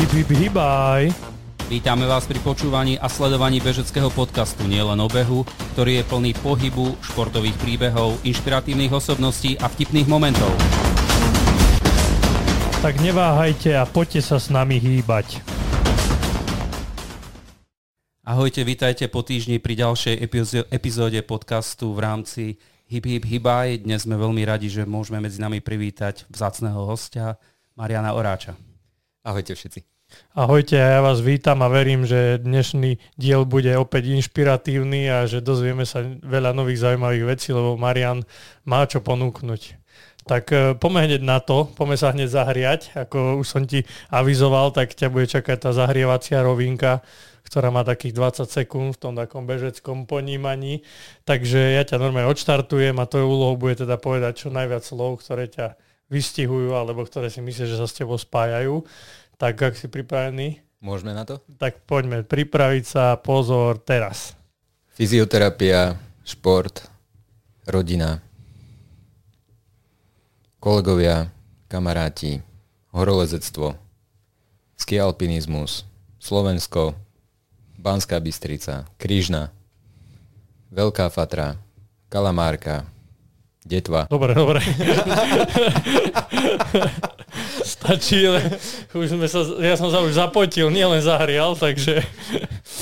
[0.00, 1.12] Hip, hip, hibaj.
[1.68, 5.44] Vítame vás pri počúvaní a sledovaní bežeckého podcastu Nielen o behu,
[5.76, 10.48] ktorý je plný pohybu, športových príbehov, inšpiratívnych osobností a vtipných momentov.
[12.80, 15.44] Tak neváhajte a poďte sa s nami hýbať.
[18.24, 20.16] Ahojte, vítajte po týždni pri ďalšej
[20.72, 22.42] epizóde podcastu v rámci
[22.88, 23.84] Hip Hip Hibaj.
[23.84, 27.36] Dnes sme veľmi radi, že môžeme medzi nami privítať vzácného hostia
[27.76, 28.56] Mariana Oráča.
[29.20, 29.89] Ahojte všetci.
[30.30, 35.82] Ahojte, ja vás vítam a verím, že dnešný diel bude opäť inšpiratívny a že dozvieme
[35.82, 38.22] sa veľa nových zaujímavých vecí, lebo Marian
[38.62, 39.80] má čo ponúknuť.
[40.30, 42.80] Tak e, poďme hneď na to, poďme sa hneď zahriať.
[42.94, 47.02] Ako už som ti avizoval, tak ťa bude čakať tá zahrievacia rovinka,
[47.42, 50.86] ktorá má takých 20 sekúnd v tom takom bežeckom ponímaní.
[51.26, 55.50] Takže ja ťa normálne odštartujem a to úlohou bude teda povedať čo najviac slov, ktoré
[55.50, 55.74] ťa
[56.10, 58.82] vystihujú alebo ktoré si myslíš, že sa s tebou spájajú.
[59.40, 60.60] Tak ak si pripravený?
[60.84, 61.40] Môžeme na to?
[61.56, 63.16] Tak poďme pripraviť sa.
[63.16, 64.36] Pozor, teraz.
[64.92, 65.96] Fyzioterapia,
[66.28, 66.84] šport,
[67.64, 68.20] rodina,
[70.60, 71.32] kolegovia,
[71.72, 72.44] kamaráti,
[72.92, 73.80] horolezectvo,
[74.76, 75.88] skialpinizmus,
[76.20, 76.92] Slovensko,
[77.80, 79.48] Banská Bystrica, Krížna,
[80.68, 81.56] Veľká Fatra,
[82.12, 82.84] Kalamárka,
[83.60, 84.08] Detva.
[84.08, 84.64] Dobre, dobre.
[87.60, 88.56] Stačí, ale
[88.96, 92.00] už sme sa, ja som sa už zapotil, nielen zahrial, takže...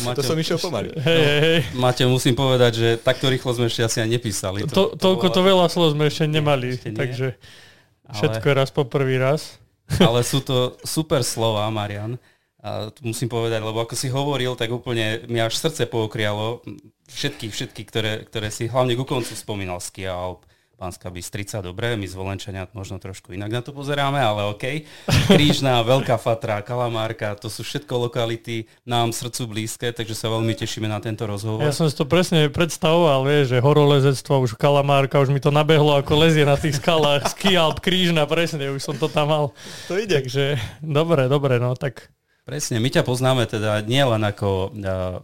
[0.06, 0.95] Máte, to som išiel pomaly.
[0.95, 1.59] Hej, no, hej.
[1.75, 4.62] Máte, musím povedať, že takto rýchlo sme ešte asi aj nepísali.
[4.71, 6.99] To, to, toľko to veľa slov sme ešte nemali, ešte nie.
[6.99, 8.15] takže ale...
[8.15, 9.59] všetko raz po prvý raz.
[9.99, 12.21] Ale sú to super slova, Marian.
[12.59, 16.62] A tu musím povedať, lebo ako si hovoril, tak úplne mi až srdce pookrialo
[17.09, 20.45] všetky, všetky, ktoré, ktoré si hlavne ku koncu spomínal, Skia Alp,
[20.79, 24.87] Pánska Bystrica, dobre, my zvolenčania možno trošku inak na to pozeráme, ale OK.
[25.27, 30.87] Krížna, Veľká Fatra, Kalamárka, to sú všetko lokality nám srdcu blízke, takže sa veľmi tešíme
[30.87, 31.66] na tento rozhovor.
[31.66, 35.99] Ja som si to presne predstavoval, vie, že horolezectvo, už Kalamárka, už mi to nabehlo
[35.99, 39.45] ako lezie na tých skalách, Skialp, Krížna, presne, už som to tam mal.
[39.91, 40.15] To ide.
[40.15, 42.06] Takže dobre, dobre, no tak
[42.49, 44.72] Presne, my ťa poznáme teda nie len ako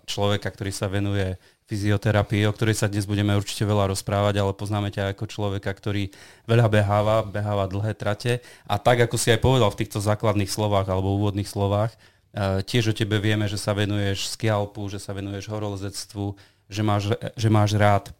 [0.05, 4.93] človeka, ktorý sa venuje fyzioterapii, o ktorej sa dnes budeme určite veľa rozprávať, ale poznáme
[4.93, 6.13] ťa ako človeka, ktorý
[6.45, 8.45] veľa beháva, beháva dlhé trate.
[8.69, 12.93] A tak, ako si aj povedal v týchto základných slovách alebo úvodných slovách, e, tiež
[12.93, 16.37] o tebe vieme, že sa venuješ skialpu, že sa venuješ horolezectvu,
[16.69, 18.13] že máš, že máš rád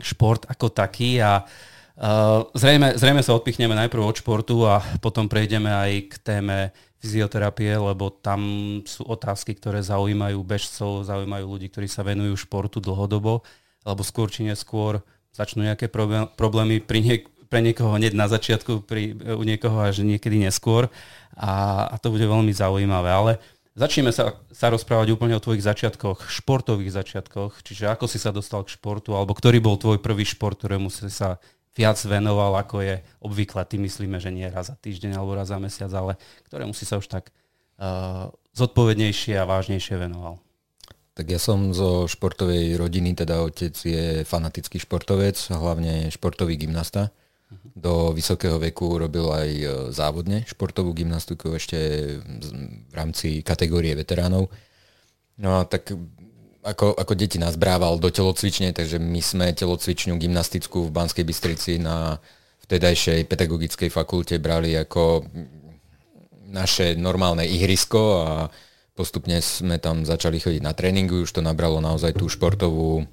[0.00, 1.20] šport ako taký.
[1.24, 6.58] A uh, zrejme, zrejme sa odpichneme najprv od športu a potom prejdeme aj k téme
[7.06, 8.42] fyzioterapie, lebo tam
[8.82, 13.46] sú otázky, ktoré zaujímajú bežcov, zaujímajú ľudí, ktorí sa venujú športu dlhodobo,
[13.86, 14.98] alebo skôr či neskôr
[15.30, 15.86] začnú nejaké
[16.34, 20.90] problémy pri niek- pre niekoho hneď na začiatku, pri, u niekoho až niekedy neskôr
[21.38, 23.06] a, a to bude veľmi zaujímavé.
[23.06, 23.32] Ale
[23.78, 28.66] začneme sa, sa rozprávať úplne o tvojich začiatkoch, športových začiatkoch, čiže ako si sa dostal
[28.66, 31.38] k športu, alebo ktorý bol tvoj prvý šport, ktorému si sa
[31.76, 33.62] viac venoval, ako je obvykle.
[33.68, 36.16] Ty myslíme, že nie raz za týždeň alebo raz za mesiac, ale
[36.48, 37.28] ktorému si sa už tak
[37.76, 40.40] uh, zodpovednejšie a vážnejšie venoval.
[41.16, 47.08] Tak ja som zo športovej rodiny, teda otec je fanatický športovec, hlavne športový gymnasta.
[47.48, 47.68] Uh-huh.
[47.72, 49.66] Do vysokého veku robil aj e,
[49.96, 51.78] závodne športovú gymnastiku ešte
[52.20, 54.52] v rámci kategórie veteránov.
[55.40, 55.96] No a tak
[56.66, 61.78] ako, ako deti nás brával do telocvične, takže my sme telocvičňu gymnastickú v Banskej Bystrici
[61.78, 62.18] na
[62.66, 65.22] vtedajšej pedagogickej fakulte brali ako
[66.50, 68.30] naše normálne ihrisko a
[68.98, 73.04] postupne sme tam začali chodiť na tréningu, už to nabralo naozaj tú športovú e,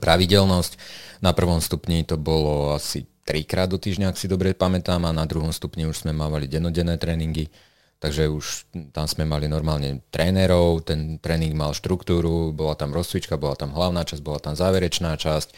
[0.00, 0.72] pravidelnosť.
[1.20, 5.28] Na prvom stupni to bolo asi trikrát do týždňa, ak si dobre pamätám, a na
[5.28, 7.52] druhom stupni už sme mávali denodenné tréningy.
[7.98, 13.58] Takže už tam sme mali normálne trénerov, ten tréning mal štruktúru, bola tam rozcvička, bola
[13.58, 15.50] tam hlavná časť, bola tam záverečná časť.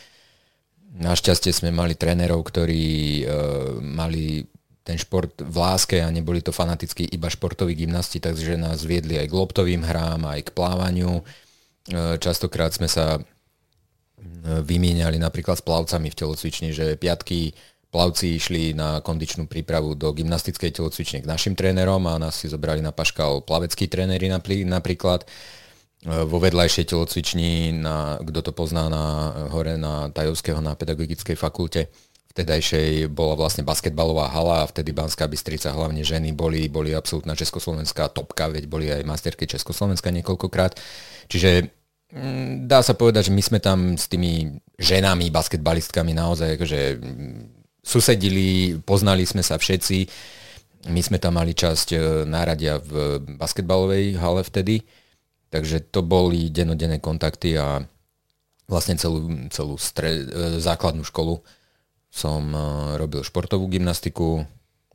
[0.97, 2.89] Našťastie sme mali trénerov, ktorí
[3.21, 3.25] e,
[3.85, 4.49] mali
[4.81, 9.29] ten šport v láske a neboli to fanaticky iba športoví gymnasti, takže nás viedli aj
[9.29, 11.21] k loptovým hrám, aj k plávaniu.
[11.21, 11.23] E,
[12.17, 13.23] častokrát sme sa e,
[14.65, 17.53] vymieniali napríklad s plavcami v telocvični, že piatky
[17.91, 22.79] plavci išli na kondičnú prípravu do gymnastickej telocvične k našim trénerom a nás si zobrali
[22.79, 24.31] na paškal plaveckí tréneri
[24.65, 25.27] napríklad.
[26.01, 29.05] Vo vedľajšej telocvični, na, kto to pozná na
[29.53, 31.93] hore na Tajovského na pedagogickej fakulte,
[32.33, 38.09] vtedajšej bola vlastne basketbalová hala a vtedy Banská Bystrica, hlavne ženy, boli, boli absolútna československá
[38.17, 40.79] topka, veď boli aj masterky Československa niekoľkokrát.
[41.29, 41.69] Čiže
[42.17, 46.81] mm, dá sa povedať, že my sme tam s tými ženami, basketbalistkami naozaj akože
[47.81, 49.99] susedili, poznali sme sa všetci.
[50.89, 54.81] My sme tam mali časť e, náradia v basketbalovej hale vtedy,
[55.53, 57.85] takže to boli denodenné kontakty a
[58.65, 60.25] vlastne celú, celú stre, e,
[60.57, 61.45] základnú školu
[62.11, 62.59] som e,
[62.99, 64.43] robil športovú gymnastiku,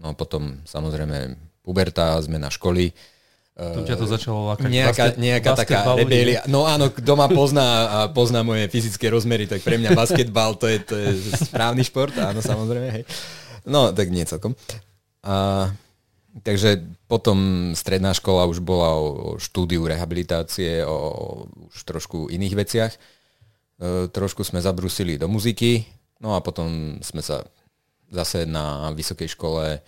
[0.04, 2.92] no potom samozrejme puberta, zmena školy.
[3.56, 4.68] Tu ťa to začalo lákať.
[4.68, 6.44] Nejaká, basket, nejaká taká rebelia.
[6.52, 10.68] No áno, kto ma pozná a pozná moje fyzické rozmery, tak pre mňa basketbal to
[10.68, 11.10] je, to je
[11.48, 12.90] správny šport, áno samozrejme.
[12.92, 13.04] Hej.
[13.64, 14.60] No tak nie celkom.
[15.24, 15.72] A,
[16.44, 21.26] takže potom stredná škola už bola o, o štúdiu rehabilitácie, o, o
[21.72, 22.92] už trošku iných veciach.
[22.92, 23.00] E,
[24.12, 25.88] trošku sme zabrusili do muziky,
[26.20, 27.48] no a potom sme sa
[28.12, 29.80] zase na vysokej škole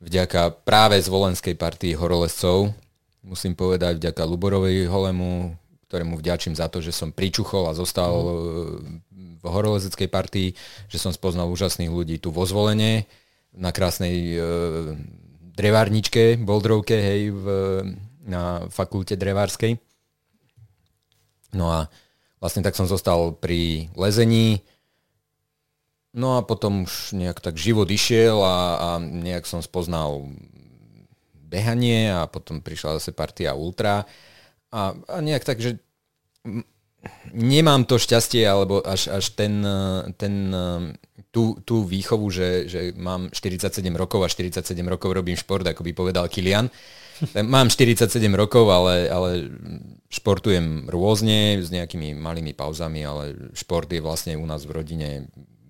[0.00, 2.72] vďaka práve zvolenskej partii horolescov,
[3.22, 5.54] musím povedať vďaka Luborovej Holemu,
[5.86, 9.40] ktorému vďačím za to, že som pričuchol a zostal mm.
[9.40, 10.48] v horolezeckej partii,
[10.90, 13.06] že som spoznal úžasných ľudí tu vo zvolenie
[13.52, 14.38] na krásnej e,
[15.52, 17.46] drevárničke, boldrovke, hej, v,
[18.24, 19.76] na fakulte drevárskej.
[21.52, 21.92] No a
[22.40, 24.64] vlastne tak som zostal pri lezení,
[26.16, 30.32] no a potom už nejak tak život išiel a, a nejak som spoznal
[31.52, 34.08] behanie a potom prišla zase partia ultra
[34.72, 35.76] a, a nejak tak, že
[37.36, 39.60] nemám to šťastie alebo až, až ten,
[40.16, 40.34] ten
[41.32, 45.92] tú, tú výchovu, že, že mám 47 rokov a 47 rokov robím šport, ako by
[45.96, 46.68] povedal Kilian.
[47.38, 49.30] Mám 47 rokov, ale, ale
[50.12, 55.08] športujem rôzne, s nejakými malými pauzami, ale šport je vlastne u nás v rodine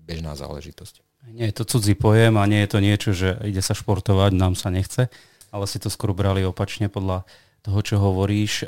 [0.03, 0.99] bežná záležitosť.
[1.31, 4.59] Nie je to cudzí pojem a nie je to niečo, že ide sa športovať, nám
[4.59, 5.07] sa nechce,
[5.53, 7.21] ale si to skôr brali opačne podľa
[7.61, 8.65] toho, čo hovoríš.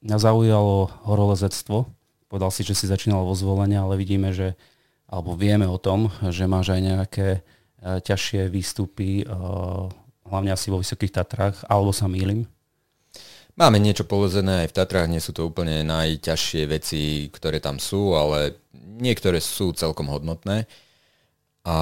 [0.00, 1.84] Mňa zaujalo horolezectvo.
[2.32, 4.56] Povedal si, že si začínal vo zvolenia, ale vidíme, že
[5.06, 7.40] alebo vieme o tom, že máš aj nejaké e,
[8.02, 9.24] ťažšie výstupy, e,
[10.26, 12.42] hlavne asi vo Vysokých Tatrách, alebo sa mýlim?
[13.54, 18.18] Máme niečo polozené aj v Tatrách, nie sú to úplne najťažšie veci, ktoré tam sú,
[18.18, 20.66] ale niektoré sú celkom hodnotné.
[21.62, 21.76] A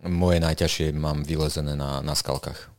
[0.00, 2.69] moje najťažšie mám vylezené na, na skalkách.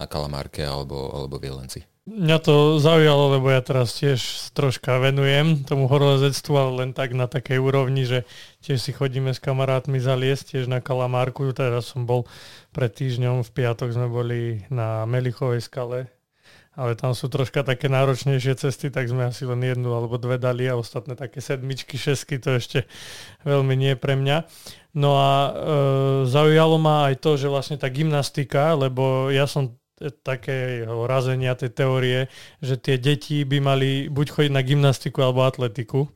[0.00, 1.84] Na Kalamárke alebo, alebo v Jelenci.
[2.10, 7.28] Mňa to zaujalo, lebo ja teraz tiež troška venujem tomu horolezectvu, ale len tak na
[7.30, 8.24] takej úrovni, že
[8.64, 11.46] tiež si chodíme s kamarátmi zaliesť tiež na Kalamárku.
[11.54, 12.26] Teraz som bol
[12.72, 16.10] pred týždňom, v piatok sme boli na Melichovej skale,
[16.74, 20.66] ale tam sú troška také náročnejšie cesty, tak sme asi len jednu alebo dve dali
[20.66, 22.90] a ostatné také sedmičky, šesky, to ešte
[23.46, 24.48] veľmi nie pre mňa.
[24.96, 25.50] No a e,
[26.26, 29.78] zaujalo ma aj to, že vlastne tá gymnastika, lebo ja som
[30.24, 32.18] takého razenia tej teórie,
[32.64, 36.08] že tie deti by mali buď chodiť na gymnastiku alebo atletiku.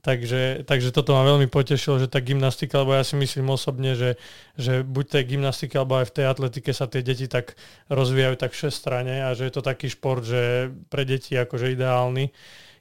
[0.00, 4.16] Takže, takže toto ma veľmi potešilo, že tá gymnastika, lebo ja si myslím osobne, že,
[4.56, 7.52] že buď tej gymnastike alebo aj v tej atletike sa tie deti tak
[7.92, 12.32] rozvíjajú tak všestrane a že je to taký šport, že pre deti akože ideálny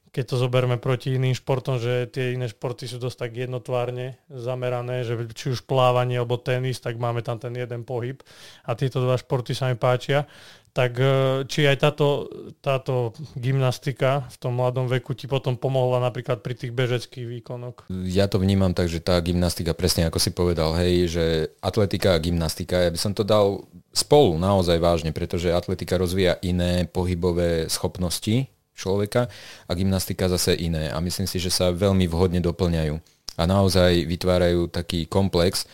[0.10, 5.06] keď to zoberme proti iným športom, že tie iné športy sú dosť tak jednotvárne zamerané,
[5.06, 8.22] že či už plávanie alebo tenis, tak máme tam ten jeden pohyb
[8.66, 10.26] a tieto dva športy sa mi páčia.
[10.70, 11.14] Tak e,
[11.50, 12.30] či aj táto,
[12.62, 17.90] táto gymnastika v tom mladom veku ti potom pomohla napríklad pri tých bežeckých výkonoch?
[18.06, 21.26] Ja to vnímam tak, že tá gymnastika, presne ako si povedal, hej, že
[21.66, 26.86] atletika a gymnastika, ja by som to dal spolu naozaj vážne, pretože atletika rozvíja iné
[26.86, 28.46] pohybové schopnosti,
[28.80, 29.28] človeka
[29.68, 30.88] a gymnastika zase iné.
[30.88, 32.96] A myslím si, že sa veľmi vhodne doplňajú.
[33.36, 35.68] A naozaj vytvárajú taký komplex,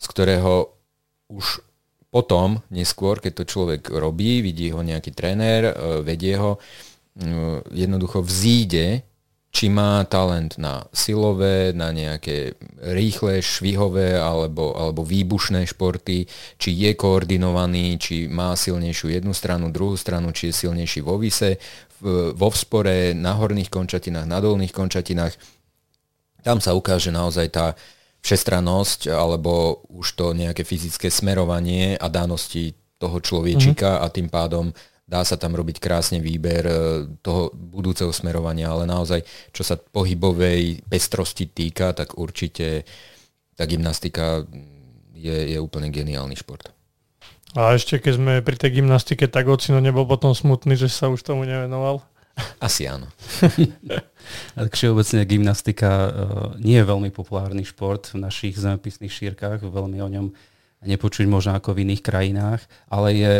[0.00, 0.72] z ktorého
[1.28, 1.60] už
[2.08, 6.56] potom, neskôr, keď to človek robí, vidí ho nejaký tréner, e, vedie ho,
[7.72, 9.04] jednoducho vzíde
[9.56, 12.60] či má talent na silové, na nejaké
[12.92, 16.28] rýchle, švihové alebo, alebo výbušné športy,
[16.60, 21.56] či je koordinovaný, či má silnejšiu jednu stranu, druhú stranu, či je silnejší vo vise,
[22.34, 25.34] vo vzpore, na horných končatinách, na dolných končatinách.
[26.42, 27.66] Tam sa ukáže naozaj tá
[28.26, 34.04] všestrannosť alebo už to nejaké fyzické smerovanie a dánosti toho človečika mm-hmm.
[34.04, 34.66] a tým pádom
[35.06, 36.74] dá sa tam robiť krásne výber e,
[37.22, 39.22] toho budúceho smerovania, ale naozaj,
[39.54, 42.82] čo sa pohybovej pestrosti týka, tak určite
[43.54, 44.42] tá gymnastika
[45.14, 46.75] je, je úplne geniálny šport.
[47.54, 51.22] A ešte keď sme pri tej gymnastike, tak ocino nebol potom smutný, že sa už
[51.22, 52.02] tomu nevenoval?
[52.60, 53.08] Asi áno.
[54.58, 56.10] tak všeobecne gymnastika uh,
[56.60, 60.26] nie je veľmi populárny šport v našich zemepisných šírkach, veľmi o ňom
[60.84, 62.60] nepočuť možno ako v iných krajinách,
[62.92, 63.32] ale je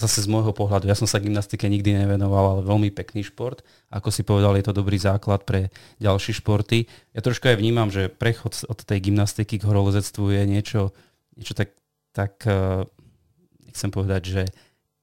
[0.00, 3.60] zase z môjho pohľadu, ja som sa gymnastike nikdy nevenoval, ale veľmi pekný šport.
[3.92, 5.68] Ako si povedal, je to dobrý základ pre
[6.00, 6.88] ďalšie športy.
[7.12, 10.80] Ja trošku aj vnímam, že prechod od tej gymnastiky k horolezectvu je niečo,
[11.36, 11.76] niečo tak,
[12.16, 12.40] tak
[13.70, 14.42] nechcem povedať, že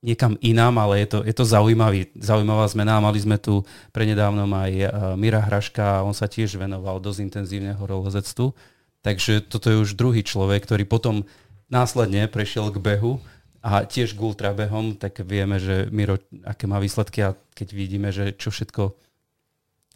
[0.04, 3.02] niekam inám, ale je to, je to zaujímavý, zaujímavá zmena.
[3.02, 8.54] Mali sme tu prednedávnom aj uh, Mira Hraška, on sa tiež venoval dosť intenzívne horolezectvu.
[9.02, 11.24] Takže toto je už druhý človek, ktorý potom
[11.72, 13.24] následne prešiel k behu
[13.64, 18.38] a tiež k ultrabehom, tak vieme, že Miro, aké má výsledky a keď vidíme, že
[18.38, 18.94] čo všetko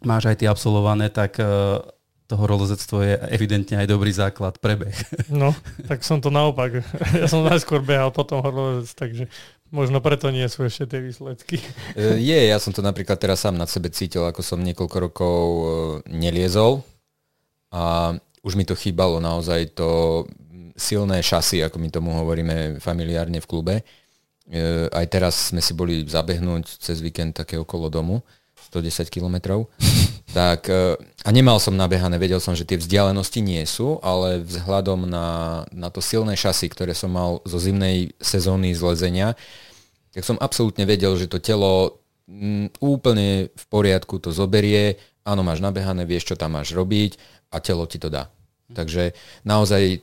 [0.02, 1.38] máš aj ty absolvované, tak
[2.32, 4.96] uh, to horolezectvo je evidentne aj dobrý základ pre beh.
[5.28, 5.52] No,
[5.84, 6.80] tak som to naopak.
[7.20, 9.24] Ja som najskôr behal, potom horolezec, takže
[9.72, 11.56] Možno preto nie sú ešte tie výsledky.
[11.96, 15.40] E, je, ja som to napríklad teraz sám na sebe cítil, ako som niekoľko rokov
[15.48, 15.64] e,
[16.12, 16.84] neliezol
[17.72, 18.12] a
[18.44, 20.22] už mi to chýbalo naozaj to
[20.76, 23.74] silné šasy, ako my tomu hovoríme familiárne v klube.
[23.80, 28.20] E, aj teraz sme si boli zabehnúť cez víkend také okolo domu,
[28.68, 29.72] 110 kilometrov.
[30.32, 30.72] Tak,
[31.22, 35.28] a nemal som nabehané, vedel som, že tie vzdialenosti nie sú, ale vzhľadom na,
[35.68, 39.36] na to silné šasy, ktoré som mal zo zimnej sezóny zlezenia,
[40.12, 42.00] tak som absolútne vedel, že to telo
[42.80, 47.20] úplne v poriadku to zoberie, áno, máš nabehané, vieš, čo tam máš robiť
[47.52, 48.32] a telo ti to dá.
[48.72, 49.12] Takže
[49.44, 50.00] naozaj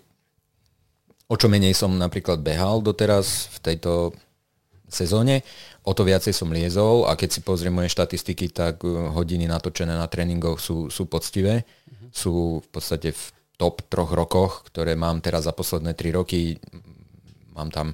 [1.29, 3.91] o čo menej som napríklad behal doteraz v tejto
[4.89, 5.45] sezóne,
[5.83, 9.95] o to viacej som liezol a keď si pozriem moje štatistiky, tak uh, hodiny natočené
[9.95, 11.63] na tréningoch sú, sú poctivé.
[11.63, 12.09] Uh-huh.
[12.11, 12.33] Sú
[12.63, 13.21] v podstate v
[13.59, 16.55] top troch rokoch, ktoré mám teraz za posledné tri roky.
[17.51, 17.91] Mám tam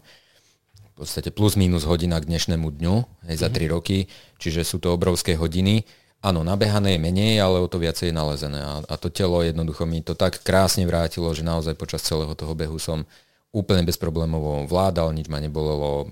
[0.95, 2.95] v podstate plus minus hodina k dnešnému dňu,
[3.27, 3.71] hej, za 3 mhm.
[3.73, 4.07] roky,
[4.39, 5.83] čiže sú to obrovské hodiny.
[6.23, 8.63] Áno, nabehané je menej, ale o to viacej je nalezené.
[8.63, 12.55] A, a to telo jednoducho mi to tak krásne vrátilo, že naozaj počas celého toho
[12.55, 13.03] behu som
[13.51, 16.09] úplne bezproblémovo vládal, nič ma nebolelo.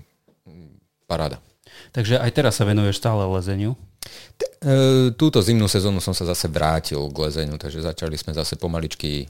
[1.08, 1.40] Paráda.
[1.92, 3.78] Takže aj teraz sa venuješ stále lezeniu?
[4.60, 9.28] E, túto zimnú sezónu som sa zase vrátil k lezeniu, takže začali sme zase pomaličky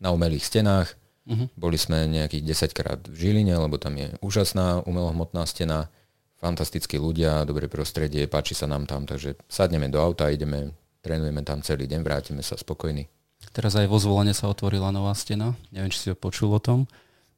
[0.00, 0.96] na umelých stenách.
[1.28, 1.46] Uh-huh.
[1.54, 5.92] Boli sme nejakých 10 krát v Žiline, lebo tam je úžasná umelohmotná stena,
[6.40, 10.72] fantastickí ľudia, dobré prostredie, páči sa nám tam, takže sadneme do auta, ideme,
[11.04, 13.04] trénujeme tam celý deň, vrátime sa spokojní.
[13.52, 16.88] Teraz aj vo zvolenie sa otvorila nová stena, neviem, či si ho počul o tom,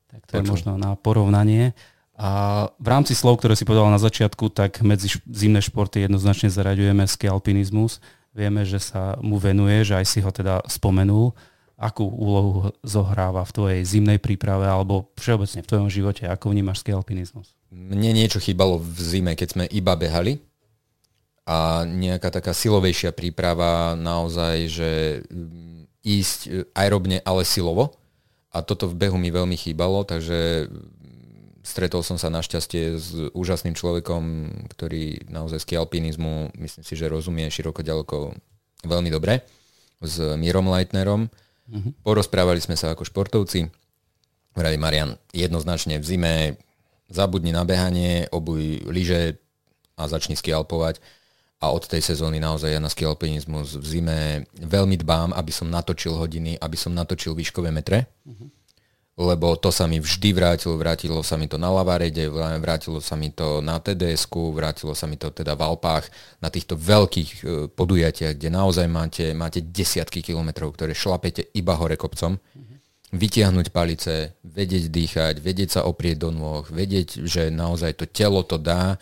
[0.06, 0.38] tak to Počul.
[0.38, 1.74] je možno na porovnanie.
[2.16, 7.08] A v rámci slov, ktoré si povedal na začiatku, tak medzi zimné športy jednoznačne zaraďujeme
[7.08, 8.04] ski alpinizmus.
[8.36, 11.32] Vieme, že sa mu venuje, že aj si ho teda spomenul
[11.82, 16.30] akú úlohu zohráva v tvojej zimnej príprave alebo všeobecne v tvojom živote?
[16.30, 17.58] Ako vnímaš ski alpinizmus?
[17.74, 20.38] Mne niečo chýbalo v zime, keď sme iba behali
[21.42, 24.90] a nejaká taká silovejšia príprava naozaj, že
[25.26, 27.98] mm, ísť aerobne, ale silovo.
[28.52, 30.70] A toto v behu mi veľmi chýbalo, takže
[31.62, 34.22] stretol som sa našťastie s úžasným človekom,
[34.76, 38.34] ktorý naozaj ski alpinizmu, myslím si, že rozumie široko ďaleko
[38.82, 39.46] veľmi dobre,
[40.02, 41.30] s Mírom Leitnerom
[41.72, 41.94] Uh-huh.
[42.04, 43.70] Porozprávali sme sa ako športovci.
[44.52, 46.34] Vraví Marian, jednoznačne v zime
[47.08, 49.40] zabudni na behanie, obuj lyže
[49.96, 51.00] a začni skialpovať.
[51.62, 54.18] A od tej sezóny naozaj ja na skialpinizmus v zime
[54.58, 58.10] veľmi dbám, aby som natočil hodiny, aby som natočil výškové metre.
[58.26, 58.50] Uh-huh
[59.12, 63.28] lebo to sa mi vždy vrátilo, vrátilo sa mi to na Lavarede, vrátilo sa mi
[63.28, 66.08] to na tds vrátilo sa mi to teda v Alpách,
[66.40, 67.38] na týchto veľkých e,
[67.68, 72.40] podujatiach, kde naozaj máte, máte desiatky kilometrov, ktoré šlapete iba hore kopcom,
[73.12, 78.56] vytiahnuť palice, vedieť dýchať, vedieť sa oprieť do nôh, vedieť, že naozaj to telo to
[78.56, 78.96] dá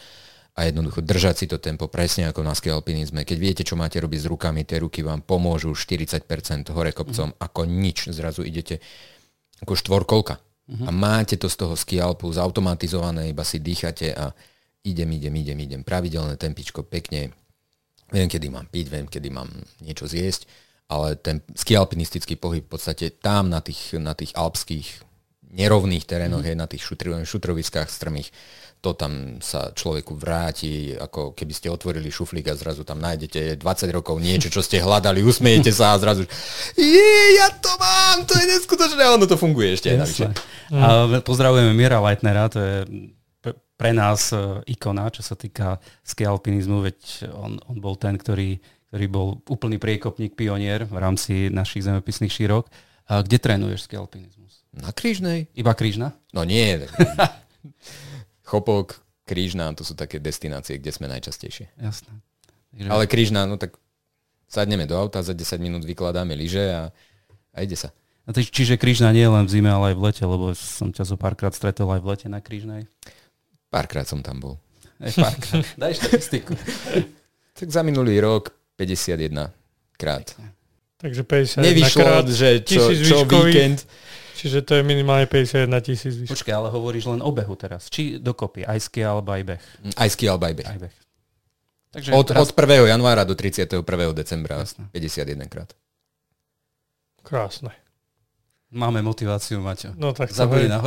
[0.59, 3.23] a jednoducho držať si to tempo presne ako na alpinizme.
[3.23, 6.27] Keď viete, čo máte robiť s rukami, tie ruky vám pomôžu 40%
[6.75, 7.39] hore kopcom, mm.
[7.39, 8.11] ako nič.
[8.11, 8.83] Zrazu idete
[9.61, 10.41] ako štvorkolka.
[10.41, 10.87] Uh-huh.
[10.87, 14.31] A máte to z toho skialpu zautomatizované, iba si dýchate a
[14.87, 15.81] idem, idem, idem, idem.
[15.83, 17.35] Pravidelné tempičko, pekne.
[18.11, 19.51] Viem, kedy mám piť, viem, kedy mám
[19.83, 20.47] niečo zjesť,
[20.91, 25.07] ale ten skialpinistický pohyb v podstate tam na tých, na tých alpských
[25.51, 26.55] nerovných terénoch, uh-huh.
[26.55, 26.83] je na tých
[27.27, 28.31] šutroviskách strmých,
[28.81, 33.97] to tam sa človeku vráti, ako keby ste otvorili šuflík a zrazu tam nájdete 20
[33.97, 36.25] rokov niečo, čo ste hľadali, usmiejete sa a zrazu
[36.81, 40.33] je, ja to mám, to je neskutočné, ono to funguje ešte navyše.
[40.73, 42.77] A pozdravujeme Mira Leitnera, to je
[43.81, 48.61] pre nás e, ikona, čo sa týka ski alpinizmu, veď on, on bol ten, ktorý,
[48.93, 52.69] ktorý bol úplný priekopník, pionier v rámci našich zemepisných šírok.
[53.09, 54.69] A kde trénuješ ski alpinizmus?
[54.77, 55.49] Na Krížnej.
[55.57, 56.13] Iba Krížna?
[56.37, 56.77] No nie.
[58.51, 61.71] Chopok, Krížna, to sú také destinácie, kde sme najčastejšie.
[61.79, 62.11] Jasné.
[62.75, 62.91] Takže...
[62.91, 63.79] Ale Krížna, no tak
[64.51, 66.91] sadneme do auta, za 10 minút vykladáme lyže a,
[67.55, 67.95] a ide sa.
[68.27, 70.91] A ty, čiže Krížna nie je len v zime, ale aj v lete, lebo som
[70.91, 72.91] ťa zo párkrát stretol aj v lete na Krížnej.
[73.71, 74.55] Párkrát som tam bol.
[74.99, 75.63] Aj párkrát.
[75.87, 76.59] Daj štatistiku.
[77.55, 79.55] tak za minulý rok 51
[79.95, 80.27] krát.
[80.99, 83.87] Takže 51 Nevyšlo, krát, že čo, čo víkend
[84.41, 86.17] Čiže to je minimálne 51 tisíc.
[86.25, 87.93] Počkaj, ale hovoríš len o behu teraz.
[87.93, 89.63] Či dokopy, aj ski alebo aj beh?
[90.01, 90.69] Aj ski alebo aj beh.
[90.73, 90.95] Aj beh.
[91.93, 92.49] Takže od, teraz...
[92.49, 92.89] od 1.
[92.89, 93.85] januára do 31.
[94.17, 94.89] decembra Jasne.
[94.97, 95.77] 51 krát.
[97.21, 97.77] Krásne.
[98.71, 99.93] Máme motiváciu, Maťo.
[99.99, 100.79] No tak Zabudí na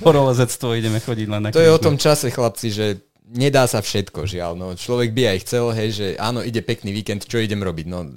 [0.00, 2.86] horolezectvo, ideme chodiť len na To je o tom čase, chlapci, že
[3.30, 4.56] nedá sa všetko, žiaľ.
[4.56, 7.86] No, človek by aj chcel, hej, že áno, ide pekný víkend, čo idem robiť?
[7.86, 8.10] No, e,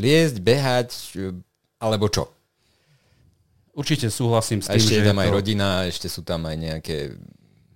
[0.00, 0.90] liesť, behať,
[1.20, 1.36] e,
[1.76, 2.32] alebo čo?
[3.72, 5.34] Určite súhlasím s tým, a ešte že je tam aj to...
[5.34, 6.96] rodina, ešte sú tam aj nejaké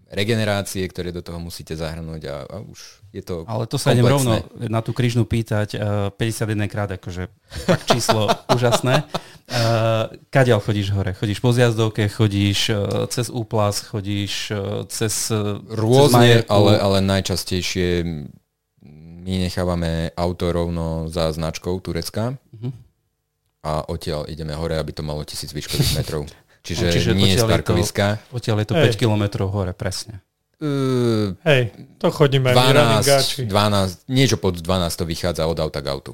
[0.06, 4.06] regenerácie, ktoré do toho musíte zahrnúť a, a už je to Ale to sa idem
[4.06, 5.74] rovno na tú krížnu pýtať.
[5.74, 7.26] Uh, 51 krát, akože
[7.90, 9.02] číslo úžasné.
[9.50, 11.10] Uh, kadiaľ chodíš hore?
[11.10, 15.34] Chodíš po zjazdovke, chodíš uh, cez úplas, chodíš uh, cez
[15.66, 18.06] Rôzne, cez ale, ale najčastejšie
[19.26, 22.70] my nechávame auto rovno za značkou Turecka uh-huh.
[23.66, 26.22] A odtiaľ ideme hore, aby to malo tisíc výškových metrov.
[26.62, 28.18] Čiže, Čiže nie je z parkoviska.
[28.30, 28.94] Odtiaľ je to Hej.
[28.94, 30.22] 5 km hore, presne.
[30.56, 36.12] Uh, Hej, to chodíme 12, 12, niečo pod 12 to vychádza od auta k autu.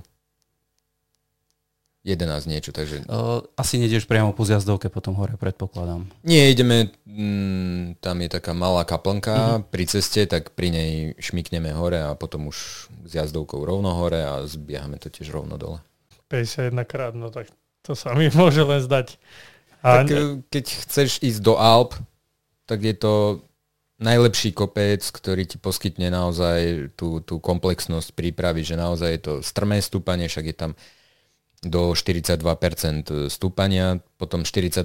[2.02, 3.06] 11 niečo, takže...
[3.06, 6.10] Uh, asi nejdeš priamo po zjazdovke potom hore, predpokladám.
[6.26, 9.62] Nie, ideme, mm, tam je taká malá kaplnka uh-huh.
[9.62, 10.90] pri ceste, tak pri nej
[11.22, 15.78] šmikneme hore a potom už zjazdovkou rovno hore a zbiehame to tiež rovno dole.
[16.32, 17.52] 51 krát, no tak
[17.84, 19.20] to sa mi môže len zdať.
[19.84, 20.00] A...
[20.00, 21.92] Tak e, keď chceš ísť do Alp,
[22.64, 23.44] tak je to
[24.00, 29.78] najlepší kopec, ktorý ti poskytne naozaj tú, tú komplexnosť prípravy, že naozaj je to strmé
[29.78, 30.72] stúpanie, však je tam
[31.62, 34.82] do 42% stúpania, potom 42%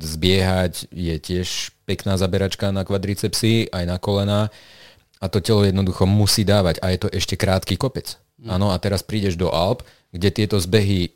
[0.00, 4.48] zbiehať je tiež pekná zaberačka na kvadricepsy, aj na kolena
[5.20, 8.16] a to telo jednoducho musí dávať a je to ešte krátky kopec.
[8.40, 8.56] Mm.
[8.56, 11.14] Áno, a teraz prídeš do Alp, kde tieto zbehy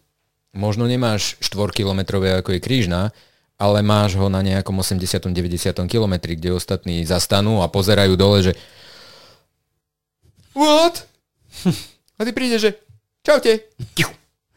[0.55, 3.15] možno nemáš 4 kilometrové ako je krížna,
[3.61, 8.53] ale máš ho na nejakom 80-90 kilometri, kde ostatní zastanú a pozerajú dole, že
[10.57, 11.07] What?
[12.19, 12.77] A ty príde, že
[13.25, 13.65] čaute.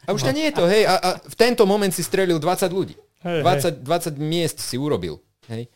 [0.04, 0.84] A už to nie je to, hej.
[0.84, 2.92] A, a v tento moment si strelil 20 ľudí.
[3.24, 4.20] Hej, 20, hej.
[4.20, 5.16] 20 miest si urobil.
[5.48, 5.72] Hej.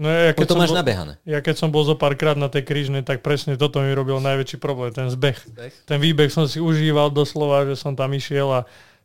[0.00, 1.20] No ja, keď to máš bol, nabehané.
[1.28, 4.56] Ja keď som bol zo párkrát na tej krížnej, tak presne toto mi robil najväčší
[4.56, 5.36] problém, ten zbeh.
[5.36, 5.72] zbeh.
[5.84, 8.60] Ten výbeh som si užíval doslova, že som tam išiel a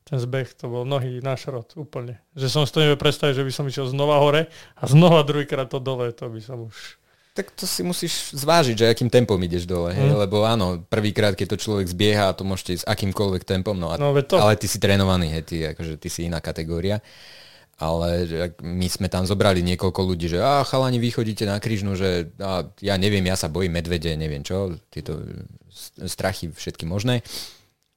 [0.07, 2.23] ten zbeh, to bol nohy na šrot úplne.
[2.37, 4.47] Že som si to nevie predstaviť, že by som išiel znova hore
[4.79, 7.01] a znova druhýkrát to dole, to by som už...
[7.35, 10.07] Tak to si musíš zvážiť, že akým tempom ideš dole, hej?
[10.07, 10.23] Mm.
[10.23, 14.15] lebo áno, prvýkrát, keď to človek zbieha, to môžete ísť akýmkoľvek tempom, no, a, no
[14.23, 14.39] to...
[14.39, 17.03] ale ty si trénovaný, hej, ty, akože ty si iná kategória.
[17.75, 18.23] Ale
[18.63, 22.63] my sme tam zobrali niekoľko ľudí, že a chalani, vy chodíte na krížnu, že a,
[22.79, 25.19] ja neviem, ja sa bojím medvede, neviem čo, tieto
[26.07, 27.19] strachy všetky možné.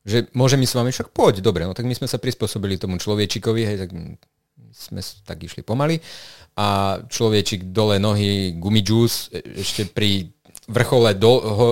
[0.02, 2.98] Že môžem ísť s vami, však poď, dobre, no tak my sme sa prispôsobili tomu
[2.98, 3.94] človečikovi, hej, tak
[4.74, 6.02] sme tak išli pomaly.
[6.58, 10.34] A človečik dole nohy, gumidžus, ešte pri
[10.66, 11.66] vrchole do, ho,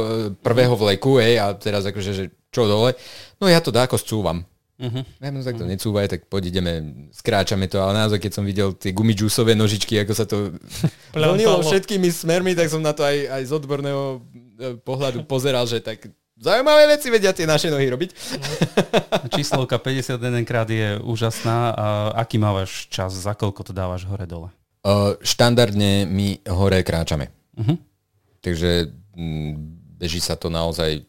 [0.46, 2.94] prvého vleku, hej, a teraz akože, že čo dole,
[3.42, 4.46] no ja to dáko scúvam.
[4.76, 5.04] Uh-huh.
[5.24, 6.72] Ja, no tak to necúvaj, tak poď ideme,
[7.08, 10.52] skráčame to, ale naozaj, keď som videl tie gumidžusové nožičky, ako sa to
[11.16, 14.16] plnilo všetkými smermi, tak som na to aj, aj z odborného e,
[14.84, 18.12] pohľadu pozeral, že tak Zaujímavé veci vedia tie naše nohy robiť.
[19.40, 21.72] Číslovka 51 krát je úžasná.
[21.72, 23.16] A aký mávaš čas?
[23.16, 24.52] Za koľko to dávaš hore-dole?
[24.84, 27.32] Uh, štandardne my hore kráčame.
[27.56, 27.80] Uh-huh.
[28.44, 29.56] Takže m,
[29.96, 31.08] beží sa to naozaj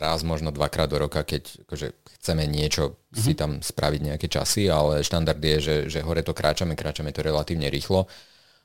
[0.00, 3.20] raz, možno dvakrát do roka, keď akože chceme niečo uh-huh.
[3.20, 7.20] si tam spraviť nejaké časy, ale štandard je, že, že hore to kráčame, kráčame to
[7.20, 8.08] relatívne rýchlo.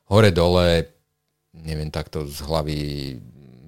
[0.07, 0.87] Hore-dole,
[1.51, 2.79] neviem takto z hlavy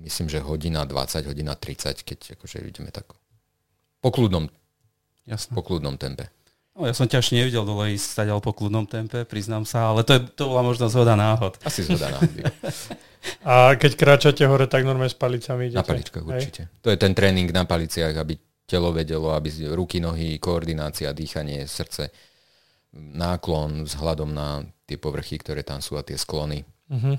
[0.08, 3.12] myslím, že hodina 20, hodina 30, keď akože ideme tak
[3.99, 4.47] po kľudnom,
[5.27, 5.51] Jasne.
[5.51, 6.32] po kľudnom tempe.
[6.77, 10.05] No, ja som ťa ešte nevidel dole ísť stať po kľudnom tempe, priznám sa, ale
[10.05, 11.57] to, je, to bola možno zhoda náhod.
[11.65, 12.29] Asi zhoda náhod.
[13.41, 15.81] A keď kráčate hore, tak normálne s palicami idete?
[15.81, 16.61] Na paličkách určite.
[16.85, 18.37] To je ten tréning na paliciach, aby
[18.69, 22.13] telo vedelo, aby ruky, nohy, koordinácia, dýchanie, srdce,
[22.93, 26.61] náklon vzhľadom na tie povrchy, ktoré tam sú a tie sklony.
[26.93, 27.17] Uh-huh.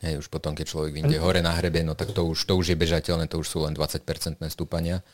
[0.00, 2.72] Hej, už potom, keď človek vyjde hore na hrebe, no tak to už, to už
[2.72, 5.04] je bežateľné, to už sú len 20% stúpania.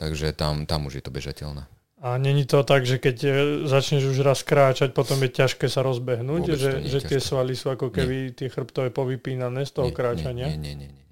[0.00, 1.75] Takže tam, tam už je to bežateľné.
[2.04, 3.30] A není to tak, že keď e,
[3.64, 7.72] začneš už raz kráčať, potom je ťažké sa rozbehnúť, Vôbec že, že tie svaly sú
[7.72, 8.34] ako keby nie.
[8.36, 10.46] tie chrbtové povypínané z toho nie, kráčania?
[10.52, 10.88] Nie, nie, nie.
[10.92, 11.06] nie, nie.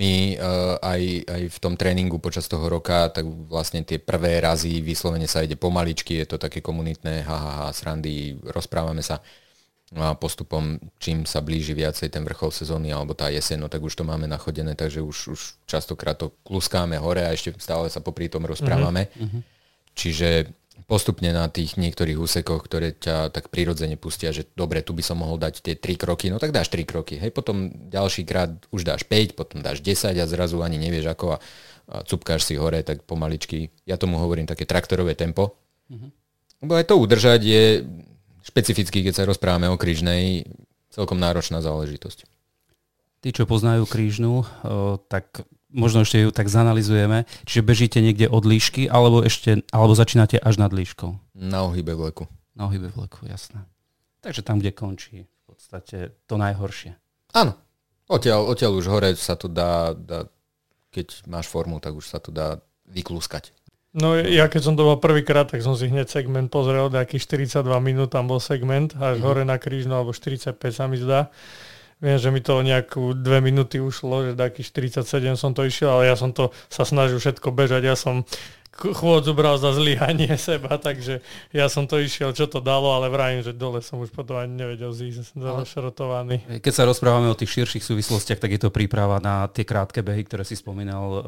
[0.00, 4.80] My uh, aj, aj v tom tréningu počas toho roka, tak vlastne tie prvé razy
[4.80, 9.20] vyslovene sa ide pomaličky, je to také komunitné, ha, ha, ha, srandy, rozprávame sa.
[9.90, 13.82] No a postupom, čím sa blíži viacej ten vrchol sezóny alebo tá jeseň, no tak
[13.82, 17.98] už to máme nachodené, takže už, už častokrát to kluskáme hore a ešte stále sa
[17.98, 19.10] popri tom rozprávame.
[19.18, 19.59] Mm-hmm.
[19.94, 20.50] Čiže
[20.90, 25.22] postupne na tých niektorých úsekoch, ktoré ťa tak prirodzene pustia, že dobre, tu by som
[25.22, 27.14] mohol dať tie 3 kroky, no tak dáš 3 kroky.
[27.22, 31.26] Hej, potom ďalší krát už dáš 5, potom dáš 10 a zrazu ani nevieš ako
[31.34, 31.38] a,
[31.94, 33.70] a cupkáš si hore tak pomaličky.
[33.86, 35.54] Ja tomu hovorím také traktorové tempo.
[35.94, 36.10] Mm-hmm.
[36.66, 37.64] Lebo aj to udržať je
[38.42, 40.42] špecificky, keď sa rozprávame o krížnej,
[40.90, 42.26] celkom náročná záležitosť.
[43.22, 44.42] Tí, čo poznajú krížnu,
[45.06, 47.24] tak možno ešte ju tak zanalizujeme.
[47.46, 51.38] Čiže bežíte niekde od líšky, alebo, ešte, alebo začínate až nad líškou?
[51.38, 52.26] Na ohybe vleku.
[52.54, 53.64] Na ohybe vleku, jasné.
[54.20, 56.94] Takže tam, kde končí v podstate to najhoršie.
[57.32, 57.56] Áno.
[58.10, 60.26] Odtiaľ, odtiaľ už hore sa to dá, dá,
[60.90, 62.58] keď máš formu, tak už sa to dá
[62.90, 63.54] vyklúskať.
[63.90, 67.66] No ja keď som to bol prvýkrát, tak som si hneď segment pozrel, nejaký 42
[67.82, 69.26] minút tam bol segment, až mm-hmm.
[69.26, 71.30] hore na krížno, alebo 45 sa mi zdá.
[72.00, 75.04] Viem, že mi to nejakú dve minúty ušlo, že taký 47
[75.36, 77.84] som to išiel, ale ja som to sa snažil všetko bežať.
[77.84, 78.24] Ja som
[78.72, 81.20] chôdzu bral za zlyhanie seba, takže
[81.52, 84.56] ja som to išiel, čo to dalo, ale vrajím, že dole som už potom ani
[84.56, 86.40] nevedel zísť, zašrotovaný.
[86.64, 90.24] Keď sa rozprávame o tých širších súvislostiach, tak je to príprava na tie krátke behy,
[90.24, 91.20] ktoré si spomínal e,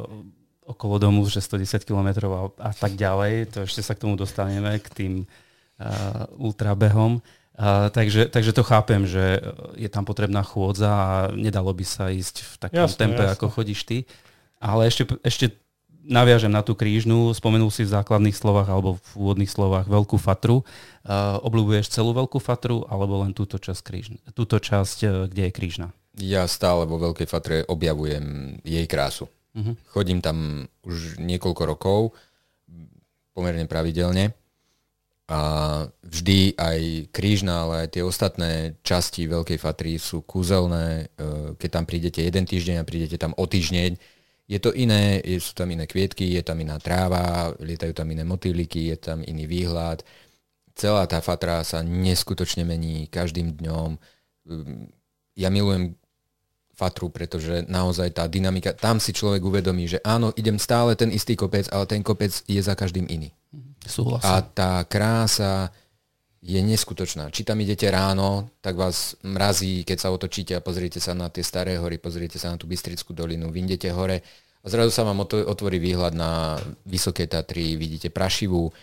[0.64, 3.52] okolo domu, že 110 km a, a tak ďalej.
[3.52, 7.18] To ešte sa k tomu dostaneme, k tým uh, ultrabehom.
[7.53, 9.45] Uh, takže, takže to chápem, že
[9.77, 13.35] je tam potrebná chôdza a nedalo by sa ísť v takom jasne, tempe, jasne.
[13.37, 14.09] ako chodíš ty.
[14.57, 15.53] Ale ešte, ešte
[16.01, 20.65] naviažem na tú krížnu, spomenul si v základných slovách alebo v úvodných slovách veľkú fatru.
[21.05, 25.53] Uh, obľúbuješ celú veľkú fatru alebo len túto časť, krížne, túto časť uh, kde je
[25.53, 25.87] krížna?
[26.17, 29.29] Ja stále vo veľkej fatre objavujem jej krásu.
[29.53, 29.77] Uh-huh.
[29.93, 32.01] Chodím tam už niekoľko rokov,
[33.37, 34.33] pomerne pravidelne
[35.30, 35.40] a
[36.02, 36.80] vždy aj
[37.14, 38.50] krížna, ale aj tie ostatné
[38.82, 41.08] časti Veľkej Fatry sú kúzelné.
[41.14, 43.96] E, keď tam prídete jeden týždeň a prídete tam o týždeň,
[44.50, 48.92] je to iné, sú tam iné kvietky, je tam iná tráva, lietajú tam iné motýliky,
[48.92, 50.04] je tam iný výhľad.
[50.76, 53.96] Celá tá Fatra sa neskutočne mení každým dňom.
[55.38, 55.96] Ja milujem
[56.76, 61.38] Fatru, pretože naozaj tá dynamika, tam si človek uvedomí, že áno, idem stále ten istý
[61.38, 63.32] kopec, ale ten kopec je za každým iný.
[63.87, 64.31] Súhlasím.
[64.31, 65.71] A tá krása
[66.42, 67.31] je neskutočná.
[67.31, 71.47] Či tam idete ráno, tak vás mrazí, keď sa otočíte a pozriete sa na tie
[71.47, 74.27] staré hory, pozriete sa na tú Bystrickú dolinu, vyjdete hore
[74.62, 78.75] a zrazu sa vám otvorí výhľad na Vysoké Tatry, vidíte Prašivú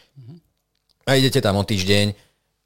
[1.04, 2.16] a idete tam o týždeň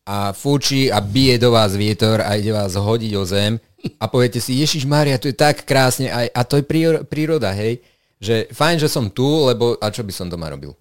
[0.05, 3.57] a fúči a bije do vás vietor a ide vás hodiť o zem
[3.97, 6.65] a poviete si, Ježiš Mária, tu je tak krásne aj, a to je
[7.01, 7.81] príroda, hej,
[8.21, 10.77] že fajn, že som tu, lebo a čo by som doma robil?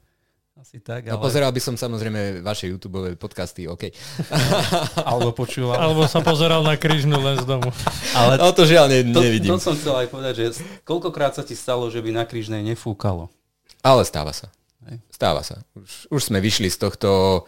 [0.73, 1.21] Asi tak, no, ale...
[1.21, 3.93] No pozeral by som samozrejme vaše YouTube podcasty, OK.
[5.13, 5.77] Alebo počúval.
[5.77, 7.69] Alebo sa pozeral na krížnu len z domu.
[8.17, 9.53] Ale no to žiaľ ne, to, nevidím.
[9.53, 13.29] To som chcel aj povedať, že koľkokrát sa ti stalo, že by na krížnej nefúkalo?
[13.85, 14.49] Ale stáva sa.
[15.13, 15.61] Stáva sa.
[15.77, 17.45] Už, už sme vyšli z tohto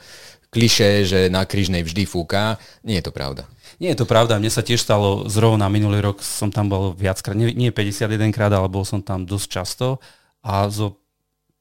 [0.52, 2.60] kliše, že na krížnej vždy fúka.
[2.84, 3.48] Nie je to pravda.
[3.80, 7.32] Nie je to pravda, mne sa tiež stalo zrovna minulý rok som tam bol viackrát,
[7.32, 9.96] nie, nie 51 krát, ale bol som tam dosť často
[10.44, 11.00] a zo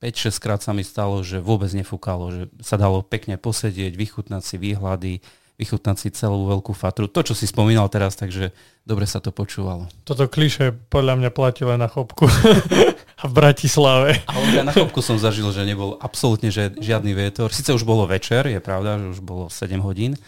[0.04, 4.60] 5-6 krát sa mi stalo, že vôbec nefúkalo, že sa dalo pekne posedieť, vychutnať si
[4.60, 5.24] výhľady,
[5.56, 7.08] vychutnať si celú veľkú fatru.
[7.08, 8.52] To, čo si spomínal teraz, takže
[8.84, 9.88] dobre sa to počúvalo.
[10.04, 12.28] Toto kliše podľa mňa platí len na chopku
[13.22, 14.20] a v Bratislave.
[14.28, 17.56] Ale ja na chopku som zažil, že nebol absolútne žiadny vietor.
[17.56, 20.20] Sice už bolo večer, je pravda, že už bolo 7 hodín,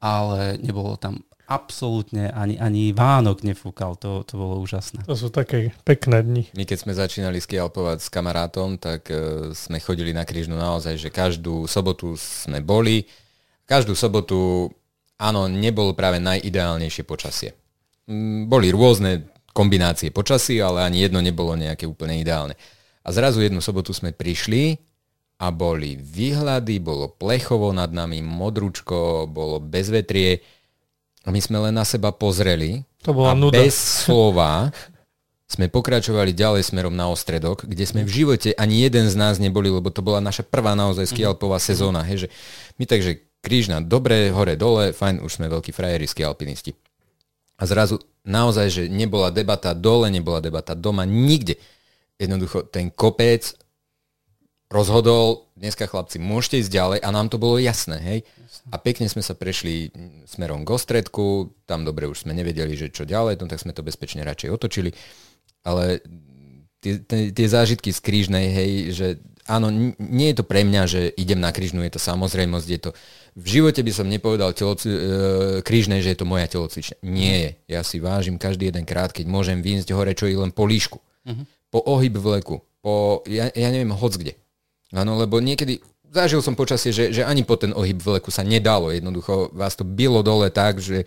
[0.00, 5.08] ale nebolo tam absolútne ani, ani Vánok nefúkal, to, to bolo úžasné.
[5.08, 6.42] To sú také pekné dni.
[6.52, 11.08] My keď sme začínali skialpovať s kamarátom, tak uh, sme chodili na krížnu naozaj, že
[11.08, 13.08] každú sobotu sme boli.
[13.64, 14.68] Každú sobotu,
[15.16, 17.56] áno, nebolo práve najideálnejšie počasie.
[18.04, 22.60] Mm, boli rôzne kombinácie počasí, ale ani jedno nebolo nejaké úplne ideálne.
[23.02, 24.76] A zrazu jednu sobotu sme prišli
[25.40, 30.44] a boli výhľady, bolo plechovo nad nami, modručko, bolo bezvetrie
[31.28, 33.60] a my sme len na seba pozreli to bola a nuda.
[33.60, 34.72] bez slova
[35.48, 39.72] sme pokračovali ďalej smerom na Ostredok, kde sme v živote ani jeden z nás neboli,
[39.72, 41.12] lebo to bola naša prvá naozaj mhm.
[41.12, 42.04] skialpová sezóna.
[42.04, 42.28] Hej, že
[42.76, 46.76] my takže krížna dobre, hore, dole, fajn, už sme veľkí frajeri skialpinisti.
[47.58, 47.96] A zrazu
[48.28, 51.56] naozaj, že nebola debata dole, nebola debata doma, nikde.
[52.20, 53.56] Jednoducho ten kopec
[54.68, 58.20] rozhodol, dneska chlapci, môžete ísť ďalej a nám to bolo jasné, hej.
[58.70, 59.90] A pekne sme sa prešli
[60.28, 63.82] smerom k ostredku, tam dobre už sme nevedeli, že čo ďalej, no tak sme to
[63.82, 64.94] bezpečne radšej otočili.
[65.64, 66.04] Ale
[66.80, 69.06] tie, tie, tie zážitky z krížnej, hej, že
[69.48, 72.90] áno, nie je to pre mňa, že idem na krížnu, je to samozrejmosť, je to...
[73.38, 75.00] V živote by som nepovedal teloci, e,
[75.64, 77.00] krížnej, že je to moja telocvičňa.
[77.06, 77.50] Nie je.
[77.78, 80.98] Ja si vážim každý jeden krát, keď môžem výjsť hore, čo i len po líšku.
[80.98, 81.44] Uh-huh.
[81.70, 84.34] Po ohyb vleku, po, ja, ja neviem, hoc kde.
[84.96, 88.88] Áno, lebo niekedy zažil som počasie, že, že ani po ten ohyb vleku sa nedalo.
[88.88, 91.04] Jednoducho vás to bylo dole tak, že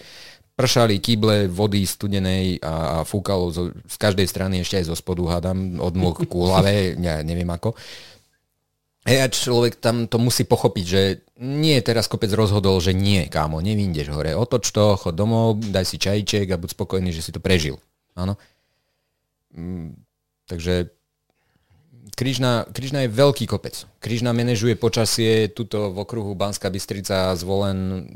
[0.54, 5.26] pršali kyble vody studenej a, a fúkalo zo, z každej strany, ešte aj zo spodu
[5.26, 7.74] hádam, od nôh k hlave, ja neviem ako.
[9.02, 14.14] A človek tam to musí pochopiť, že nie teraz kopec rozhodol, že nie, kámo, nevindeš
[14.14, 17.82] hore, otoč to, chod domov, daj si čajček a buď spokojný, že si to prežil.
[18.14, 18.38] Áno.
[19.58, 19.98] Mm,
[20.46, 20.94] takže
[22.14, 23.88] Križna, Križna je veľký kopec.
[24.04, 28.08] Križna manažuje počasie, tuto v okruhu Banská Bystrica zvolen,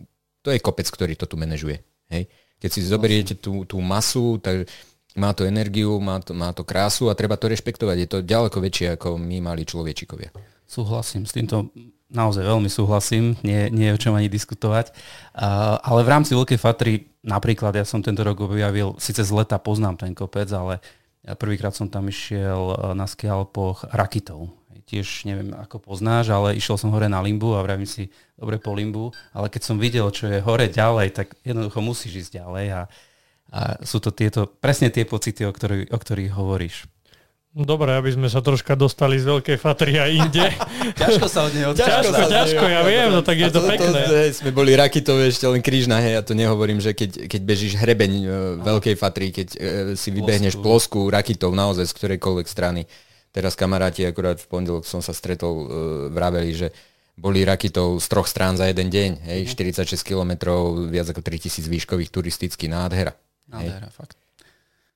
[0.46, 1.82] to je kopec, ktorý to tu manažuje.
[2.12, 2.30] Hej?
[2.60, 4.70] Keď si zoberiete tú, tú masu, tak
[5.16, 7.98] má to energiu, má to, má to krásu a treba to rešpektovať.
[7.98, 10.36] Je to ďaleko väčšie ako my mali človečikovia.
[10.68, 11.72] Súhlasím, s týmto
[12.12, 14.94] naozaj veľmi súhlasím, nie, nie je o čom ani diskutovať.
[15.34, 16.94] Uh, ale v rámci Veľkej Fatry,
[17.26, 20.84] napríklad ja som tento rok objavil, síce z leta poznám ten kopec, ale
[21.34, 24.54] prvýkrát som tam išiel na skialpoch rakitov.
[24.86, 28.78] Tiež neviem, ako poznáš, ale išiel som hore na limbu a vravím si, dobre po
[28.78, 32.82] limbu, ale keď som videl, čo je hore ďalej, tak jednoducho musíš ísť ďalej a,
[33.50, 36.86] a sú to tieto, presne tie pocity, o, ktorý, o ktorých hovoríš.
[37.56, 40.44] Dobre, aby sme sa troška dostali z Veľkej Fatry a inde.
[41.00, 43.96] ťažko sa od neho Ťažko, ťažko, ťažko, ja viem, no tak je to, to pekné.
[43.96, 47.42] To, hej, sme boli rakitové ešte len krížna, hej, ja to nehovorím, že keď, keď
[47.48, 48.28] bežíš hrebeň uh,
[48.60, 49.60] Veľkej Fatry, keď uh,
[49.96, 52.92] si vybehneš plosku rakitov naozaj z ktorejkoľvek strany.
[53.32, 55.68] Teraz kamaráti, akurát v pondelok som sa stretol, uh,
[56.12, 56.68] vraveli, že
[57.16, 59.88] boli rakitov z troch strán za jeden deň, hej, mm.
[59.88, 63.16] 46 kilometrov, viac ako 3000 výškových turistických nádhera.
[63.48, 63.96] Nádhera, hej.
[63.96, 64.25] fakt.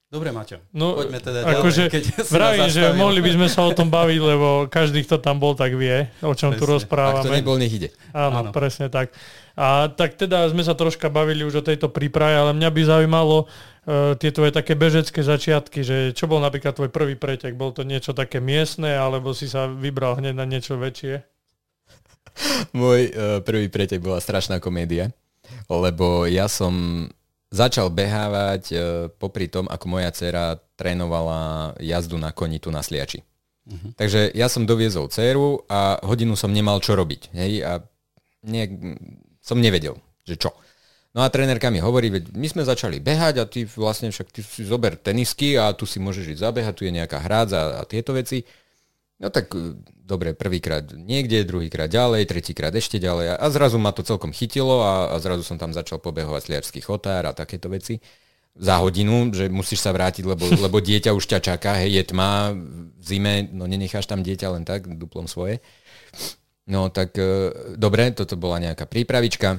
[0.09, 1.93] Dobre, Maťo, no, poďme teda akože ďalej.
[1.93, 5.53] Keď vravím, že mohli by sme sa o tom baviť, lebo každý, kto tam bol,
[5.53, 6.57] tak vie, o čom presne.
[6.57, 7.21] tu rozprávame.
[7.21, 7.93] Ak to nebol, nech ide.
[8.09, 9.13] Áno, Áno, presne tak.
[9.53, 13.45] A tak teda sme sa troška bavili už o tejto príprave, ale mňa by zaujímalo
[13.45, 17.53] uh, tie tvoje také bežecké začiatky, že čo bol napríklad tvoj prvý pretek?
[17.53, 21.21] Bol to niečo také miestne, alebo si sa vybral hneď na niečo väčšie?
[22.73, 25.13] Môj uh, prvý pretek bola strašná komédia,
[25.69, 27.05] lebo ja som
[27.49, 28.75] začal behávať e,
[29.09, 33.25] popri tom, ako moja dcera trénovala jazdu na koni tu na Sliači.
[33.69, 33.93] Uh-huh.
[33.97, 37.33] Takže ja som doviezol dceru a hodinu som nemal čo robiť.
[37.33, 37.51] Hej?
[37.65, 37.71] A
[38.45, 38.65] nie,
[39.41, 40.53] som nevedel, že čo.
[41.09, 44.45] No a trénerka mi hovorí, veď my sme začali behať a ty vlastne však ty
[44.45, 48.13] si zober tenisky a tu si môžeš ísť zabehať, tu je nejaká hrádza a tieto
[48.13, 48.45] veci.
[49.19, 54.01] No tak e, dobre, prvýkrát niekde, druhýkrát ďalej, tretíkrát ešte ďalej a zrazu ma to
[54.01, 57.99] celkom chytilo a, a zrazu som tam začal pobehovať sliarský chotár a takéto veci
[58.59, 62.55] za hodinu, že musíš sa vrátiť, lebo, lebo dieťa už ťa čaká, hej, je tma,
[62.55, 65.63] v zime, no nenecháš tam dieťa len tak, duplom svoje.
[66.69, 69.57] No tak e, dobre, toto bola nejaká prípravička.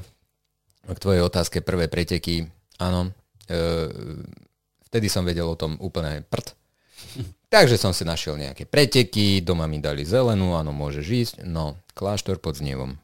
[0.80, 2.48] K tvojej otázke prvé preteky,
[2.80, 3.12] áno,
[3.46, 3.60] e,
[4.90, 6.59] vtedy som vedel o tom úplne prd.
[7.50, 11.34] Takže som si našiel nejaké preteky, doma mi dali zelenú, áno, môžeš ísť.
[11.42, 12.94] No, kláštor pod znievom.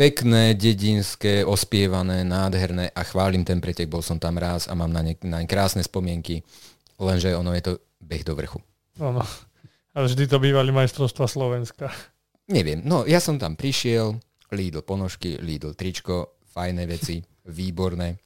[0.00, 5.04] Pekné, dedinské, ospievané, nádherné a chválim ten pretek, bol som tam raz a mám na
[5.04, 6.40] ne, na ne krásne spomienky,
[6.96, 8.64] lenže ono je to beh do vrchu.
[8.96, 9.20] Ono.
[9.92, 11.92] A vždy to bývali majstrovstva Slovenska.
[12.48, 14.16] Neviem, no ja som tam prišiel,
[14.56, 18.20] Lidl ponožky, Lidl tričko, fajné veci, výborné.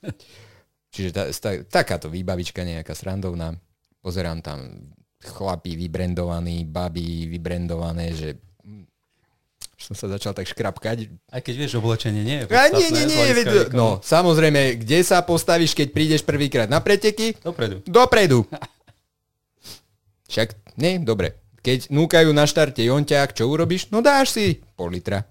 [0.95, 3.55] Čiže tá, tá, takáto výbavička nejaká srandovná
[4.01, 8.41] pozerám tam chlapí vybrendovaní, baby vybrendované, že
[9.81, 11.09] som sa začal tak škrapkať.
[11.33, 12.77] Aj keď vieš, oblečenie nie je podstatné.
[12.77, 13.73] Nie, nie, nie, nie.
[13.73, 17.33] No, samozrejme, kde sa postavíš, keď prídeš prvýkrát na preteky?
[17.41, 17.81] Dopredu.
[17.89, 18.45] Dopredu.
[20.29, 21.41] Však, nie, dobre.
[21.65, 23.89] Keď núkajú na štarte jonťák, čo urobíš?
[23.89, 25.25] No dáš si pol litra.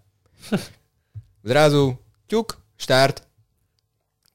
[1.45, 3.28] Zrazu, ťuk, štart,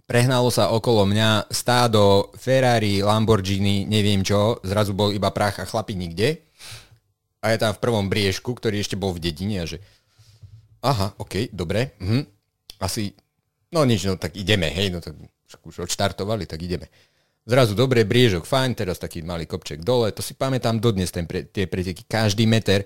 [0.04, 5.96] Prehnalo sa okolo mňa stádo Ferrari, Lamborghini, neviem čo, zrazu bol iba prach a chlapi
[5.96, 6.44] nikde.
[7.40, 9.80] A je tam v prvom briežku, ktorý ešte bol v dedine a že
[10.84, 12.20] aha, ok, dobre, mhm.
[12.84, 13.16] asi,
[13.72, 15.16] no nič, no tak ideme, hej, no tak
[15.64, 16.92] už odštartovali, tak ideme.
[17.44, 21.64] Zrazu dobre, briežok, fajn, teraz taký malý kopček dole, to si pamätám dodnes ten tie
[21.64, 22.84] preteky, každý meter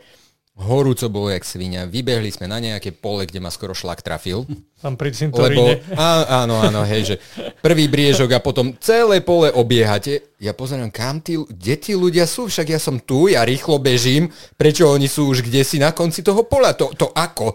[0.59, 4.43] horúco bolo jak svinia, vybehli sme na nejaké pole, kde ma skoro šlak trafil.
[4.83, 5.79] Tam pri cintoríne.
[5.79, 7.17] Lebo, á, áno, áno, hej, že
[7.63, 10.35] prvý briežok a potom celé pole obiehate.
[10.43, 14.35] Ja pozerám, kam tí, kde tí ľudia sú, však ja som tu, ja rýchlo bežím,
[14.59, 17.55] prečo oni sú už kde si na konci toho pola, to, to ako?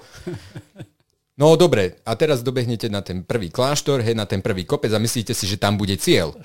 [1.33, 5.01] No dobre, a teraz dobehnete na ten prvý kláštor, hej, na ten prvý kopec a
[5.01, 6.37] myslíte si, že tam bude cieľ.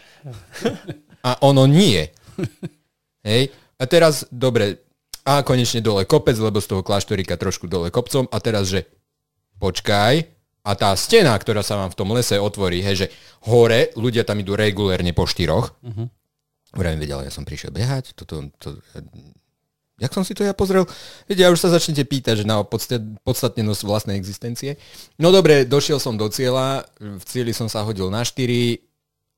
[1.22, 2.08] A ono nie.
[3.20, 4.87] Hej, a teraz, dobre,
[5.28, 8.88] a konečne dole kopec, lebo z toho kláštorika trošku dole kopcom a teraz, že
[9.60, 10.24] počkaj,
[10.64, 13.06] a tá stena, ktorá sa vám v tom lese otvorí, hej, že
[13.44, 15.76] hore ľudia tam idú regulérne po štyroch.
[15.80, 16.08] Uh-huh.
[16.76, 18.76] Vrajím vedel, ja som prišiel behať, toto, to,
[19.98, 20.86] Jak som si to ja pozrel?
[21.26, 24.78] Ja už sa začnete pýtať, že na podstatnenosť vlastnej existencie.
[25.18, 28.78] No dobre, došiel som do cieľa, v cieli som sa hodil na 4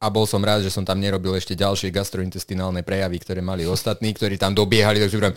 [0.05, 4.13] a bol som rád, že som tam nerobil ešte ďalšie gastrointestinálne prejavy, ktoré mali ostatní,
[4.13, 5.37] ktorí tam dobiehali, takže hovorím,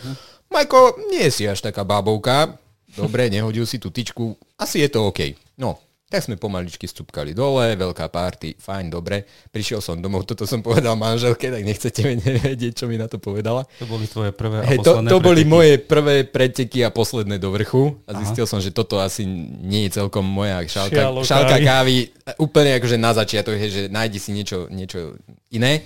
[0.54, 2.54] Majko, nie si až taká bábovka,
[2.94, 5.34] dobre, nehodil si tú tyčku, asi je to OK.
[5.58, 5.82] No,
[6.14, 9.26] tak sme pomaličky stúpkali dole, veľká party, fajn, dobre.
[9.50, 12.06] Prišiel som domov, toto som povedal manželke, tak nechcete
[12.54, 13.66] vedieť, čo mi na to povedala.
[13.82, 17.50] To boli tvoje prvé a hey, to, to boli moje prvé preteky a posledné do
[17.50, 17.98] vrchu.
[18.06, 18.52] A zistil Aha.
[18.54, 19.26] som, že toto asi
[19.58, 22.14] nie je celkom moja šálka, šálka kávy.
[22.38, 25.18] Úplne akože na začiatok, že nájdi si niečo, niečo
[25.50, 25.82] iné.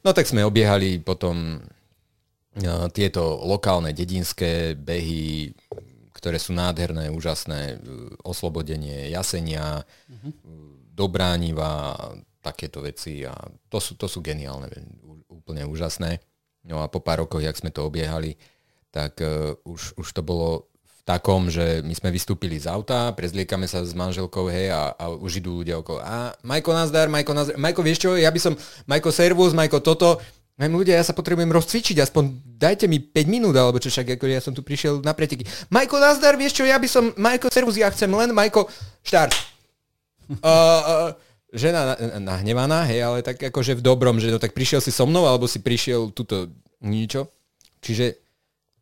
[0.00, 1.60] No tak sme obiehali potom
[2.92, 5.56] tieto lokálne dedinské behy,
[6.12, 7.76] ktoré sú nádherné, úžasné, e,
[8.22, 10.30] oslobodenie jasenia, uh-huh.
[10.92, 11.96] dobrániva,
[12.42, 13.32] takéto veci a
[13.70, 14.68] to sú, to sú geniálne,
[15.30, 16.18] úplne úžasné.
[16.66, 18.34] No a po pár rokoch, jak sme to obiehali,
[18.92, 23.66] tak uh, už, už to bolo v takom, že my sme vystúpili z auta, prezliekame
[23.66, 25.98] sa s manželkou, hej, a, a už idú ľudia okolo.
[25.98, 27.58] A Majko, nazdar, Majko, nazdar.
[27.58, 28.54] Majko, vieš čo, ja by som,
[28.86, 30.22] Majko, servus, Majko, toto,
[30.62, 34.30] Viem, ľudia, ja sa potrebujem rozcvičiť, aspoň dajte mi 5 minút, alebo čo však, ako
[34.30, 35.42] ja som tu prišiel na preteky.
[35.74, 38.70] Majko, nazdar, vieš čo, ja by som, Majko, servus, ja chcem len, Majko,
[39.02, 39.34] štart.
[40.32, 41.10] Uh, uh,
[41.52, 45.28] žena nahnevaná, hej, ale tak akože v dobrom, že no tak prišiel si so mnou,
[45.28, 46.48] alebo si prišiel tuto
[46.80, 47.28] ničo.
[47.84, 48.16] Čiže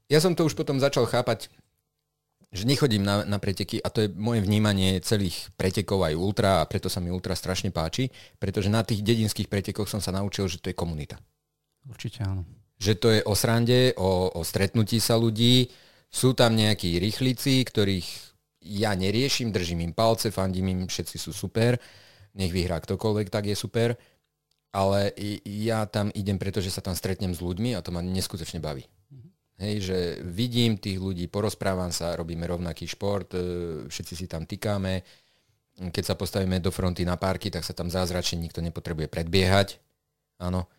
[0.07, 1.51] ja som to už potom začal chápať,
[2.55, 6.69] že nechodím na, na preteky a to je moje vnímanie celých pretekov aj ultra a
[6.71, 10.63] preto sa mi ultra strašne páči, pretože na tých dedinských pretekoch som sa naučil, že
[10.63, 11.19] to je komunita.
[11.89, 12.45] Určite áno.
[12.81, 15.69] Že to je o srande, o, o stretnutí sa ľudí.
[16.11, 18.09] Sú tam nejakí rýchlici, ktorých
[18.61, 21.81] ja neriešim, držím im palce, fandím im, všetci sú super.
[22.37, 23.97] Nech vyhrá ktokoľvek, tak je super.
[24.71, 25.13] Ale
[25.45, 28.87] ja tam idem, pretože sa tam stretnem s ľuďmi a to ma neskutočne baví.
[28.87, 29.31] Mm-hmm.
[29.61, 33.41] Hej, že vidím tých ľudí, porozprávam sa, robíme rovnaký šport, e,
[33.91, 35.03] všetci si tam tykáme.
[35.75, 39.83] Keď sa postavíme do fronty na párky, tak sa tam zázračne nikto nepotrebuje predbiehať.
[40.39, 40.71] Áno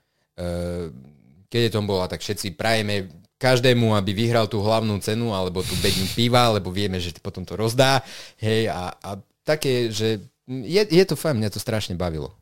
[1.52, 5.74] keď je tom bola, tak všetci prajeme každému, aby vyhral tú hlavnú cenu alebo tú
[5.82, 8.06] bedňu piva, lebo vieme, že potom to rozdá.
[8.38, 9.10] Hej, a, a
[9.42, 12.38] také, že je, je to fajn, mňa to strašne bavilo.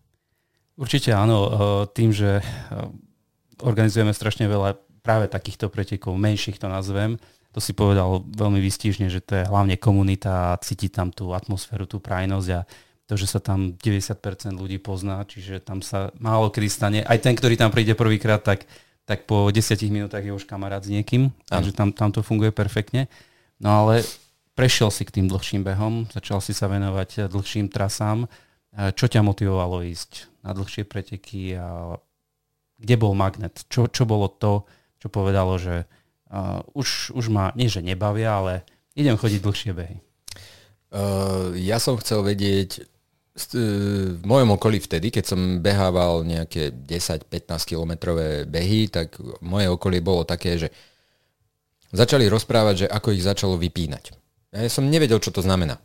[0.75, 1.51] Určite áno, e,
[1.95, 2.43] tým, že e,
[3.63, 7.15] organizujeme strašne veľa práve takýchto pretekov, menších to nazvem,
[7.49, 11.89] to si povedal veľmi výstižne, že to je hlavne komunita a cíti tam tú atmosféru,
[11.89, 12.61] tú prajnosť a
[13.09, 14.21] to, že sa tam 90%
[14.53, 16.99] ľudí pozná, čiže tam sa málo kedy stane.
[17.01, 18.69] Aj ten, ktorý tam príde prvýkrát, tak,
[19.09, 23.09] tak po 10 minútach je už kamarát s niekým, takže tam, tam to funguje perfektne.
[23.57, 24.05] No ale
[24.53, 28.29] prešiel si k tým dlhším behom, začal si sa venovať dlhším trasám.
[28.69, 31.97] Čo ťa motivovalo ísť na dlhšie preteky a
[32.77, 33.65] kde bol magnet?
[33.73, 34.69] Čo, čo bolo to,
[35.01, 35.89] čo povedalo, že
[36.29, 38.53] uh, už, už ma, nie že nebavia, ale
[38.93, 39.97] idem chodiť dlhšie behy?
[40.93, 42.85] Uh, ja som chcel vedieť,
[43.37, 47.29] v mojom okolí vtedy, keď som behával nejaké 10-15
[47.63, 50.67] kilometrové behy, tak moje okolie bolo také, že
[51.93, 54.11] začali rozprávať, že ako ich začalo vypínať.
[54.51, 55.79] Ja som nevedel, čo to znamená.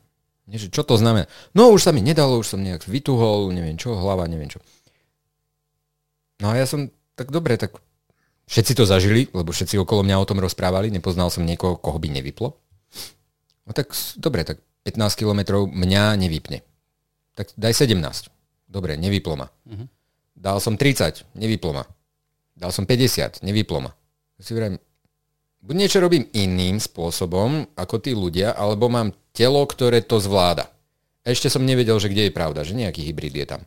[0.51, 1.25] Čo to znamená?
[1.57, 4.61] No už sa mi nedalo, už som nejak vytuhol, neviem čo, hlava, neviem čo.
[6.43, 7.77] No a ja som, tak dobre, tak
[8.51, 12.09] všetci to zažili, lebo všetci okolo mňa o tom rozprávali, nepoznal som niekoho, koho by
[12.13, 12.57] nevyplo.
[13.65, 16.61] No tak dobre, tak 15 kilometrov mňa nevypne
[17.35, 18.31] tak daj 17.
[18.67, 19.47] Dobre, nevyplo ma.
[19.47, 19.87] Uh-huh.
[20.35, 21.85] Dal som 30, nevyplo ma.
[22.55, 23.91] Dal som 50, nevyplo ma.
[24.39, 24.79] Si vrajím,
[25.63, 30.71] buď niečo robím iným spôsobom ako tí ľudia, alebo mám telo, ktoré to zvláda.
[31.25, 33.63] Ešte som nevedel, že kde je pravda, že nejaký hybrid je tam.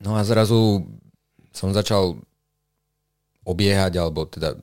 [0.00, 0.86] No a zrazu
[1.52, 2.16] som začal
[3.44, 4.56] obiehať, alebo teda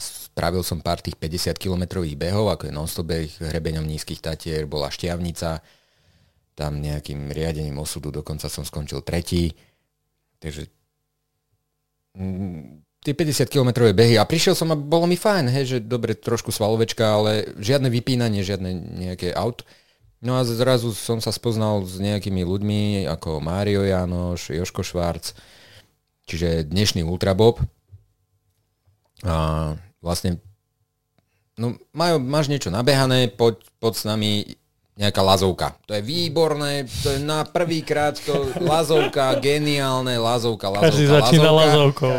[0.00, 4.92] spravil som pár tých 50 kilometrových behov, ako je non-stop beh hrebeňom nízkych tatier, bola
[4.92, 5.60] šťavnica,
[6.52, 9.56] tam nejakým riadením osudu dokonca som skončil tretí.
[10.38, 10.68] Takže
[12.18, 16.14] mm, tie 50 km behy a prišiel som a bolo mi fajn, hej, že dobre,
[16.14, 18.70] trošku svalovečka, ale žiadne vypínanie, žiadne
[19.02, 19.66] nejaké aut.
[20.22, 25.34] No a zrazu som sa spoznal s nejakými ľuďmi ako Mário Janoš, Joško Švárc,
[26.30, 27.58] čiže dnešný Ultrabob.
[29.26, 29.34] A
[29.98, 30.38] vlastne
[31.58, 34.30] no, majú, máš niečo nabehané, poď, poď s nami,
[34.92, 35.72] nejaká lazovka.
[35.88, 41.50] To je výborné, to je na prvý krát to lazovka, geniálne, lazovka, lazovka, Každý začína
[41.50, 42.12] lazovkou.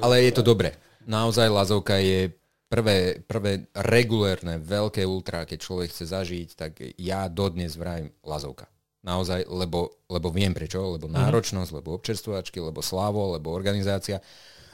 [0.00, 0.72] Ale je to dobre.
[1.04, 2.32] Naozaj lazovka je
[2.70, 8.70] prvé, prvé regulérne veľké ultra, keď človek chce zažiť, tak ja dodnes vrajím lazovka.
[9.00, 11.16] Naozaj, lebo, lebo viem prečo, lebo mhm.
[11.16, 14.22] náročnosť, lebo občerstvovačky, lebo slavo, lebo organizácia.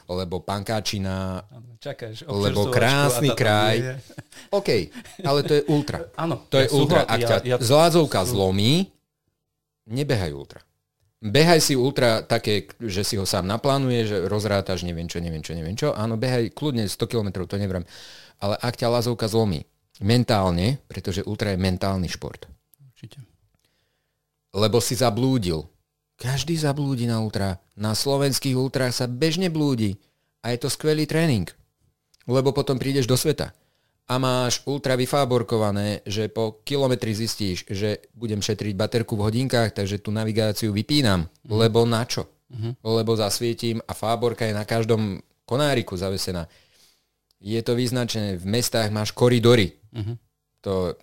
[0.07, 1.43] Lebo pankáčina,
[1.77, 3.99] Čakáš, lebo krásny kraj.
[4.49, 4.69] OK,
[5.21, 6.07] ale to je ultra.
[6.23, 6.47] Áno.
[6.47, 6.99] To je ja ultra.
[7.03, 8.87] súhla- Ak ja- ťa ja- zlázovka zlomí,
[9.85, 10.59] nebehaj ultra.
[11.17, 15.51] Behaj si ultra také, že si ho sám naplánuje, že rozrátaš neviem čo, neviem čo,
[15.51, 15.89] neviem čo.
[15.91, 17.83] Áno, behaj kľudne 100 km, to nevrám.
[18.37, 19.65] Ale ak ťa lázovka zlomí,
[19.97, 22.45] mentálne, pretože ultra je mentálny šport,
[22.85, 23.17] Určite.
[24.53, 25.65] lebo si zablúdil.
[26.17, 27.61] Každý zablúdi na ultra.
[27.77, 30.01] Na slovenských ultrách sa bežne blúdi.
[30.41, 31.45] A je to skvelý tréning.
[32.25, 33.53] Lebo potom prídeš do sveta.
[34.07, 39.99] A máš ultra vyfáborkované, že po kilometri zistíš, že budem šetriť baterku v hodinkách, takže
[39.99, 41.27] tú navigáciu vypínam.
[41.43, 42.25] Lebo na čo?
[42.81, 46.47] Lebo zasvietím a fáborka je na každom konáriku zavesená.
[47.43, 49.75] Je to vyznačené, v mestách máš koridory.
[50.63, 50.95] To,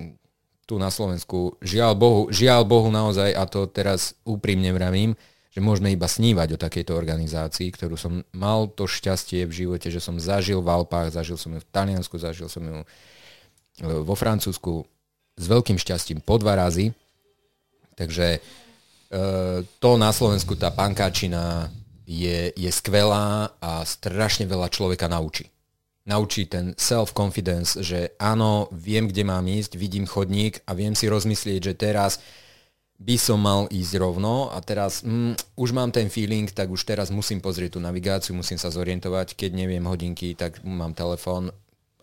[0.64, 5.12] tu na Slovensku, žiaľ Bohu, žiaľ Bohu naozaj, a to teraz úprimne vravím,
[5.54, 10.02] že môžeme iba snívať o takejto organizácii, ktorú som mal to šťastie v živote, že
[10.02, 12.86] som zažil v Alpách, zažil som ju v Taliansku, zažil som ju e,
[13.86, 14.82] vo Francúzsku
[15.38, 16.90] s veľkým šťastím po dva razy.
[17.94, 18.40] Takže e,
[19.78, 21.70] to na Slovensku, tá pankáčina
[22.02, 25.53] je, je skvelá a strašne veľa človeka naučí.
[26.04, 31.72] Naučí ten self-confidence, že áno, viem, kde mám ísť, vidím chodník a viem si rozmyslieť,
[31.72, 32.20] že teraz
[33.00, 37.08] by som mal ísť rovno a teraz mm, už mám ten feeling, tak už teraz
[37.08, 41.48] musím pozrieť tú navigáciu, musím sa zorientovať, keď neviem hodinky, tak mám telefón,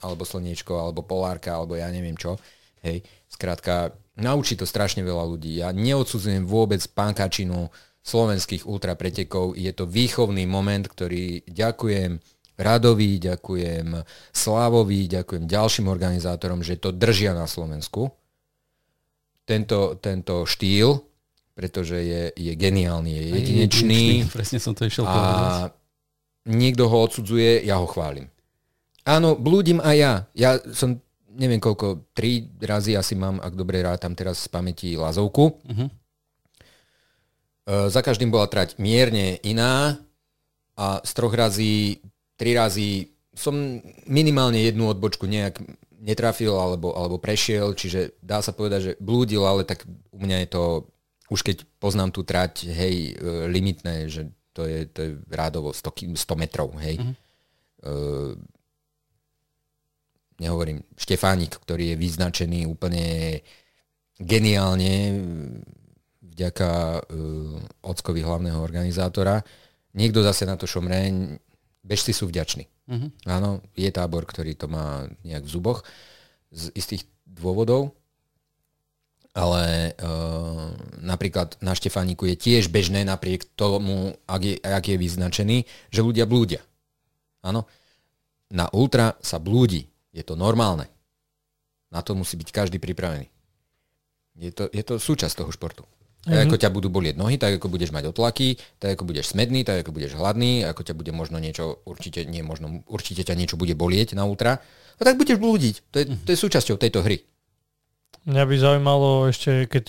[0.01, 2.41] alebo slniečko, alebo polárka, alebo ja neviem čo.
[2.81, 5.61] Hej, skrátka, naučí to strašne veľa ľudí.
[5.61, 7.69] Ja neodsudzujem vôbec pánkačinu
[8.01, 9.53] slovenských ultrapretekov.
[9.53, 12.17] Je to výchovný moment, ktorý ďakujem
[12.57, 18.09] Radovi, ďakujem Slavovi, ďakujem ďalším organizátorom, že to držia na Slovensku
[19.43, 21.01] tento, tento štýl,
[21.57, 25.43] pretože je, je geniálny, je jedinečný Presne som to išiel povedať.
[25.43, 25.75] a
[26.47, 28.31] niekto ho odsudzuje, ja ho chválim.
[29.03, 30.13] Áno, blúdim aj ja.
[30.37, 31.01] Ja som,
[31.33, 35.57] neviem koľko, tri razy asi mám, ak dobre rátam teraz z pamäti Lazovku.
[35.65, 35.85] Mhm.
[35.89, 35.91] E,
[37.89, 39.97] Za každým bola trať mierne iná
[40.77, 41.99] a z troch razy,
[42.41, 43.53] tri razy som
[44.09, 45.61] minimálne jednu odbočku nejak
[46.01, 50.47] netrafil alebo, alebo prešiel, čiže dá sa povedať, že blúdil, ale tak u mňa je
[50.49, 50.63] to,
[51.29, 55.93] už keď poznám tú trať, hej, e, limitné, že to je, to je rádovo 100,
[55.93, 56.97] ki- 100 metrov, hej.
[56.97, 57.13] Mhm.
[57.81, 58.37] Uh,
[60.37, 63.41] nehovorím, Štefánik, ktorý je vyznačený úplne
[64.21, 65.17] geniálne
[66.21, 69.41] vďaka uh, ockovi hlavného organizátora.
[69.97, 71.09] Niekto zase na to šomre,
[71.81, 72.69] bežci sú vďační.
[72.87, 73.07] Mhm.
[73.29, 75.79] Áno, je tábor, ktorý to má nejak v zuboch
[76.51, 77.95] z istých dôvodov,
[79.31, 85.57] ale uh, napríklad na Štefániku je tiež bežné napriek tomu, ak je, ak je vyznačený,
[85.87, 86.59] že ľudia blúdia.
[87.39, 87.63] Áno,
[88.51, 90.83] na ultra sa blúdi, je to normálne.
[91.87, 93.31] Na to musí byť každý pripravený.
[94.35, 95.87] Je to, je to súčasť toho športu.
[96.21, 99.65] Tak ako ťa budú bolieť nohy, tak ako budeš mať otlaky, tak ako budeš smedný,
[99.65, 103.57] tak ako budeš hladný, ako ťa bude možno niečo, určite, nie možno, určite ťa niečo
[103.57, 104.61] bude bolieť na ultra,
[104.97, 105.75] no tak budeš blúdiť.
[105.89, 107.25] To je, to je súčasťou tejto hry.
[108.21, 109.85] Mňa by zaujímalo ešte, keď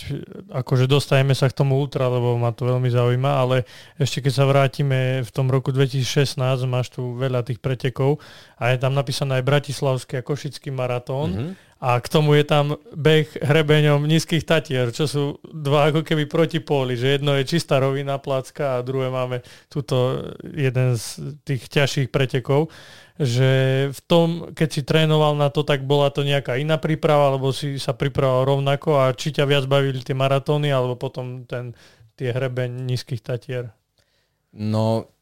[0.57, 3.69] akože dostajeme sa k tomu ultra, lebo ma to veľmi zaujíma, ale
[4.01, 8.25] ešte keď sa vrátime v tom roku 2016, máš tu veľa tých pretekov
[8.63, 11.53] a je tam napísané aj Bratislavský a Košický maratón mm-hmm.
[11.83, 16.95] a k tomu je tam beh hrebeňom nízkych tatier, čo sú dva ako keby protipóly,
[16.95, 22.71] že jedno je čistá rovina placka a druhé máme tuto jeden z tých ťažších pretekov
[23.21, 23.51] že
[23.93, 27.77] v tom, keď si trénoval na to, tak bola to nejaká iná príprava, alebo si
[27.77, 31.77] sa pripravoval rovnako a či ťa viac bavili tie maratóny, alebo potom ten,
[32.17, 33.71] tie hrebeň nízkych tatier?
[34.57, 35.13] No,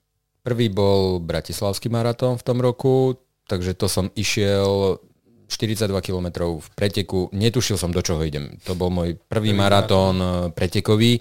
[0.46, 3.18] prvý bol Bratislavský maratón v tom roku,
[3.50, 5.02] takže to som išiel
[5.50, 7.26] 42 km v preteku.
[7.34, 8.54] Netušil som, do čoho idem.
[8.70, 11.18] To bol môj prvý maratón eh, pretekový.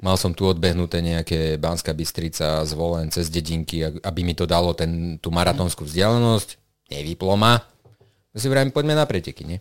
[0.00, 5.16] Mal som tu odbehnuté nejaké Banská Bystrica, zvolen cez dedinky, aby mi to dalo ten,
[5.20, 6.60] tú maratónskú vzdialenosť.
[6.92, 7.56] Nevyplo ma.
[8.36, 9.56] Ja si vrajím, poďme na preteky, nie?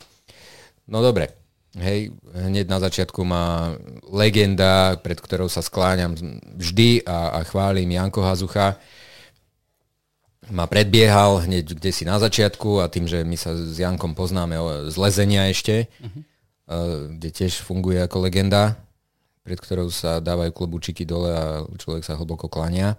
[0.91, 1.31] No dobre.
[1.75, 3.75] Hej, hneď na začiatku má
[4.11, 6.15] legenda, pred ktorou sa skláňam
[6.55, 8.79] vždy a, a chválim Janko Hazucha.
[10.53, 14.53] Ma predbiehal hneď kde si na začiatku a tým, že my sa s Jankom poznáme
[14.93, 16.21] z lezenia ešte, uh-huh.
[17.17, 18.77] kde tiež funguje ako legenda,
[19.41, 22.97] pred ktorou sa dávajú klobúčiky dole a človek sa hlboko klania,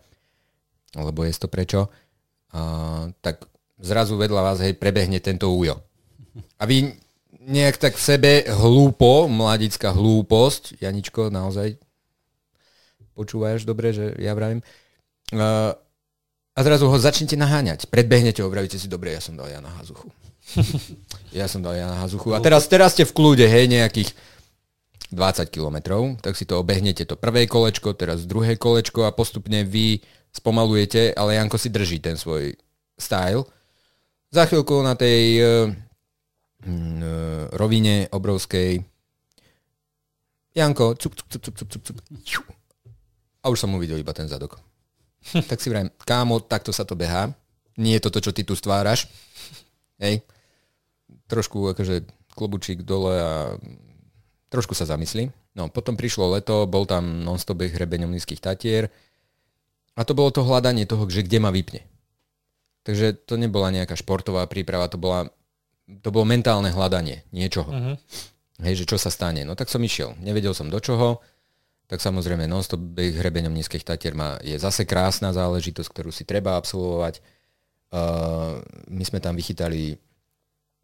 [0.99, 1.87] lebo je to prečo.
[2.51, 3.47] A, tak
[3.79, 5.79] zrazu vedľa vás hej, prebehne tento újo.
[6.59, 6.95] A vy
[7.47, 11.79] nejak tak v sebe hlúpo, mladická hlúposť, Janičko, naozaj
[13.15, 14.61] počúvaš dobre, že ja vravím,
[15.33, 15.73] uh,
[16.57, 17.85] A zrazu ho začnete naháňať.
[17.93, 20.09] Predbehnete ho, vravíte si, dobre, ja som dal Jana Hazuchu.
[21.37, 22.33] ja som dal Jana Hazuchu.
[22.33, 24.17] A teraz, teraz ste v kľude, hej, nejakých
[25.13, 30.01] 20 kilometrov, tak si to obehnete to prvé kolečko, teraz druhé kolečko a postupne vy
[30.35, 32.57] spomalujete, ale Janko si drží ten svoj
[32.99, 33.45] style.
[34.33, 35.71] Za chvíľku na tej uh,
[37.55, 38.83] rovine obrovskej
[40.57, 41.99] Janko, cup, cup, cup, cup, cup, cup, cup.
[43.45, 44.66] A už som uvidel iba ten zadok.
[45.51, 47.33] tak si vrajím, kámo, takto sa to behá.
[47.77, 49.11] Nie je to to, čo ty tu stváraš.
[50.01, 50.25] Hej.
[51.29, 53.33] Trošku akože klobučík dole a
[54.49, 55.29] trošku sa zamyslí.
[55.57, 58.93] No, potom prišlo leto, bol tam non-stop hrebeňom nízkych tatier
[59.97, 61.81] a to bolo to hľadanie toho, že kde ma vypne.
[62.85, 65.33] Takže to nebola nejaká športová príprava, to, bola,
[65.89, 67.67] to bolo mentálne hľadanie niečoho.
[67.73, 67.97] Uh-huh.
[68.63, 69.43] Hej, že čo sa stane.
[69.43, 70.15] No tak som išiel.
[70.21, 71.25] Nevedel som do čoho.
[71.87, 77.23] Tak samozrejme non-stop hrebeňom nízkych tatier má, je zase krásna záležitosť, ktorú si treba absolvovať.
[77.95, 78.59] Uh,
[78.91, 79.95] my sme tam vychytali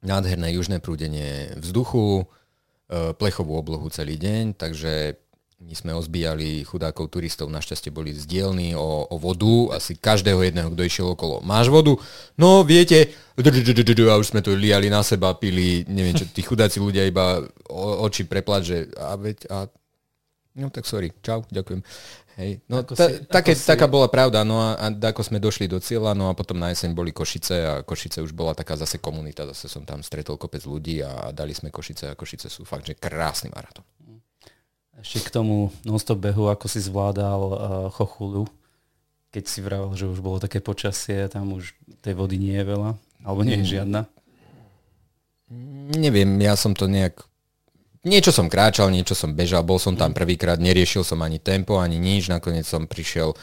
[0.06, 5.18] nádherné južné prúdenie vzduchu, uh, plechovú oblohu celý deň, takže
[5.62, 10.82] my sme ozbíjali chudákov turistov, našťastie boli zdielní o, o vodu, asi každého jedného, kto
[10.82, 11.38] išiel okolo.
[11.42, 11.94] Máš vodu?
[12.34, 17.06] No, viete, a už sme to liali na seba, pili, neviem čo, tí chudáci ľudia
[17.06, 17.46] iba
[18.02, 19.58] oči preplať, že a veď, a
[20.52, 21.80] No tak sorry, čau, ďakujem.
[22.36, 22.64] Hej.
[22.68, 23.64] No, ta, si, také, si...
[23.64, 26.72] taká bola pravda, no a, a ako sme došli do cieľa, no a potom na
[26.72, 30.64] jeseň boli Košice a Košice už bola taká zase komunita, zase som tam stretol kopec
[30.64, 33.84] ľudí a dali sme Košice a Košice sú fakt, že krásny maratón.
[35.00, 37.56] Ešte k tomu non-stop behu, ako si zvládal uh,
[37.92, 38.44] chochulu,
[39.32, 41.72] keď si vravel, že už bolo také počasie, tam už
[42.04, 42.90] tej vody nie je veľa,
[43.24, 43.72] alebo nie je mm.
[43.72, 44.00] žiadna?
[45.96, 47.24] Neviem, ja som to nejak...
[48.02, 50.18] Niečo som kráčal, niečo som bežal, bol som tam mm.
[50.18, 53.38] prvýkrát, neriešil som ani tempo, ani nič, nakoniec som prišiel uh,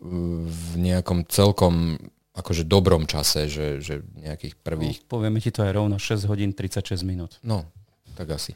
[0.00, 1.98] v nejakom celkom
[2.38, 5.02] akože dobrom čase, že, že nejakých prvých...
[5.02, 7.42] No, povieme ti to aj rovno, 6 hodín 36 minút.
[7.42, 7.66] No,
[8.14, 8.54] tak asi.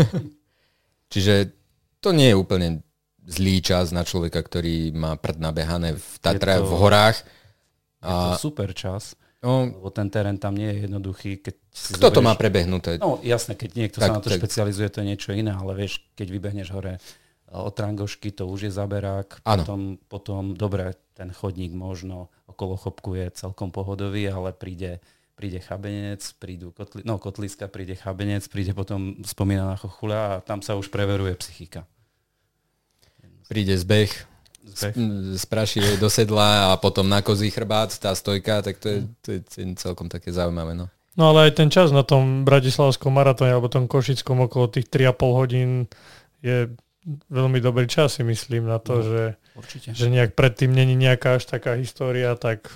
[1.12, 1.52] Čiže
[2.00, 2.68] to nie je úplne
[3.28, 7.20] zlý čas na človeka, ktorý má prd nabehané v Tatra, to, v horách.
[8.00, 8.08] A...
[8.08, 9.12] Je to super čas.
[9.42, 11.42] No, lebo ten terén tam nie je jednoduchý.
[11.42, 12.14] Keď si kto zoberieš...
[12.14, 12.90] to má prebehnuté?
[13.02, 14.38] No jasné, keď niekto tak, sa na to tak...
[14.38, 17.02] špecializuje, to je niečo iné, ale vieš, keď vybehneš hore
[17.50, 19.42] od Trangošky, to už je zaberák.
[19.42, 26.22] Potom, potom, dobre, ten chodník možno okolo chopku je celkom pohodový, ale príde príde chabenec,
[26.38, 31.34] prídu kotli, no, kotliska, príde chabenec, príde potom spomínaná chochula a tam sa už preveruje
[31.40, 31.82] psychika.
[33.50, 34.12] Príde zbeh,
[35.36, 39.40] spraší do sedla a potom na kozí chrbát, tá stojka, tak to je, to je
[39.76, 40.78] celkom také zaujímavé.
[40.78, 40.86] No.
[41.18, 45.38] no ale aj ten čas na tom Bratislavskom maratóne alebo tom Košickom okolo tých 3,5
[45.38, 45.70] hodín
[46.40, 46.70] je
[47.28, 49.22] veľmi dobrý čas, si myslím, na to, no, že,
[49.58, 49.88] určite.
[49.90, 52.70] že nejak predtým není nejaká až taká história, tak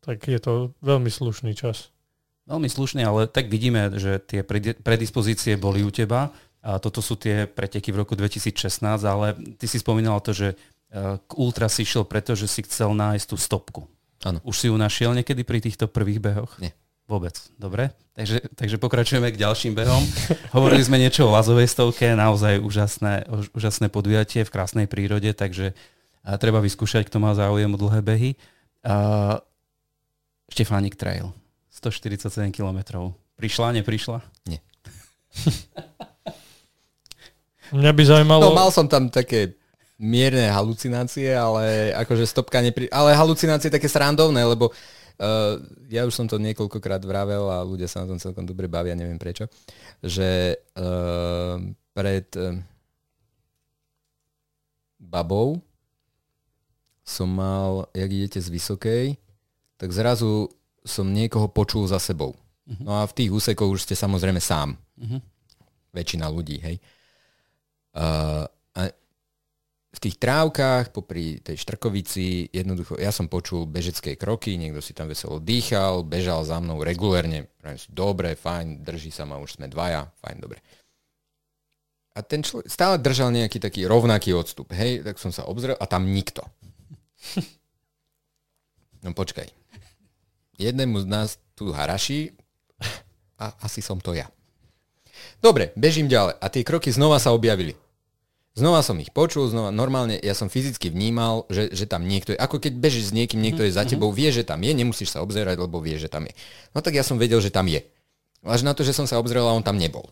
[0.00, 1.92] tak je to veľmi slušný čas.
[2.48, 4.42] Veľmi slušný, ale tak vidíme, že tie
[4.80, 9.78] predispozície boli u teba a toto sú tie preteky v roku 2016, ale ty si
[9.78, 10.58] spomínal to, že
[10.90, 13.80] k Ultra si šiel preto, že si chcel nájsť tú stopku.
[14.26, 14.42] Áno.
[14.42, 16.58] Už si ju našiel niekedy pri týchto prvých behoch?
[16.58, 16.74] Nie.
[17.10, 17.34] Vôbec.
[17.58, 17.90] Dobre.
[18.14, 20.02] Takže, takže pokračujeme k ďalším behom.
[20.56, 25.74] Hovorili sme niečo o lazovej stovke, naozaj úžasné, úžasné podujatie v krásnej prírode, takže
[26.38, 28.30] treba vyskúšať, kto má záujem o dlhé behy.
[30.50, 31.34] Štefánik Trail.
[31.74, 33.10] 147 km.
[33.38, 34.20] Prišla, neprišla?
[34.46, 34.60] Nie.
[37.70, 38.42] Mňa by zaujímalo...
[38.50, 39.54] No mal som tam také
[40.00, 42.88] mierne halucinácie, ale akože stopka nepri...
[42.88, 45.60] Ale halucinácie také srandovné, lebo uh,
[45.92, 49.20] ja už som to niekoľkokrát vravel a ľudia sa na tom celkom dobre bavia, neviem
[49.20, 49.44] prečo,
[50.00, 51.60] že uh,
[51.92, 52.56] pred uh,
[54.96, 55.60] babou
[57.04, 59.06] som mal, jak idete z Vysokej,
[59.76, 60.48] tak zrazu
[60.80, 62.32] som niekoho počul za sebou.
[62.64, 62.80] Uh-huh.
[62.80, 64.80] No a v tých úsekoch už ste samozrejme sám.
[64.96, 65.20] Uh-huh.
[65.92, 66.76] Väčšina ľudí, hej.
[67.90, 68.46] Uh,
[69.90, 75.10] v tých trávkach, popri tej štrkovici, jednoducho, ja som počul bežecké kroky, niekto si tam
[75.10, 77.50] veselo dýchal, bežal za mnou regulérne.
[77.90, 80.62] Dobre, fajn, drží sa ma, už sme dvaja, fajn, dobre.
[82.14, 85.84] A ten človek stále držal nejaký taký rovnaký odstup, hej, tak som sa obzrel a
[85.90, 86.46] tam nikto.
[89.02, 89.48] No počkaj,
[90.60, 92.36] jednému z nás tu haraší
[93.40, 94.30] a asi som to ja.
[95.40, 96.36] Dobre, bežím ďalej.
[96.36, 97.72] A tie kroky znova sa objavili.
[98.58, 102.38] Znova som ich počul, znova normálne, ja som fyzicky vnímal, že, že tam niekto je,
[102.38, 104.16] ako keď bežíš s niekým, niekto je za mhm, tebou, mhm.
[104.18, 106.34] vie, že tam je, nemusíš sa obzerať, lebo vie, že tam je.
[106.74, 107.86] No tak ja som vedel, že tam je.
[108.42, 110.08] Až na to, že som sa obzrel a on tam nebol.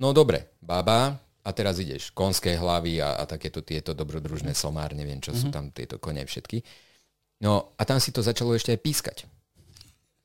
[0.00, 5.18] No dobre, baba, a teraz ideš, konské hlavy a, a takéto tieto dobrodružné somár, neviem,
[5.18, 5.50] čo mm-hmm.
[5.50, 6.60] sú tam tieto kone všetky.
[7.40, 9.18] No a tam si to začalo ešte aj pískať.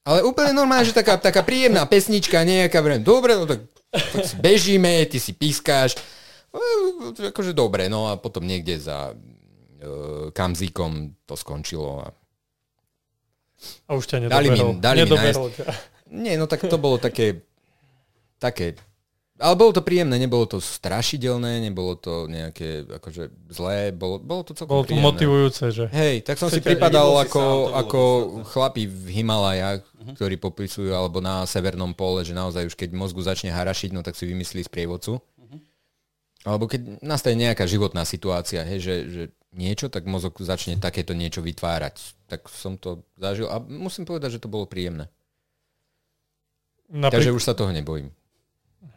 [0.06, 5.08] Ale úplne normálne, že taká, taká príjemná pesnička, nejaká, vrem, dobre, no tak, tak bežíme,
[5.10, 5.98] ty si pískáš,
[7.32, 12.04] akože dobre, no a potom niekde za uh, kamzíkom to skončilo.
[12.04, 12.08] A,
[13.88, 14.80] a už ťa nedobehol.
[14.80, 15.40] Dali mi, dali mi nájsť.
[16.16, 17.44] Nie, no tak to bolo také,
[18.38, 18.78] také
[19.36, 24.56] ale bolo to príjemné, nebolo to strašidelné, nebolo to nejaké akože zlé, bolo, bolo to
[24.56, 25.86] celkom Bolo to motivujúce, že?
[25.92, 28.02] Hej, tak som si pripadal ako, ako
[28.48, 30.16] chlapi v Himalajách, uh-huh.
[30.16, 34.16] ktorí popisujú, alebo na severnom pole, že naozaj už keď mozgu začne harašiť, no tak
[34.16, 35.20] si vymyslí sprievodcu.
[36.46, 41.42] Alebo keď nastane nejaká životná situácia, hej, že, že niečo, tak mozog začne takéto niečo
[41.42, 41.98] vytvárať.
[42.30, 45.10] Tak som to zažil a musím povedať, že to bolo príjemné.
[46.86, 47.18] Napríklad...
[47.18, 48.14] Takže už sa toho nebojím.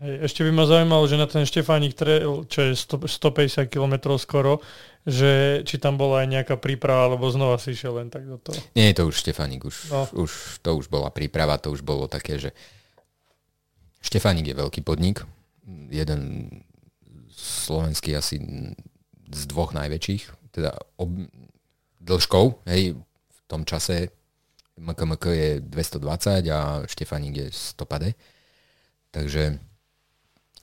[0.04, 4.12] Hej, ešte by ma zaujímalo, že na ten Štefánik trail, čo je 100, 150 km
[4.20, 4.60] skoro,
[5.08, 8.60] že či tam bola aj nejaká príprava, alebo znova si išiel len tak do toho.
[8.76, 10.04] Nie je to už Štefánik, už, no.
[10.12, 12.52] už, to už bola príprava, to už bolo také, že
[14.04, 15.24] Štefánik je veľký podnik,
[15.88, 16.20] jeden
[17.38, 18.42] slovenský asi
[19.30, 21.14] z dvoch najväčších, teda ob,
[22.02, 24.10] dĺžkou, hej, v tom čase
[24.78, 28.14] MKMK je 220 a Štefánik je 100
[29.10, 29.58] Takže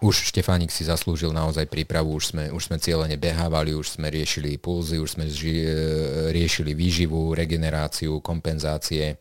[0.04, 4.60] už Štefánik si zaslúžil naozaj prípravu, už sme, už sme cieľene behávali, už sme riešili
[4.60, 5.64] pulzy, už sme ži,
[6.36, 9.16] riešili výživu, regeneráciu, kompenzácie,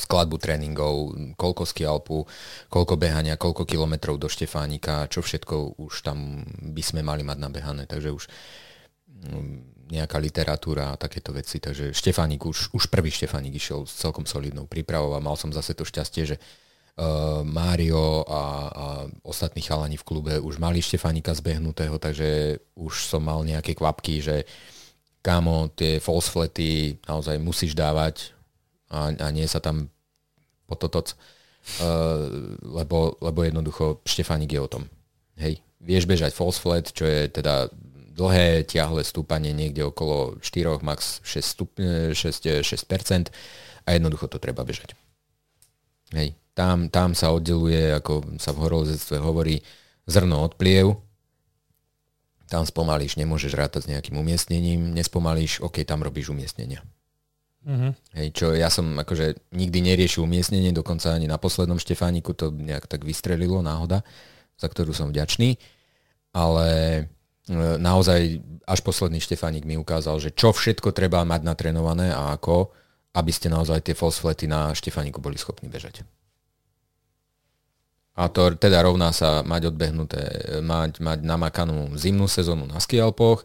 [0.00, 2.24] skladbu tréningov, koľko skialpu,
[2.72, 6.42] koľko behania, koľko kilometrov do Štefánika, čo všetko už tam
[6.74, 8.24] by sme mali mať nabehané, takže už
[9.06, 11.60] mm, nejaká literatúra a takéto veci.
[11.60, 15.76] Takže Štefánik už, už prvý Štefánik išiel s celkom solidnou prípravou a mal som zase
[15.76, 18.86] to šťastie, že uh, Mário a, a
[19.26, 24.48] ostatní chalani v klube už mali Štefanika zbehnutého, takže už som mal nejaké kvapky, že
[25.20, 28.39] kámo, tie false flety naozaj musíš dávať
[28.90, 29.88] a, a nie sa tam
[30.66, 32.26] pototoc, uh,
[32.62, 34.86] lebo, lebo jednoducho Štefanik je o tom.
[35.38, 37.72] Hej, vieš bežať false flat, čo je teda
[38.20, 43.32] dlhé, tiahle stúpanie niekde okolo 4, max 6, stup, 6, 6%
[43.86, 44.92] a jednoducho to treba bežať.
[46.12, 49.64] Hej, tam, tam sa oddeluje, ako sa v horolezectve hovorí,
[50.04, 51.00] zrno od pliev.
[52.50, 56.82] Tam spomalíš, nemôžeš rátať s nejakým umiestnením, nespomalíš, OK, tam robíš umiestnenia.
[57.60, 57.92] Uh-huh.
[58.16, 62.88] Hej, čo ja som akože nikdy neriešil umiestnenie, dokonca ani na poslednom Štefániku to nejak
[62.88, 64.00] tak vystrelilo, náhoda,
[64.56, 65.60] za ktorú som vďačný.
[66.32, 67.02] Ale e,
[67.76, 72.72] naozaj až posledný Štefánik mi ukázal, že čo všetko treba mať natrenované a ako,
[73.12, 76.00] aby ste naozaj tie false flety na Štefániku boli schopní bežať.
[78.16, 80.22] A to teda rovná sa mať odbehnuté,
[80.64, 83.44] mať, mať namakanú zimnú sezónu na skialpoch,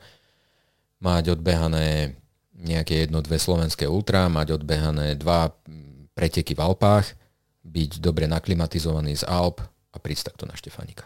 [1.03, 2.15] mať odbehané
[2.55, 5.51] nejaké jedno, dve slovenské ultra, mať odbehané dva
[6.15, 7.11] preteky v Alpách,
[7.65, 9.59] byť dobre naklimatizovaný z Alp
[9.91, 11.03] a prísť takto na Štefanika.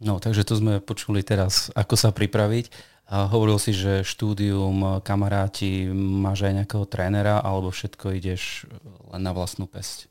[0.00, 2.96] No, takže to sme počuli teraz, ako sa pripraviť.
[3.04, 8.64] A hovoril si, že štúdium, kamaráti, máš aj nejakého trénera, alebo všetko ideš
[9.12, 10.08] len na vlastnú pesť?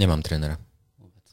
[0.00, 0.56] Nemám trénera.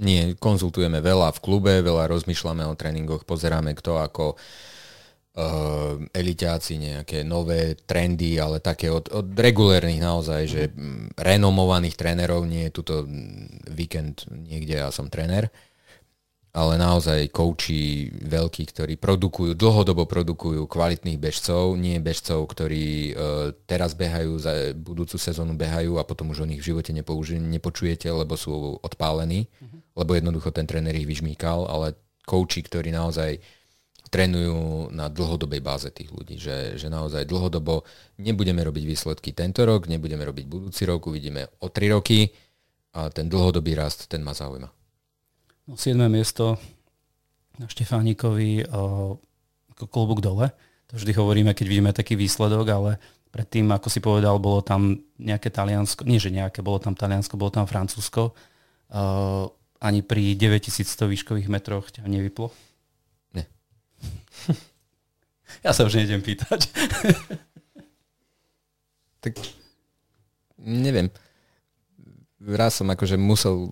[0.04, 4.40] Nie, konzultujeme veľa v klube, veľa rozmýšľame o tréningoch, pozeráme kto ako uh,
[6.18, 12.66] elitáci, nejaké nové trendy, ale také od, od regulérnych naozaj, že mm, renomovaných trénerov, nie
[12.68, 13.06] je tuto
[13.70, 15.54] víkend niekde, ja som tréner,
[16.58, 23.94] ale naozaj kouči veľkí, ktorí produkujú, dlhodobo produkujú kvalitných bežcov, nie bežcov, ktorí uh, teraz
[23.94, 28.34] behajú, za budúcu sezónu behajú a potom už o nich v živote nepouži- nepočujete, lebo
[28.34, 30.02] sú odpálení, uh-huh.
[30.02, 31.94] lebo jednoducho ten tréner ich vyžmýkal, ale
[32.26, 33.38] kouči, ktorí naozaj
[34.10, 37.84] trénujú na dlhodobej báze tých ľudí, že, že naozaj dlhodobo
[38.20, 42.32] nebudeme robiť výsledky tento rok, nebudeme robiť budúci rok, uvidíme o tri roky
[42.96, 44.70] a ten dlhodobý rast, ten ma zaujíma.
[45.68, 46.00] No, 7.
[46.08, 46.56] miesto
[47.60, 48.64] na Štefánikovi
[49.78, 50.50] ako klobúk dole.
[50.88, 52.92] To vždy hovoríme, keď vidíme taký výsledok, ale
[53.30, 57.52] predtým, ako si povedal, bolo tam nejaké Taliansko, nie že nejaké, bolo tam Taliansko, bolo
[57.52, 58.32] tam Francúzsko.
[58.88, 59.52] Uh,
[59.84, 62.50] ani pri 9100 výškových metroch ťa nevyplo?
[65.64, 66.68] Ja sa už nejdem pýtať.
[69.24, 69.34] tak
[70.60, 71.08] neviem
[72.56, 73.68] raz som akože musel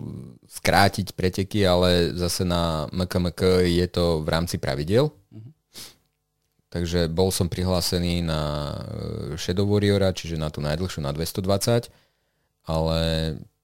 [0.50, 5.14] skrátiť preteky, ale zase na MKMK je to v rámci pravidel.
[5.30, 5.52] Mm-hmm.
[6.68, 11.88] Takže bol som prihlásený na e, Shadow Warriora, čiže na tú najdlhšiu na 220,
[12.66, 13.00] ale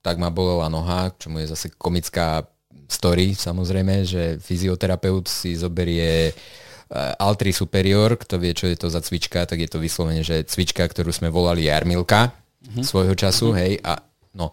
[0.01, 2.47] tak ma bolela noha, čo mu je zase komická
[2.87, 6.33] story samozrejme, že fyzioterapeut si zoberie
[7.17, 10.85] Altri Superior, kto vie, čo je to za cvička, tak je to vyslovene, že cvička,
[10.85, 12.85] ktorú sme volali Jarmilka, mm-hmm.
[12.85, 13.61] svojho času, mm-hmm.
[13.65, 13.97] hej, a
[14.37, 14.53] no,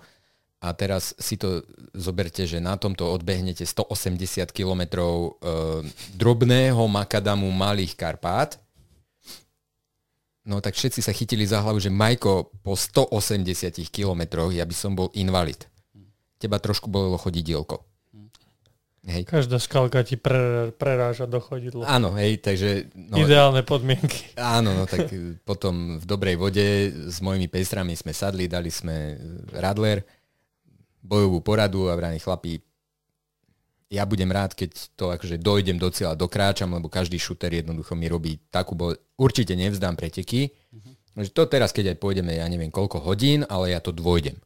[0.60, 1.64] a teraz si to
[1.96, 5.08] zoberte, že na tomto odbehnete 180 km e,
[6.20, 8.60] drobného makadamu malých Karpát.
[10.44, 14.96] No tak všetci sa chytili za hlavu, že Majko, po 180 km ja by som
[14.96, 15.64] bol invalid.
[16.40, 17.89] Teba trošku bolelo chodiť dielko.
[19.10, 19.26] Hej.
[19.26, 21.89] Každá skalka ti pre, preráža do chodidla.
[21.89, 22.93] Áno, hej, takže...
[22.93, 24.38] No, Ideálne podmienky.
[24.38, 25.10] Áno, no tak
[25.41, 26.66] potom v dobrej vode
[27.10, 29.18] s mojimi pestrami sme sadli, dali sme
[29.49, 30.05] radler,
[31.01, 32.62] bojovú poradu a vrani chlapí,
[33.89, 38.05] ja budem rád, keď to akože dojdem do cieľa, dokráčam, lebo každý šuter jednoducho mi
[38.05, 40.53] robí takú, bo určite nevzdám preteky.
[40.70, 41.34] Mm-hmm.
[41.34, 44.38] To teraz, keď aj pôjdeme, ja neviem koľko hodín, ale ja to dvojdem.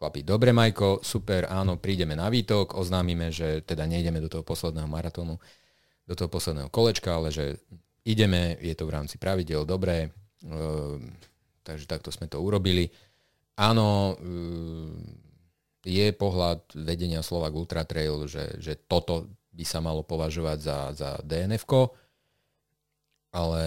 [0.00, 4.88] Chlapi, dobre Majko, super, áno, prídeme na výtok, oznámime, že teda nejdeme do toho posledného
[4.88, 5.36] maratónu,
[6.08, 7.60] do toho posledného kolečka, ale že
[8.08, 10.08] ideme, je to v rámci pravidel, dobré,
[10.48, 10.96] uh,
[11.60, 12.88] takže takto sme to urobili.
[13.60, 14.88] Áno, uh,
[15.84, 21.10] je pohľad vedenia Slovak Ultra Trail, že, že toto by sa malo považovať za, za
[21.20, 21.68] dnf
[23.30, 23.62] ale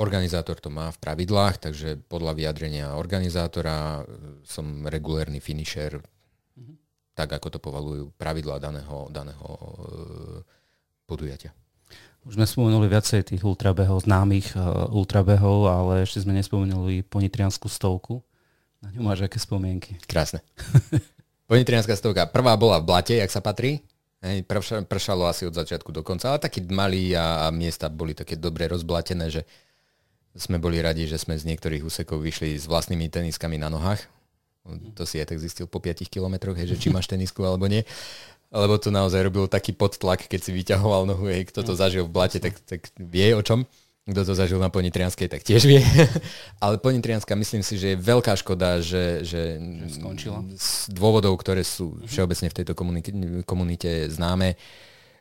[0.00, 4.02] organizátor to má v pravidlách, takže podľa vyjadrenia organizátora e,
[4.48, 6.76] som regulérny finisher, mm-hmm.
[7.12, 9.68] tak ako to povalujú pravidlá daného, daného e,
[11.04, 11.52] podujatia.
[12.24, 18.20] Už sme spomenuli viacej tých ultrabehov, známych uh, ultrabehov, ale ešte sme nespomenuli ponitrianskú stovku.
[18.84, 19.96] Na ňu máš aké spomienky?
[20.04, 20.44] Krásne.
[21.50, 22.28] Ponitrianská stovka.
[22.28, 23.80] Prvá bola v Blate, jak sa patrí.
[24.20, 28.12] Hej, prša, pršalo asi od začiatku do konca, ale takí malí a, a miesta boli
[28.12, 29.48] také dobre rozblatené, že
[30.34, 34.06] sme boli radi, že sme z niektorých úsekov vyšli s vlastnými teniskami na nohách.
[34.94, 37.82] To si aj tak zistil po 5 kilometroch, že či máš tenisku alebo nie.
[38.50, 42.14] Lebo to naozaj robil taký podtlak, keď si vyťahoval nohu, hej, kto to zažil v
[42.14, 43.66] blate, tak, tak vie o čom
[44.10, 45.80] kto to zažil na Ponitrianskej, tak tiež vie.
[46.64, 50.42] Ale Ponitrianska myslím si, že je veľká škoda, že, že, skončila.
[50.50, 53.10] z dôvodov, ktoré sú všeobecne v tejto komunite,
[53.46, 54.58] komunite známe,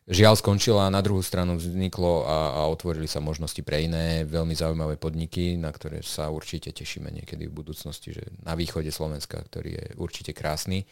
[0.10, 0.90] žiaľ skončila.
[0.90, 5.70] Na druhú stranu vzniklo a, a otvorili sa možnosti pre iné veľmi zaujímavé podniky, na
[5.70, 10.90] ktoré sa určite tešíme niekedy v budúcnosti, že na východe Slovenska, ktorý je určite krásny.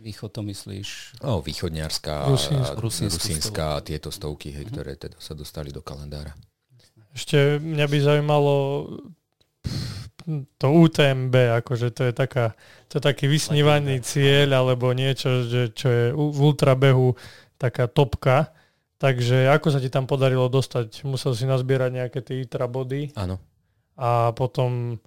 [0.00, 1.20] Východ to myslíš?
[1.20, 2.24] No, východňarská,
[2.80, 4.72] rusínska, tieto stovky, hej, uh-huh.
[4.72, 6.32] ktoré teda sa dostali do kalendára.
[7.12, 8.54] Ešte mňa by zaujímalo
[10.56, 12.54] to UTMB, akože to je, taká,
[12.86, 17.18] to je taký vysnívaný cieľ alebo niečo, že, čo je v ultrabehu
[17.60, 18.52] taká topka.
[19.00, 21.08] Takže ako sa ti tam podarilo dostať?
[21.08, 23.16] Musel si nazbierať nejaké tie ITRA body?
[23.16, 23.40] Áno.
[23.96, 25.00] A potom,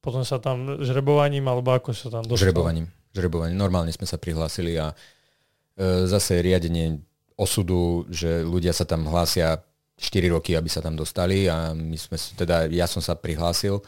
[0.00, 2.48] potom sa tam žrebovaním, alebo ako sa tam dostal?
[2.48, 2.88] Žrebovaním.
[3.12, 3.60] Žrebovaním.
[3.60, 4.96] Normálne sme sa prihlásili a
[5.76, 7.04] e, zase riadenie
[7.36, 9.60] osudu, že ľudia sa tam hlásia
[10.00, 13.78] 4 roky, aby sa tam dostali a my sme, teda ja som sa prihlásil,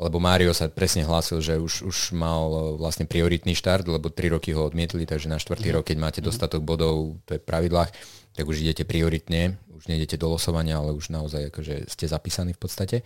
[0.00, 4.54] lebo Mário sa presne hlásil, že už, už mal vlastne prioritný štart, lebo 3 roky
[4.56, 5.58] ho odmietli, takže na 4.
[5.58, 5.74] Mm.
[5.74, 6.26] rok, keď máte mhm.
[6.30, 7.90] dostatok bodov, to je v pravidlách,
[8.32, 12.60] tak už idete prioritne, už nejdete do losovania, ale už naozaj akože ste zapísaní v
[12.60, 12.96] podstate.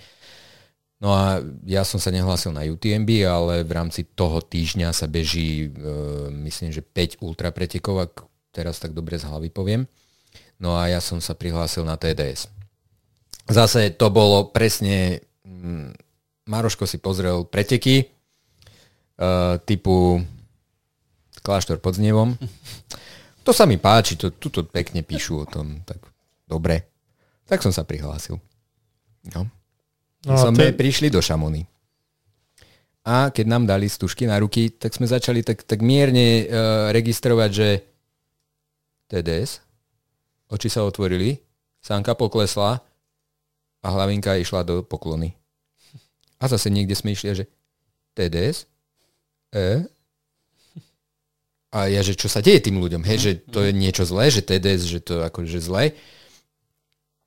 [0.97, 5.69] No a ja som sa nehlásil na UTMB, ale v rámci toho týždňa sa beží,
[5.69, 5.89] e,
[6.49, 8.13] myslím, že 5 ultra pretekov, ak
[8.49, 9.85] teraz tak dobre z hlavy poviem.
[10.57, 12.49] No a ja som sa prihlásil na TDS.
[13.45, 15.93] Zase to bolo presne, mm,
[16.49, 18.09] Maroško si pozrel preteky
[19.21, 20.25] uh, typu
[21.45, 22.35] Kláštor pod Znievom.
[23.47, 26.03] To sa mi páči, to, tuto pekne píšu o tom, tak
[26.51, 26.91] dobre.
[27.47, 28.43] Tak som sa prihlásil.
[29.31, 29.47] No.
[30.27, 30.75] No sme te...
[30.75, 31.63] prišli do Šamony.
[33.07, 36.47] A keď nám dali stužky na ruky, tak sme začali tak, tak mierne uh,
[36.91, 37.69] registrovať, že
[39.07, 39.63] TDS,
[40.51, 41.39] oči sa otvorili,
[41.79, 42.83] sánka poklesla
[43.79, 45.39] a hlavinka išla do poklony.
[46.43, 47.47] A zase niekde sme išli, že
[48.19, 48.67] TDS?
[49.55, 49.87] E?
[51.75, 53.03] A ja, že čo sa deje tým ľuďom?
[53.03, 55.93] Hej, že to je niečo zlé, že TDS, že to akože zlé.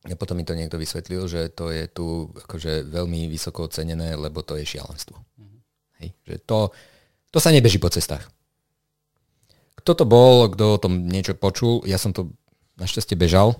[0.08, 4.40] A potom mi to niekto vysvetlil, že to je tu akože veľmi vysoko ocenené, lebo
[4.40, 5.20] to je šialenstvo.
[6.00, 6.72] Hej, že to,
[7.36, 8.24] to sa nebeží po cestách.
[9.84, 12.32] Kto to bol, kto o tom niečo počul, ja som to
[12.80, 13.60] našťastie bežal,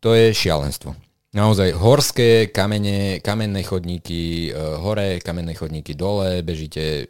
[0.00, 0.96] to je šialenstvo.
[1.32, 7.08] Naozaj horské kamene, kamenné chodníky, e, hore, kamenné chodníky dole, bežíte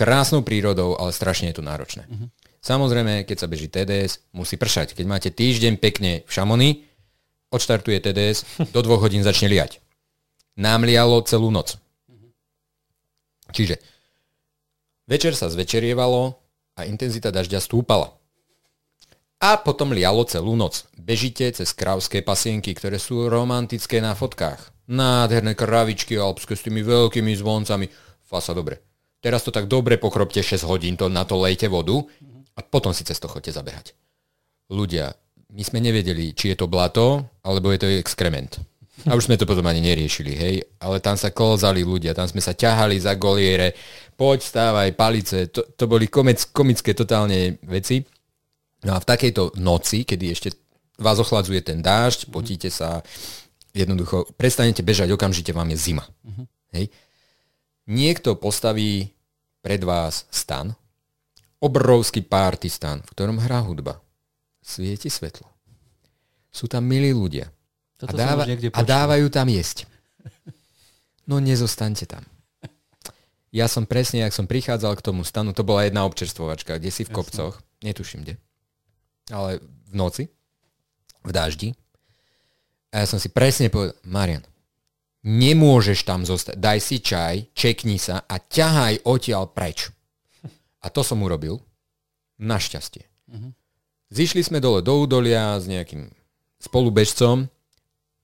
[0.00, 2.08] krásnou prírodou, ale strašne je to náročné.
[2.08, 2.32] Uh-huh.
[2.64, 4.96] Samozrejme, keď sa beží TDS, musí pršať.
[4.96, 6.88] Keď máte týždeň pekne v Šamony,
[7.52, 9.84] odštartuje TDS, do dvoch hodín začne liať.
[10.56, 11.76] Nám lialo celú noc.
[12.08, 12.32] Uh-huh.
[13.52, 13.76] Čiže
[15.04, 16.40] večer sa zvečerievalo
[16.80, 18.16] a intenzita dažďa stúpala
[19.40, 20.84] a potom lialo celú noc.
[20.96, 24.72] Bežíte cez krávské pasienky, ktoré sú romantické na fotkách.
[24.88, 27.88] Nádherné kravičky alpské s tými veľkými zvoncami.
[28.20, 28.89] fasa dobre.
[29.20, 32.00] Teraz to tak dobre pokropte 6 hodín, to na to lejte vodu
[32.56, 33.92] a potom si cez to chodte zabehať.
[34.72, 35.12] Ľudia,
[35.52, 38.62] my sme nevedeli, či je to blato, alebo je to exkrement.
[39.08, 40.54] A už sme to potom ani neriešili, hej.
[40.80, 43.72] Ale tam sa kolzali ľudia, tam sme sa ťahali za goliere,
[44.16, 48.04] poď, stávaj, palice, to, to boli komec, komické totálne veci.
[48.84, 50.48] No a v takejto noci, kedy ešte
[51.00, 53.00] vás ochladzuje ten dážď, potíte sa,
[53.72, 56.04] jednoducho prestanete bežať, okamžite vám je zima.
[56.04, 56.44] Uh-huh.
[56.76, 56.92] Hej.
[57.88, 59.12] Niekto postaví
[59.60, 60.76] pred vás stan,
[61.60, 64.00] obrovský party stan, v ktorom hrá hudba.
[64.60, 65.48] Svieti svetlo.
[66.50, 67.48] Sú tam milí ľudia.
[68.00, 69.84] a, dáva, a dávajú tam jesť.
[71.28, 72.24] No nezostaňte tam.
[73.50, 77.02] Ja som presne, ak som prichádzal k tomu stanu, to bola jedna občerstvovačka, kde si
[77.02, 78.34] v kopcoch, netuším kde,
[79.30, 79.58] ale
[79.90, 80.30] v noci,
[81.26, 81.70] v daždi.
[82.94, 84.46] A ja som si presne povedal, Marian,
[85.24, 89.92] nemôžeš tam zostať, daj si čaj, čekni sa a ťahaj odtiaľ preč.
[90.80, 91.60] A to som urobil,
[92.40, 93.04] našťastie.
[93.28, 93.52] Uh-huh.
[94.08, 96.08] Zišli sme dole do údolia s nejakým
[96.56, 97.46] spolubežcom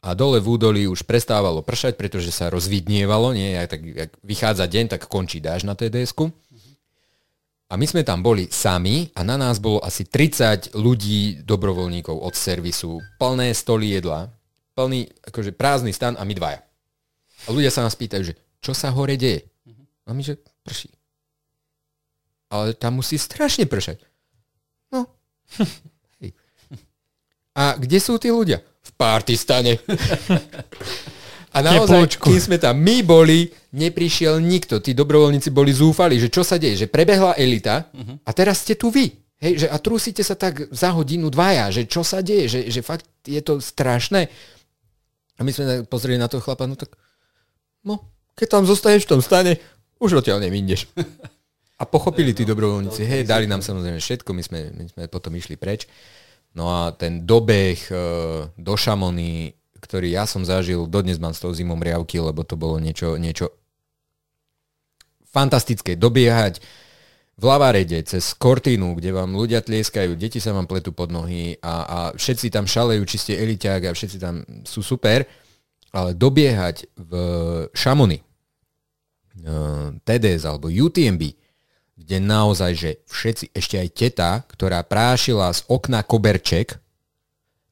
[0.01, 4.85] a dole v údolí už prestávalo pršať, pretože sa rozvidnievalo, nie, tak jak vychádza deň,
[4.97, 6.33] tak končí dáž na TDS-ku.
[7.67, 12.35] A my sme tam boli sami a na nás bolo asi 30 ľudí, dobrovoľníkov od
[12.39, 14.31] servisu, plné stoly jedla,
[14.79, 16.66] plný, akože prázdny stan a my dvaja.
[17.47, 19.47] A ľudia sa nás pýtajú, že čo sa hore deje?
[20.07, 20.91] A my, že prší.
[22.51, 24.03] Ale tam musí strašne pršať.
[24.91, 25.07] No.
[27.57, 28.61] A kde sú tí ľudia?
[28.87, 29.73] v partystane.
[31.57, 34.77] A naozaj, kým sme tam my boli, neprišiel nikto.
[34.77, 37.89] Tí dobrovoľníci boli zúfali, že čo sa deje, že prebehla elita
[38.29, 39.09] a teraz ste tu vy.
[39.41, 42.85] Hej, že a trúsite sa tak za hodinu dvaja, že čo sa deje, že, že
[42.85, 44.29] fakt je to strašné.
[45.37, 46.93] A my sme pozreli na toho chlapa, no tak,
[47.87, 48.03] no,
[48.35, 49.63] keď tam zostaneš v tom stane,
[50.03, 50.91] už odtiaľ nemindeš.
[51.77, 55.61] A pochopili tí dobrovoľníci, hej, dali nám samozrejme všetko, my sme, my sme potom išli
[55.61, 55.85] preč.
[56.57, 57.95] No a ten dobeh e,
[58.57, 59.53] do Šamony,
[59.85, 63.53] ktorý ja som zažil, dodnes mám s tou zimom riavky, lebo to bolo niečo, niečo
[65.29, 66.01] fantastické.
[66.01, 66.65] Dobiehať
[67.37, 71.75] v Lavarede cez Kortínu, kde vám ľudia tlieskajú, deti sa vám pletú pod nohy a,
[71.85, 75.29] a všetci tam šalejú, či ste eliťák a všetci tam sú super,
[75.97, 77.13] ale dobiehať v
[77.73, 78.25] Šamony, e,
[80.05, 81.33] TDS alebo UTMB,
[81.97, 86.77] kde naozaj, že všetci, ešte aj teta, ktorá prášila z okna koberček,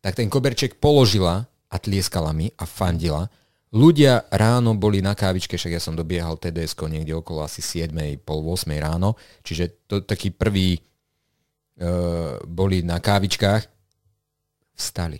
[0.01, 3.29] tak ten koberček položila a tlieskala mi a fandila.
[3.75, 8.41] Ľudia ráno boli na kávičke, však ja som dobiehal tds niekde okolo asi 7, pol
[8.47, 13.67] 8 ráno, čiže to takí prví uh, boli na kávičkách,
[14.79, 15.19] vstali.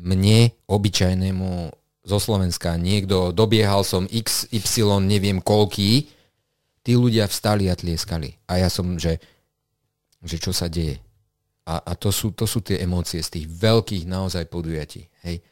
[0.00, 1.50] Mne, obyčajnému
[2.06, 6.06] zo Slovenska, niekto, dobiehal som XY, neviem koľký,
[6.86, 8.38] tí ľudia vstali a tlieskali.
[8.46, 9.18] A ja som, že,
[10.22, 11.02] že čo sa deje.
[11.66, 15.10] A, a to, sú, to sú tie emócie z tých veľkých naozaj podujatí.
[15.26, 15.42] Hej.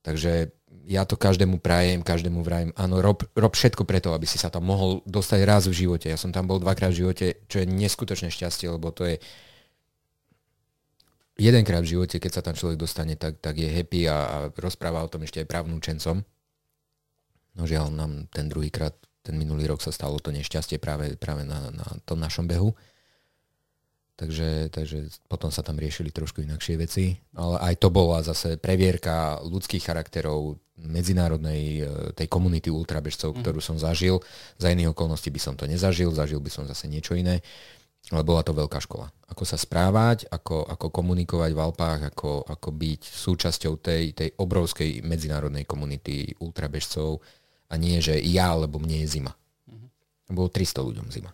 [0.00, 0.48] Takže
[0.88, 4.64] ja to každému prajem, každému vrajem, áno, rob, rob všetko preto, aby si sa tam
[4.64, 6.08] mohol dostať raz v živote.
[6.08, 9.20] Ja som tam bol dvakrát v živote, čo je neskutočné šťastie, lebo to je
[11.40, 15.00] jedenkrát v živote, keď sa tam človek dostane, tak, tak je happy a, a rozpráva
[15.00, 16.20] o tom ešte aj právnúčencom.
[17.56, 21.68] No žiaľ, nám ten druhýkrát ten minulý rok sa stalo to nešťastie práve, práve na,
[21.70, 22.72] na tom našom behu.
[24.16, 27.16] Takže, takže potom sa tam riešili trošku inakšie veci.
[27.32, 31.82] Ale aj to bola zase previerka ľudských charakterov medzinárodnej e,
[32.12, 33.38] tej komunity ultrabežcov, mm.
[33.40, 34.20] ktorú som zažil.
[34.60, 37.40] Za iných okolností by som to nezažil, zažil by som zase niečo iné.
[38.10, 39.12] Ale bola to veľká škola.
[39.30, 45.04] Ako sa správať, ako, ako komunikovať v Alpách, ako, ako byť súčasťou tej, tej obrovskej
[45.06, 47.22] medzinárodnej komunity ultrabežcov,
[47.70, 49.30] a nie, že ja, lebo mne je zima.
[49.70, 50.34] Mm-hmm.
[50.34, 51.30] Bolo 300 ľuďom zima.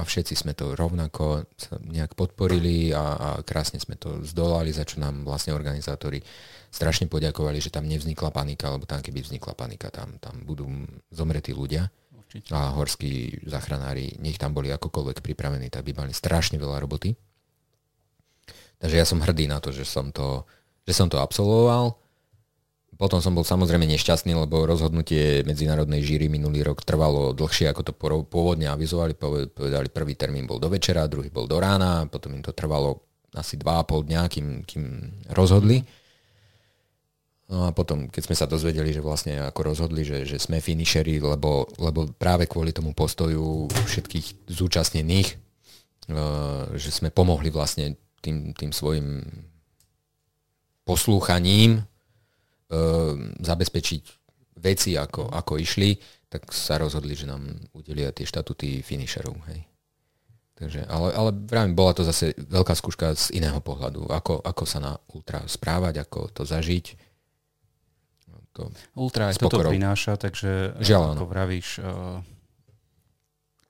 [0.00, 4.96] všetci sme to rovnako sa nejak podporili a, a krásne sme to zdolali, za čo
[4.96, 6.24] nám vlastne organizátori
[6.72, 10.64] strašne poďakovali, že tam nevznikla panika, lebo tam keby vznikla panika, tam, tam budú
[11.12, 11.92] zomretí ľudia.
[12.30, 12.54] Určite.
[12.54, 17.18] A horskí zachranári, nech tam boli akokoľvek pripravení, tak by mali strašne veľa roboty.
[18.78, 20.46] Takže ja som hrdý na to, že som to,
[20.86, 21.98] že som to absolvoval
[23.00, 27.92] potom som bol samozrejme nešťastný, lebo rozhodnutie medzinárodnej žíry minulý rok trvalo dlhšie, ako to
[28.28, 29.16] pôvodne avizovali.
[29.16, 33.00] Povedali, prvý termín bol do večera, druhý bol do rána, potom im to trvalo
[33.32, 34.84] asi 2,5 dňa, kým, kým
[35.32, 35.80] rozhodli.
[37.50, 41.18] No a potom, keď sme sa dozvedeli, že vlastne ako rozhodli, že, že sme finišeri,
[41.18, 48.70] lebo, lebo práve kvôli tomu postoju všetkých zúčastnených, uh, že sme pomohli vlastne tým, tým
[48.70, 49.26] svojim
[50.86, 51.82] poslúchaním
[52.70, 54.02] Ehm, zabezpečiť
[54.62, 55.98] veci, ako, ako išli,
[56.30, 59.34] tak sa rozhodli, že nám udelia tie štatuty finisherov.
[59.50, 59.66] Hej.
[60.54, 64.06] Takže, ale, ale vravím, bola to zase veľká skúška z iného pohľadu.
[64.06, 67.09] Ako, ako sa na ultra správať, ako to zažiť.
[68.58, 72.18] To ultra aj toto prináša, takže Žiaľ, ako vravíš, uh,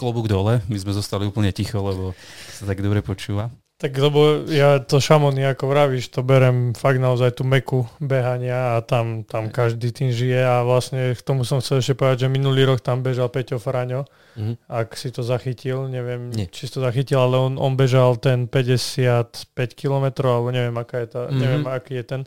[0.01, 0.65] klobúk dole.
[0.73, 2.17] My sme zostali úplne ticho, lebo
[2.49, 3.53] sa tak dobre počúva.
[3.81, 8.85] Tak lebo ja to šamony, ako vravíš, to berem fakt naozaj tú meku behania a
[8.85, 12.69] tam, tam každý tým žije a vlastne k tomu som chcel ešte povedať, že minulý
[12.69, 14.05] rok tam bežal Peťo Fraňo,
[14.37, 14.69] mm-hmm.
[14.69, 16.53] ak si to zachytil, neviem, Nie.
[16.53, 21.09] či si to zachytil, ale on, on bežal ten 55 km, alebo neviem, aká je
[21.17, 21.41] tá, mm-hmm.
[21.41, 22.23] neviem, aký je ten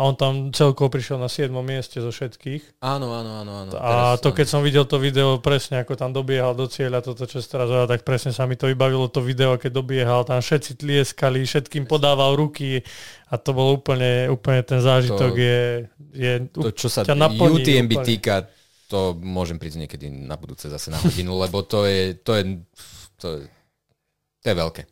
[0.00, 1.52] a on tam celkovo prišiel na 7.
[1.60, 2.80] mieste zo všetkých.
[2.80, 3.52] Áno, áno, áno.
[3.52, 3.70] áno.
[3.76, 7.28] A teraz, to, keď som videl to video presne, ako tam dobiehal do cieľa, toto
[7.28, 11.44] čo teraz tak presne sa mi to vybavilo to video, keď dobiehal, tam všetci tlieskali,
[11.44, 12.80] všetkým podával ruky
[13.28, 15.60] a to bol úplne, úplne ten zážitok to, je,
[16.16, 18.08] je to, čo sa naplní, UTMB úplne.
[18.08, 18.48] týka,
[18.88, 22.42] to môžem prísť niekedy na budúce zase na hodinu, lebo to je, to je,
[23.20, 23.40] to je,
[24.40, 24.82] to je veľké.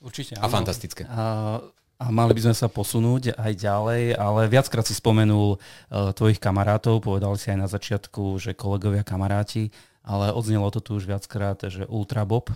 [0.00, 0.40] Určite.
[0.40, 0.52] A áno.
[0.52, 1.04] fantastické.
[1.12, 1.60] A
[1.96, 7.00] a mali by sme sa posunúť aj ďalej, ale viackrát si spomenul uh, tvojich kamarátov,
[7.00, 9.72] povedal si aj na začiatku, že kolegovia kamaráti,
[10.04, 12.52] ale odznelo to tu už viackrát, že Ultra Bob.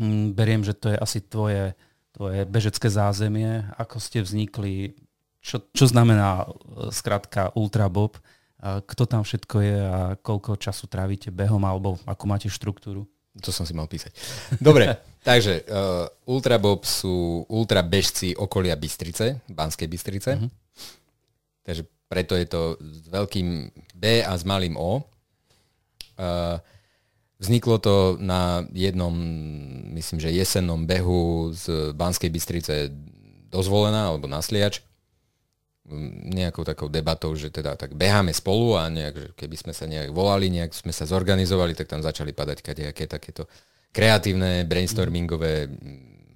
[0.00, 1.76] Mm, beriem, že to je asi tvoje,
[2.16, 3.68] tvoje bežecké zázemie.
[3.76, 4.96] Ako ste vznikli?
[5.44, 8.16] Čo, čo znamená uh, skratka Ultra Bob?
[8.56, 13.04] Uh, kto tam všetko je a koľko času trávite behom alebo ako máte štruktúru?
[13.44, 14.16] To som si mal písať.
[14.56, 14.88] Dobre,
[15.22, 20.38] takže uh, Ultrabob sú ultrabežci okolia Bystrice, Banskej Bystrice.
[20.38, 20.50] Uh-huh.
[21.62, 25.00] Takže preto je to s veľkým B a s malým O.
[26.18, 26.60] Uh,
[27.42, 29.10] vzniklo to na jednom,
[29.98, 32.92] myslím, že jesennom behu z Banskej Bystrice
[33.50, 34.84] dozvolená, alebo na Sliač
[36.32, 40.14] nejakou takou debatou, že teda tak beháme spolu a nejak, že keby sme sa nejak
[40.14, 43.50] volali, nejak sme sa zorganizovali, tak tam začali padať kadejaké takéto
[43.92, 45.68] kreatívne brainstormingové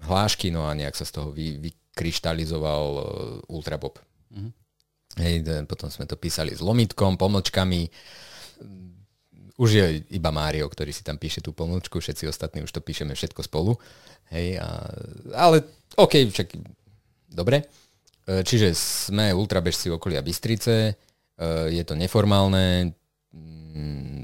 [0.05, 3.03] hlášky, no a nejak sa z toho vy, vykryštalizoval uh,
[3.51, 3.99] Ultrabob.
[4.31, 4.53] Mm-hmm.
[5.17, 5.35] Hej,
[5.65, 7.89] potom sme to písali s lomitkom, pomlčkami.
[9.57, 13.17] Už je iba Mário, ktorý si tam píše tú pomlčku, všetci ostatní už to píšeme
[13.17, 13.81] všetko spolu.
[14.29, 14.69] Hej, a,
[15.33, 15.65] ale
[15.97, 16.61] OK, však
[17.33, 17.65] dobre.
[18.29, 20.95] E, čiže sme ultrabežci okolia Bystrice, e,
[21.73, 22.93] je to neformálne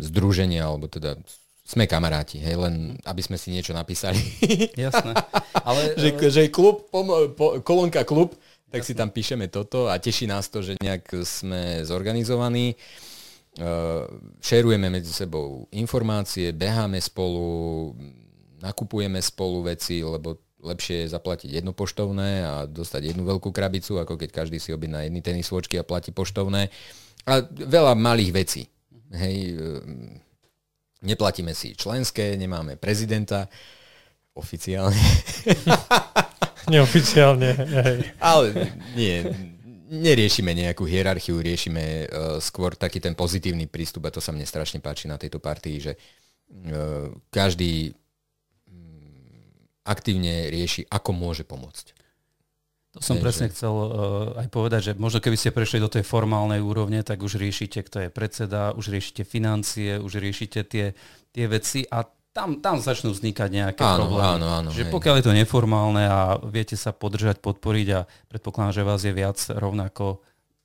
[0.03, 1.17] združenie, alebo teda
[1.63, 4.19] sme kamaráti, hej, len aby sme si niečo napísali.
[4.75, 5.15] Jasné.
[5.63, 8.35] Ale, že, že klub, pom, po, kolónka klub,
[8.69, 8.89] tak Jasné.
[8.89, 12.75] si tam píšeme toto a teší nás to, že nejak sme zorganizovaní.
[13.53, 14.09] Uh,
[14.41, 17.93] šerujeme medzi sebou informácie, beháme spolu,
[18.65, 24.17] nakupujeme spolu veci, lebo lepšie je zaplatiť jedno poštovné a dostať jednu veľkú krabicu, ako
[24.17, 26.71] keď každý si objedná jedny tenis svočky a platí poštovné.
[27.29, 28.63] A veľa malých vecí.
[29.13, 30.23] Hej, ehm,
[31.03, 33.51] neplatíme si členské, nemáme prezidenta
[34.33, 35.03] oficiálne.
[36.73, 37.99] Neoficiálne, hej.
[38.23, 38.47] Ale
[38.95, 39.27] nie,
[39.93, 42.07] neriešime nejakú hierarchiu, riešime uh,
[42.39, 45.93] skôr taký ten pozitívny prístup a to sa mne strašne páči na tejto partii, že
[45.99, 47.93] uh, každý
[49.83, 52.02] aktívne rieši, ako môže pomôcť.
[52.93, 53.57] To som Nie, presne že...
[53.57, 57.41] chcel uh, aj povedať, že možno keby ste prešli do tej formálnej úrovne, tak už
[57.41, 60.93] riešite, kto je predseda, už riešite financie, už riešite tie,
[61.33, 64.29] tie veci a tam, tam začnú vznikať nejaké áno, problémy.
[64.41, 64.93] Áno, áno, že hej.
[64.93, 69.37] pokiaľ je to neformálne a viete sa podržať, podporiť a predpokladám, že vás je viac
[69.53, 70.21] rovnako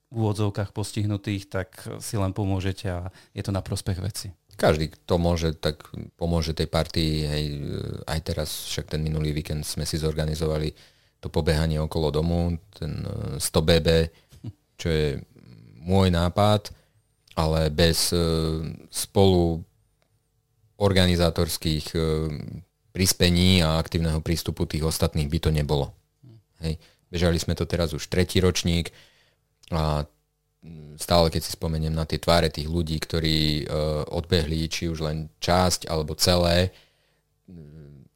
[0.07, 2.99] v úvodzovkách postihnutých, tak si len pomôžete a
[3.35, 5.85] je to na prospech veci každý, kto môže, tak
[6.17, 7.13] pomôže tej partii.
[7.29, 7.43] Hej,
[8.09, 10.73] aj teraz, však ten minulý víkend sme si zorganizovali
[11.19, 13.01] to pobehanie okolo domu, ten
[13.37, 13.87] 100 e, BB,
[14.81, 15.07] čo je
[15.81, 16.69] môj nápad,
[17.37, 18.19] ale bez e,
[18.89, 19.61] spolu
[20.77, 21.99] organizátorských e,
[22.93, 25.93] prispení a aktívneho prístupu tých ostatných by to nebolo.
[26.61, 26.81] Hej.
[27.09, 28.89] Bežali sme to teraz už tretí ročník
[29.69, 30.05] a
[30.97, 33.69] stále keď si spomeniem na tie tváre tých ľudí, ktorí
[34.11, 36.73] odbehli či už len časť alebo celé,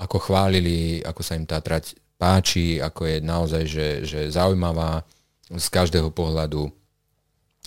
[0.02, 5.02] ako chválili, ako sa im tá trať páči, ako je naozaj že, že zaujímavá
[5.50, 6.70] z každého pohľadu,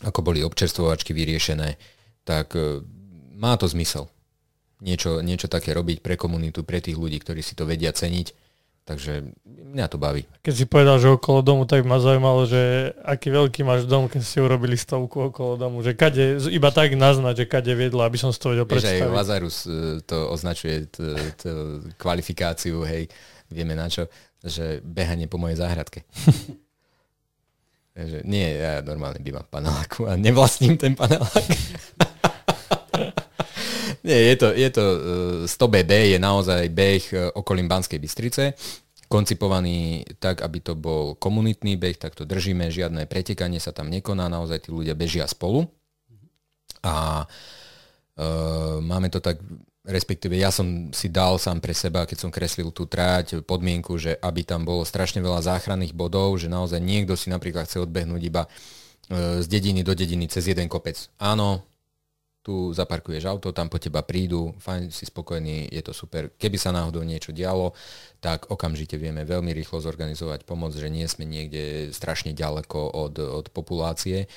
[0.06, 1.74] ako boli občerstvovačky vyriešené,
[2.22, 2.78] tak uh,
[3.34, 4.06] má to zmysel.
[4.78, 8.44] Niečo, niečo také robiť pre komunitu, pre tých ľudí, ktorí si to vedia ceniť
[8.84, 10.28] Takže mňa to baví.
[10.44, 14.20] Keď si povedal, že okolo domu, tak ma zaujímalo, že aký veľký máš dom, keď
[14.20, 15.80] ste urobili stovku okolo domu.
[15.80, 19.00] Že kade, iba tak naznať, že kade viedla, aby som si to vedel predstaviť.
[19.00, 21.00] Vieš, aj Lazarus e, to označuje t,
[21.32, 21.42] t,
[21.96, 23.08] kvalifikáciu, hej,
[23.48, 24.04] vieme na čo,
[24.44, 26.04] že behanie po mojej záhradke.
[27.96, 31.46] Takže nie, ja normálne bývam v paneláku a nevlastním ten panelák.
[34.04, 34.84] Nie, je to, je to
[35.48, 38.52] 100BB, je naozaj beh okolím Banskej Bystrice,
[39.08, 44.28] koncipovaný tak, aby to bol komunitný beh, tak to držíme, žiadne pretekanie sa tam nekoná,
[44.28, 45.64] naozaj tí ľudia bežia spolu.
[46.84, 49.40] A uh, máme to tak
[49.84, 54.16] respektíve ja som si dal sám pre seba, keď som kreslil tú tráť, podmienku, že
[54.16, 58.48] aby tam bolo strašne veľa záchranných bodov, že naozaj niekto si napríklad chce odbehnúť iba
[58.48, 60.96] e, z dediny do dediny cez jeden kopec.
[61.20, 61.68] Áno,
[62.44, 66.28] tu zaparkuješ auto, tam po teba prídu, fajn, si spokojný, je to super.
[66.36, 67.72] Keby sa náhodou niečo dialo,
[68.20, 73.46] tak okamžite vieme veľmi rýchlo zorganizovať pomoc, že nie sme niekde strašne ďaleko od, od
[73.48, 74.28] populácie e,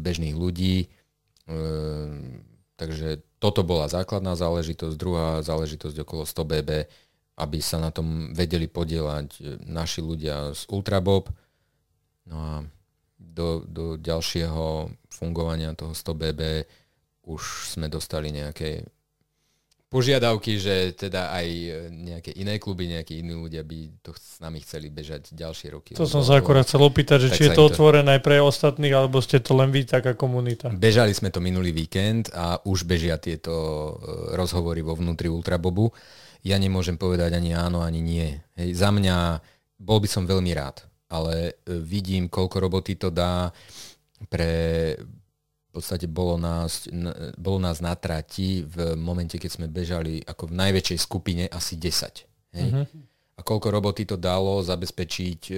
[0.00, 0.84] bežných ľudí.
[0.84, 1.56] E,
[2.76, 6.70] takže toto bola základná záležitosť, druhá záležitosť okolo 100 BB,
[7.38, 11.30] aby sa na tom vedeli podielať e, naši ľudia z Ultrabob.
[12.26, 12.52] No a
[13.14, 16.42] do, do ďalšieho fungovania toho 100 BB
[17.30, 18.82] už sme dostali nejaké
[19.86, 24.58] požiadavky, že teda aj e, nejaké iné kluby, nejakí iní ľudia by to s nami
[24.60, 25.90] chceli bežať ďalšie roky.
[25.94, 29.22] To som sa akurát chcel opýtať, že či je to otvorené aj pre ostatných, alebo
[29.22, 30.74] ste to len vy taká komunita.
[30.74, 33.90] Bežali sme to minulý víkend a už bežia tieto e,
[34.34, 35.94] rozhovory vo vnútri Ultrabobu.
[36.42, 38.26] Ja nemôžem povedať ani áno, ani nie.
[38.58, 39.38] Hej, za mňa
[39.78, 43.54] bol by som veľmi rád, ale e, vidím, koľko roboty to dá
[44.26, 44.94] pre
[45.76, 46.88] podstate bolo nás,
[47.36, 52.56] bolo nás na trati v momente, keď sme bežali ako v najväčšej skupine asi 10.
[52.56, 52.68] Hej?
[52.72, 52.86] Uh-huh.
[53.36, 55.54] A koľko roboty to dalo zabezpečiť e,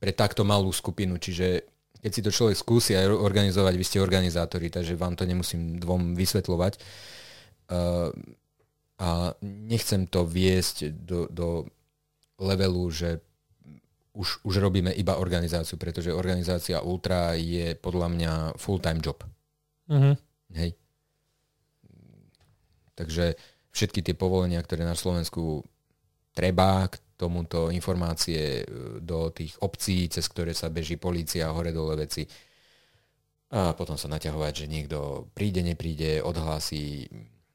[0.00, 1.68] pre takto malú skupinu, čiže
[2.00, 6.14] keď si to človek skúsi aj organizovať, vy ste organizátori, takže vám to nemusím dvom
[6.14, 6.78] vysvetľovať.
[7.68, 8.14] Uh,
[9.02, 11.66] a nechcem to viesť do, do
[12.38, 13.18] levelu, že
[14.14, 19.22] už, už robíme iba organizáciu, pretože organizácia Ultra je podľa mňa full-time job.
[19.88, 20.14] Uh-huh.
[20.52, 20.76] Hej.
[22.94, 23.34] Takže
[23.72, 25.64] všetky tie povolenia, ktoré na Slovensku
[26.34, 28.64] treba, k tomuto informácie e,
[29.02, 32.22] do tých obcí, cez ktoré sa beží polícia, hore dole veci.
[33.48, 37.08] A potom sa naťahovať, že niekto príde, nepríde, odhlási,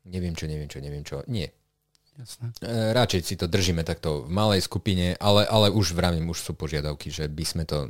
[0.10, 1.24] neviem čo, neviem čo, neviem čo.
[1.32, 1.54] Nie.
[2.20, 2.52] Jasné.
[2.60, 6.52] E, radšej si to držíme takto v malej skupine, ale, ale už vravím, už sú
[6.54, 7.90] požiadavky, že by sme to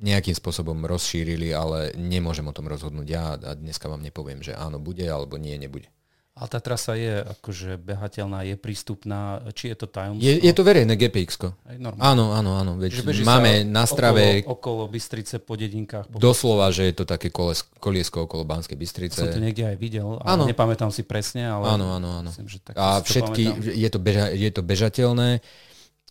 [0.00, 4.80] nejakým spôsobom rozšírili, ale nemôžem o tom rozhodnúť ja a dneska vám nepoviem, že áno,
[4.80, 5.92] bude alebo nie, nebude.
[6.40, 10.24] Ale tá trasa je akože behateľná, je prístupná, či je to tajomstvo?
[10.24, 11.52] Je, je to verejné GPX.
[12.00, 12.72] Áno, áno, áno.
[12.80, 14.40] Veď máme na strave...
[14.48, 16.08] Okolo, okolo Bystrice, po dedinkách.
[16.08, 19.20] Po doslova, že je to také koles, koliesko okolo Banskej Bystrice.
[19.20, 20.48] Som to niekde aj videl, ale áno.
[20.48, 21.76] nepamätám si presne, ale...
[21.76, 22.30] Áno, áno, áno.
[22.32, 25.44] Myslím, že tak a všetky, je to, beža, je to bežateľné.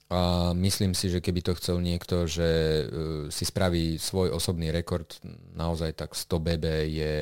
[0.10, 2.84] A myslím si, že keby to chcel niekto, že uh,
[3.30, 5.06] si spraví svoj osobný rekord,
[5.54, 7.16] naozaj tak 100 BB je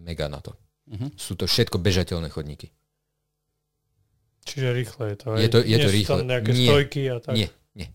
[0.00, 0.56] mega na to.
[0.88, 1.12] Uh-huh.
[1.12, 2.72] Sú to všetko bežateľné chodníky.
[4.48, 5.28] Čiže rýchle je to.
[5.36, 6.16] Je to, je to rýchle.
[6.16, 7.34] tam nejaké nie, stojky a tak?
[7.36, 7.88] Nie, nie.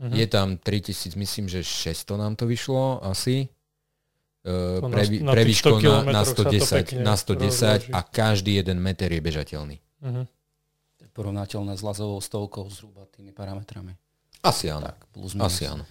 [0.00, 0.14] Uh-huh.
[0.16, 3.52] Je tam 3000, myslím, že 600 nám to vyšlo asi.
[4.40, 9.20] Uh, pre, na, pre výšku na, na 110, na 110 a každý jeden meter je
[9.20, 9.76] bežateľný.
[10.00, 10.24] Uh-huh
[11.12, 13.94] porovnateľné s lazovou stovkou zhruba tými parametrami.
[14.40, 14.88] Asi áno.
[14.88, 15.52] Tak, plus minus.
[15.52, 15.84] Asi áno.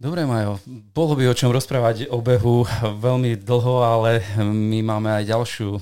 [0.00, 0.56] Dobre, Majo,
[0.96, 2.64] bolo by o čom rozprávať o behu
[3.04, 5.76] veľmi dlho, ale my máme aj ďalšiu,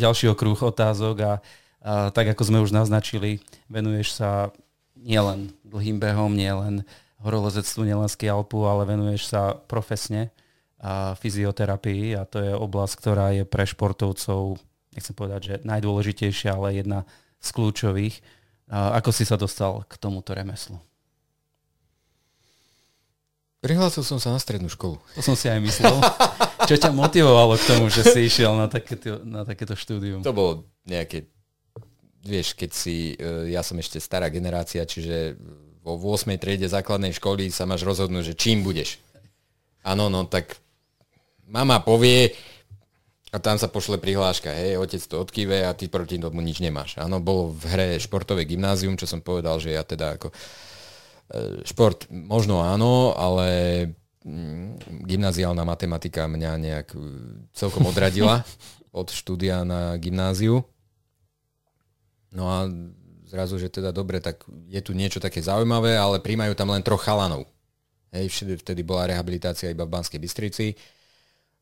[0.00, 1.32] ďalší okruh otázok a,
[1.84, 4.48] a tak ako sme už naznačili, venuješ sa
[4.96, 6.88] nielen dlhým behom, nielen
[7.20, 10.32] horolezectvu, nielen skialpu, ale venuješ sa profesne
[10.80, 14.56] a fyzioterapii a to je oblasť, ktorá je pre športovcov
[14.94, 17.06] nechcem povedať, že najdôležitejšia, ale jedna
[17.40, 18.16] z kľúčových.
[18.70, 20.78] Ako si sa dostal k tomuto remeslu?
[23.60, 24.96] Prihlásil som sa na strednú školu.
[25.18, 25.92] To som si aj myslel.
[26.68, 30.24] Čo ťa motivovalo k tomu, že si išiel na takéto, na takéto štúdium?
[30.24, 31.28] To bolo nejaké,
[32.24, 35.36] vieš, keď si, e, ja som ešte stará generácia, čiže
[35.84, 36.40] vo 8.
[36.40, 38.96] triede základnej školy sa máš rozhodnúť, že čím budeš.
[39.84, 40.56] Áno, no tak
[41.44, 42.32] mama povie,
[43.30, 46.98] a tam sa pošle prihláška, hej, otec to odkýve a ty proti tomu nič nemáš.
[46.98, 50.36] Áno, bolo v hre športové gymnázium, čo som povedal, že ja teda ako e,
[51.62, 53.46] šport možno áno, ale
[54.26, 57.00] mm, gymnáziálna matematika mňa nejak e,
[57.54, 58.42] celkom odradila
[59.00, 60.66] od štúdia na gymnáziu.
[62.34, 62.66] No a
[63.30, 67.06] zrazu, že teda dobre, tak je tu niečo také zaujímavé, ale príjmajú tam len troch
[67.06, 67.46] chalanov.
[68.10, 70.74] Hej, vtedy bola rehabilitácia iba v Banskej Bystrici.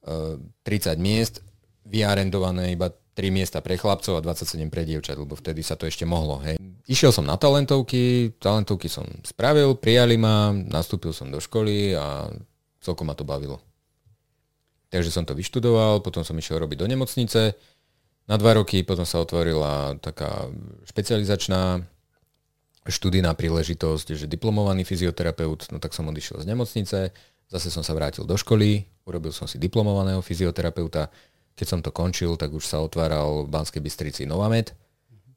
[0.00, 1.44] 30 e, miest
[1.88, 6.06] vyarendované iba 3 miesta pre chlapcov a 27 pre dievčat, lebo vtedy sa to ešte
[6.06, 6.38] mohlo.
[6.44, 6.60] Hej.
[6.86, 12.30] Išiel som na talentovky, talentovky som spravil, prijali ma, nastúpil som do školy a
[12.78, 13.58] celkom ma to bavilo.
[14.88, 17.58] Takže som to vyštudoval, potom som išiel robiť do nemocnice,
[18.28, 20.52] Na dva roky potom sa otvorila taká
[20.84, 21.80] špecializačná
[22.84, 26.98] študijná príležitosť, že diplomovaný fyzioterapeut, no tak som odišiel z nemocnice,
[27.48, 31.08] zase som sa vrátil do školy, urobil som si diplomovaného fyzioterapeuta,
[31.58, 34.70] keď som to končil, tak už sa otváral v Banskej Bystrici Novamed,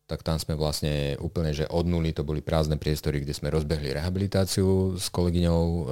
[0.05, 3.95] tak tam sme vlastne úplne, že od nuly to boli prázdne priestory, kde sme rozbehli
[3.95, 5.83] rehabilitáciu s kolegyňou e,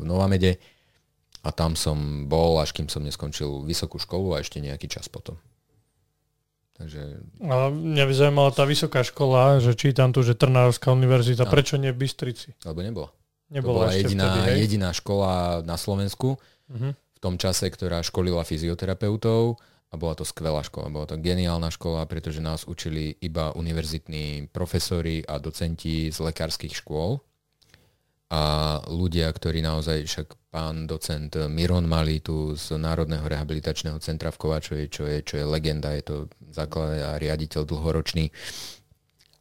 [0.00, 0.58] v Novamede
[1.46, 5.38] a tam som bol, až kým som neskončil vysokú školu a ešte nejaký čas potom.
[6.74, 7.22] Takže...
[7.46, 11.50] A mňa by zaujímala tá vysoká škola, že čítam tu, že Trnávská univerzita, a.
[11.50, 12.58] prečo nie v Bystrici?
[12.66, 13.08] Lebo nebola.
[13.54, 16.34] Nebola to bola jediná, vtedy, jediná škola na Slovensku
[16.66, 16.90] uh-huh.
[17.24, 19.56] Tom čase, ktorá školila fyzioterapeutov
[19.88, 25.24] a bola to skvelá škola, bola to geniálna škola, pretože nás učili iba univerzitní profesori
[25.24, 27.24] a docenti z lekárskych škôl.
[28.34, 28.42] A
[28.90, 34.84] ľudia, ktorí naozaj, však pán docent Miron Malý tu z Národného rehabilitačného centra v Kovačovi,
[34.90, 36.16] čo je, čo je legenda, je to
[36.50, 38.34] základ a riaditeľ dlhoročný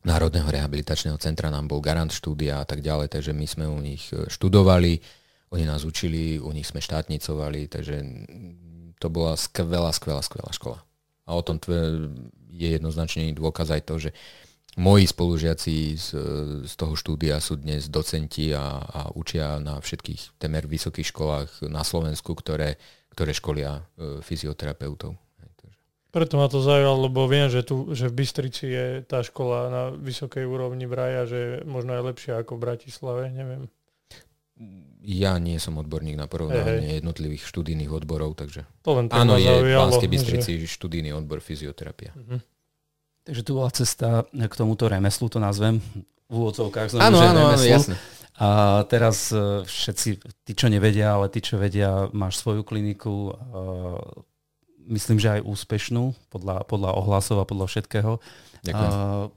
[0.03, 4.11] Národného rehabilitačného centra, nám bol garant štúdia a tak ďalej, takže my sme u nich
[4.11, 4.99] študovali,
[5.53, 8.01] oni nás učili, u nich sme štátnicovali, takže
[8.97, 10.81] to bola skvelá, skvelá, skvelá škola.
[11.29, 11.61] A o tom
[12.49, 14.09] je jednoznačný dôkaz aj to, že
[14.73, 16.07] moji spolužiaci z,
[16.65, 21.85] z toho štúdia sú dnes docenti a, a učia na všetkých temer vysokých školách na
[21.85, 22.81] Slovensku, ktoré,
[23.13, 23.81] ktoré školia e,
[24.25, 25.13] fyzioterapeutov.
[26.13, 29.83] Preto ma to zaujalo, lebo viem, že, tu, že v Bystrici je tá škola na
[29.89, 33.65] vysokej úrovni vraja, že možno je lepšia ako v Bratislave, neviem.
[35.03, 39.51] Ja nie som odborník na porovnanie hey, jednotlivých študijných odborov, takže to len áno, je
[39.51, 40.71] v Banskej Bystrici že...
[40.71, 42.15] študijný odbor fyzioterapia.
[42.15, 42.39] Uh-huh.
[43.27, 45.83] Takže tu bola cesta k tomuto remeslu, to nazvem,
[46.33, 47.99] v úvodzovkách áno, áno, áno, jasne.
[48.41, 50.09] A teraz e, všetci,
[50.41, 53.33] tí, čo nevedia, ale tí, čo vedia, máš svoju kliniku, e,
[54.89, 58.17] myslím, že aj úspešnú, podľa, podľa ohlasov a podľa všetkého.
[58.65, 58.89] Ďakujem.
[58.89, 59.29] A,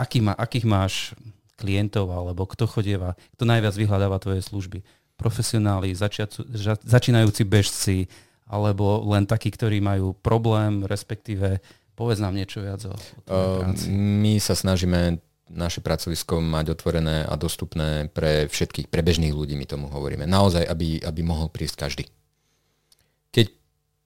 [0.00, 1.12] aký má, akých máš
[1.60, 4.82] klientov, alebo kto chodieva, kto najviac vyhľadáva tvoje služby?
[5.16, 6.46] Profesionáli, začiacu,
[6.82, 8.10] začínajúci bežci,
[8.48, 11.62] alebo len takí, ktorí majú problém, respektíve
[11.92, 15.20] Povedz nám niečo viac o, o uh, My sa snažíme
[15.52, 20.24] naše pracovisko mať otvorené a dostupné pre všetkých, pre bežných ľudí, my tomu hovoríme.
[20.24, 22.04] Naozaj, aby, aby mohol prísť každý.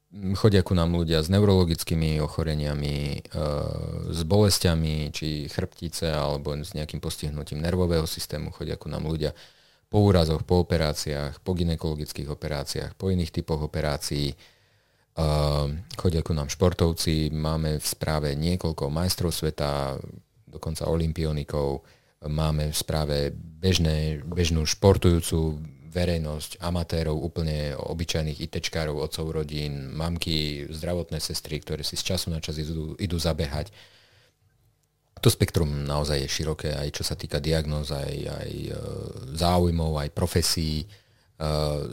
[0.07, 3.27] Keď chodia ku nám ľudia s neurologickými ochoreniami,
[4.11, 9.35] s bolestiami, či chrbtice, alebo s nejakým postihnutím nervového systému, chodia ku nám ľudia
[9.91, 14.35] po úrazoch, po operáciách, po ginekologických operáciách, po iných typoch operácií,
[15.97, 19.97] chodia ku nám športovci, máme v správe niekoľko majstrov sveta,
[20.47, 21.83] dokonca olimpionikov,
[22.25, 25.61] máme v správe bežné, bežnú športujúcu
[25.97, 32.45] verejnosť, amatérov, úplne obyčajných ITčkárov, otcov rodín, mamky, zdravotné sestry, ktoré si z času na
[32.45, 33.73] čas idú, idú zabehať.
[35.25, 38.73] To spektrum naozaj je široké, aj čo sa týka diagnóz, aj, aj e,
[39.33, 40.85] záujmov, aj profesí.
[40.85, 40.87] E,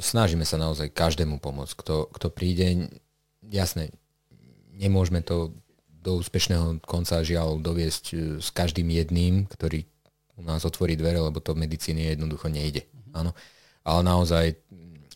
[0.03, 1.73] snažíme sa naozaj každému pomôcť.
[1.80, 2.91] Kto, kto príde,
[3.47, 3.95] jasné,
[4.75, 5.55] nemôžeme to
[6.03, 9.88] do úspešného konca žiaľ doviesť e, s každým jedným, ktorý
[10.35, 12.84] u nás otvorí dvere, lebo to v medicíne jednoducho nejde.
[12.91, 13.62] Mm-hmm.
[13.84, 14.55] Ale naozaj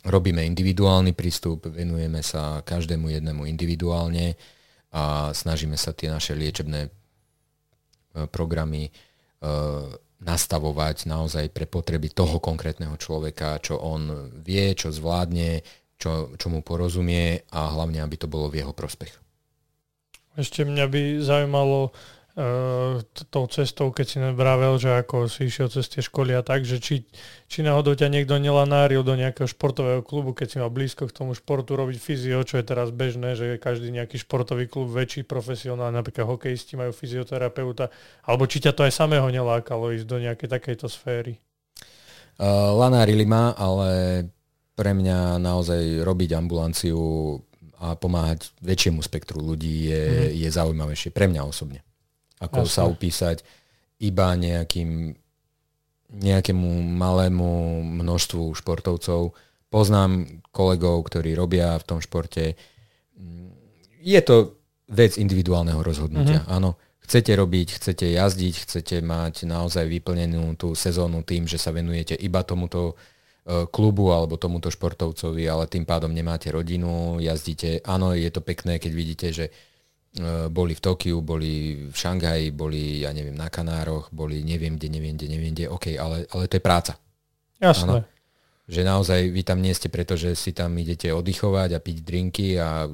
[0.07, 4.35] robíme individuálny prístup, venujeme sa každému jednému individuálne
[4.95, 6.89] a snažíme sa tie naše liečebné e,
[8.31, 8.91] programy e,
[10.23, 15.61] nastavovať naozaj pre potreby toho konkrétneho človeka, čo on vie, čo zvládne,
[15.99, 19.13] čo, čo mu porozumie a hlavne, aby to bolo v jeho prospech.
[20.37, 21.93] Ešte mňa by zaujímalo
[23.33, 26.77] tou cestou, keď si vravel, že ako si išiel cez tie školy a tak, že
[26.77, 27.09] či,
[27.49, 31.33] či náhodou ťa niekto nelanáril do nejakého športového klubu, keď si mal blízko k tomu
[31.33, 36.29] športu robiť fyzio, čo je teraz bežné, že každý nejaký športový klub väčší profesionál, napríklad
[36.29, 37.89] hokejisti majú fyzioterapeuta,
[38.21, 41.41] alebo či ťa to aj samého nelákalo ísť do nejakej takejto sféry?
[42.37, 44.29] Uh, lanárili ma, ale
[44.77, 47.01] pre mňa naozaj robiť ambulanciu
[47.81, 50.33] a pomáhať väčšiemu spektru ľudí je, mm.
[50.37, 51.86] je zaujímavejšie pre mňa osobne.
[52.37, 52.73] Ako Jasne.
[52.73, 53.37] sa upísať
[53.97, 55.15] iba nejakým,
[56.13, 59.33] nejakému malému množstvu športovcov.
[59.67, 62.53] Poznám kolegov, ktorí robia v tom športe.
[63.99, 64.57] Je to
[64.87, 66.45] vec individuálneho rozhodnutia.
[66.45, 66.55] Mm-hmm.
[66.55, 72.15] Áno, chcete robiť, chcete jazdiť, chcete mať naozaj vyplnenú tú sezónu tým, že sa venujete
[72.15, 72.95] iba tomuto
[73.47, 77.79] E, klubu alebo tomuto športovcovi, ale tým pádom nemáte rodinu, jazdíte.
[77.87, 79.45] Áno, je to pekné, keď vidíte, že
[80.49, 85.15] boli v Tokiu, boli v Šanghaji, boli, ja neviem, na Kanároch, boli neviem kde, neviem
[85.15, 86.93] kde, neviem kde, OK, ale, ale to je práca.
[87.61, 88.01] Jasné.
[88.01, 88.01] Áno?
[88.67, 92.91] Že naozaj vy tam nie ste, pretože si tam idete oddychovať a piť drinky a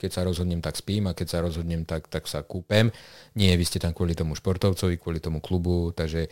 [0.00, 2.88] keď sa rozhodnem, tak spím a keď sa rozhodnem, tak, tak sa kúpem.
[3.36, 6.24] Nie, vy ste tam kvôli tomu športovcovi, kvôli tomu klubu, takže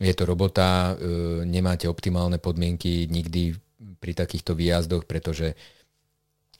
[0.00, 3.52] je to robota, e, nemáte optimálne podmienky nikdy
[4.00, 5.52] pri takýchto výjazdoch, pretože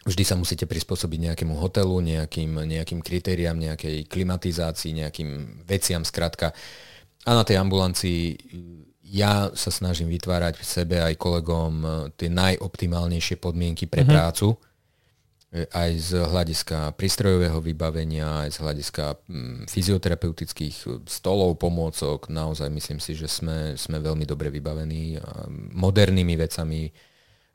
[0.02, 6.50] vždy sa musíte prispôsobiť nejakému hotelu, nejakým, nejakým kritériám, nejakej klimatizácii, nejakým veciam, skratka.
[7.22, 8.34] A na tej ambulancii
[9.12, 14.16] ja sa snažím vytvárať v sebe aj kolegom e, tie najoptimálnejšie podmienky pre mm-hmm.
[14.16, 14.56] prácu,
[15.52, 22.32] e, aj z hľadiska prístrojového vybavenia, aj z hľadiska mm, fyzioterapeutických stolov, pomôcok.
[22.32, 25.20] Naozaj myslím si, že sme, sme veľmi dobre vybavení
[25.76, 26.90] modernými vecami e,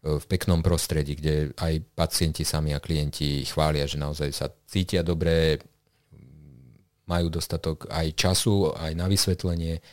[0.07, 5.59] v peknom prostredí, kde aj pacienti sami a klienti chvália, že naozaj sa cítia dobre,
[7.07, 9.83] majú dostatok aj času, aj na vysvetlenie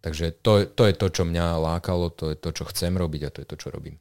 [0.00, 3.32] Takže to, to je to, čo mňa lákalo, to je to, čo chcem robiť a
[3.34, 3.98] to je to, čo robím.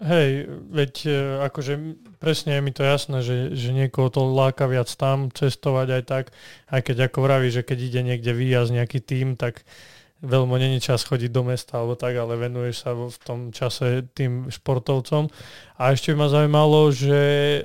[0.00, 1.12] Hej, veď e,
[1.44, 1.72] akože
[2.16, 6.24] presne je mi to jasné, že, že niekoho to láka viac tam cestovať aj tak,
[6.72, 9.60] aj keď ako vraví, že keď ide niekde výjazd nejaký tým, tak
[10.20, 14.52] veľmi není čas chodiť do mesta alebo tak, ale venuješ sa v tom čase tým
[14.52, 15.32] športovcom.
[15.80, 17.20] A ešte ma zaujímalo, že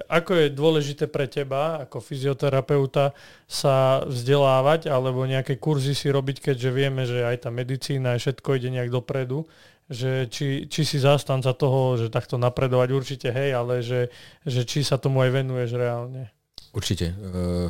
[0.08, 3.12] ako je dôležité pre teba ako fyzioterapeuta
[3.44, 8.56] sa vzdelávať alebo nejaké kurzy si robiť, keďže vieme, že aj tá medicína a všetko
[8.56, 9.44] ide nejak dopredu,
[9.92, 14.08] že či, či si zastanca toho, že takto napredovať určite hej, ale že,
[14.48, 16.32] že či sa tomu aj venuješ reálne.
[16.72, 17.12] Určite.
[17.12, 17.16] E,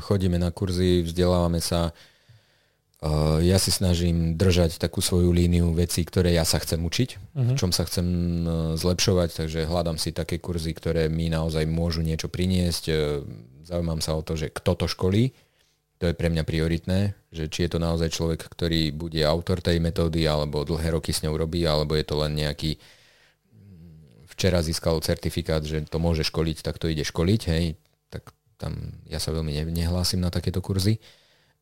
[0.02, 1.94] chodíme na kurzy, vzdelávame sa
[3.44, 7.44] ja si snažím držať takú svoju líniu vecí, ktoré ja sa chcem učiť, uh-huh.
[7.44, 7.58] v mhm.
[7.60, 12.32] čom sa chcem uh, zlepšovať, takže hľadám si také kurzy, ktoré mi naozaj môžu niečo
[12.32, 12.84] priniesť.
[12.90, 12.96] Uh,
[13.68, 15.36] zaujímam sa o to, že kto to školí,
[16.00, 19.80] to je pre mňa prioritné, že či je to naozaj človek, ktorý bude autor tej
[19.80, 25.00] metódy, alebo dlhé roky s ňou robí, alebo je to len nejaký mm, včera získal
[25.00, 27.80] certifikát, že to môže školiť, tak to ide školiť, hej,
[28.12, 31.00] tak tam ja sa veľmi nehlásim na takéto kurzy.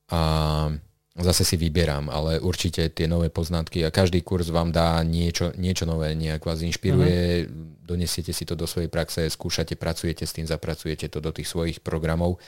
[0.10, 0.70] A
[1.14, 5.86] zase si vyberám, ale určite tie nové poznatky a každý kurz vám dá niečo, niečo
[5.86, 7.86] nové, nejak vás inšpiruje, uh-huh.
[7.86, 11.86] donesiete si to do svojej praxe, skúšate, pracujete s tým, zapracujete to do tých svojich
[11.86, 12.42] programov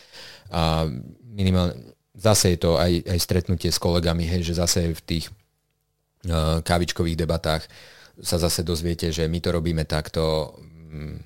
[0.49, 0.89] a
[1.21, 1.77] minimálne
[2.17, 5.25] zase je to aj, aj stretnutie s kolegami, hej, že zase v tých
[6.25, 7.69] uh, kávičkových debatách
[8.23, 11.19] sa zase dozviete, že my to robíme takto um,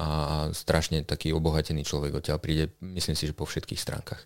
[0.00, 4.24] a strašne taký obohatený človek odtiaľ príde, myslím si, že po všetkých stránkach.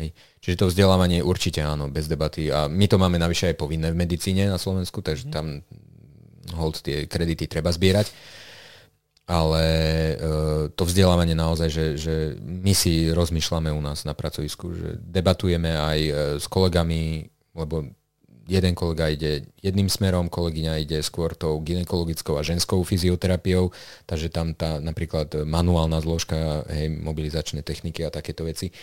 [0.00, 0.16] Hej.
[0.40, 2.48] Čiže to vzdelávanie určite áno, bez debaty.
[2.48, 5.32] A my to máme navyše aj povinné v medicíne na Slovensku, takže mhm.
[5.32, 5.46] tam
[6.56, 8.08] hold tie kredity treba zbierať.
[9.30, 10.14] Ale e,
[10.74, 15.98] to vzdelávanie naozaj, že, že my si rozmýšľame u nás na pracovisku, že debatujeme aj
[16.02, 16.12] e,
[16.42, 17.86] s kolegami, lebo
[18.50, 23.70] jeden kolega ide jedným smerom, kolegyňa ide skôr tou ginekologickou a ženskou fyzioterapiou,
[24.10, 28.74] takže tam tá napríklad manuálna zložka, hej, mobilizačné techniky a takéto veci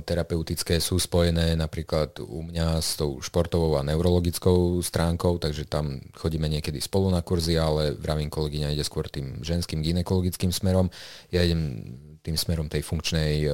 [0.00, 6.48] terapeutické sú spojené napríklad u mňa s tou športovou a neurologickou stránkou, takže tam chodíme
[6.48, 10.88] niekedy spolu na kurzy, ale vravím kolegyňa ide skôr tým ženským ginekologickým smerom.
[11.28, 11.92] Ja idem
[12.22, 13.52] tým smerom tej funkčnej uh,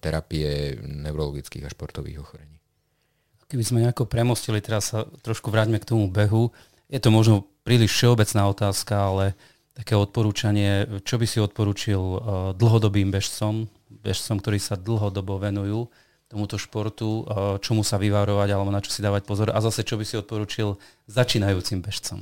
[0.00, 2.56] terapie neurologických a športových ochorení.
[3.50, 6.54] Keby sme nejako premostili, teraz sa trošku vráťme k tomu behu.
[6.88, 9.24] Je to možno príliš všeobecná otázka, ale
[9.74, 12.20] také odporúčanie, čo by si odporúčil uh,
[12.54, 13.66] dlhodobým bežcom,
[14.04, 15.88] bežcom, ktorí sa dlhodobo venujú
[16.28, 19.96] tomuto športu, uh, čomu sa vyvarovať alebo na čo si dávať pozor a zase čo
[19.96, 20.76] by si odporúčil
[21.08, 22.20] začínajúcim bežcom?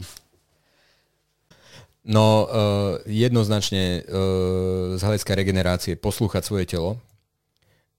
[2.02, 6.98] No uh, jednoznačne uh, z hľadiska regenerácie poslúchať svoje telo,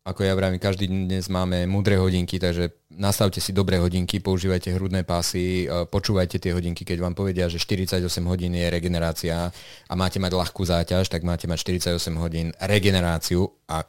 [0.04, 5.08] ako ja vravím, každý dnes máme mudré hodinky, takže nastavte si dobré hodinky, používajte hrudné
[5.08, 9.48] pásy, e, počúvajte tie hodinky, keď vám povedia, že 48 hodín je regenerácia
[9.88, 13.88] a máte mať ľahkú záťaž, tak máte mať 48 hodín regeneráciu a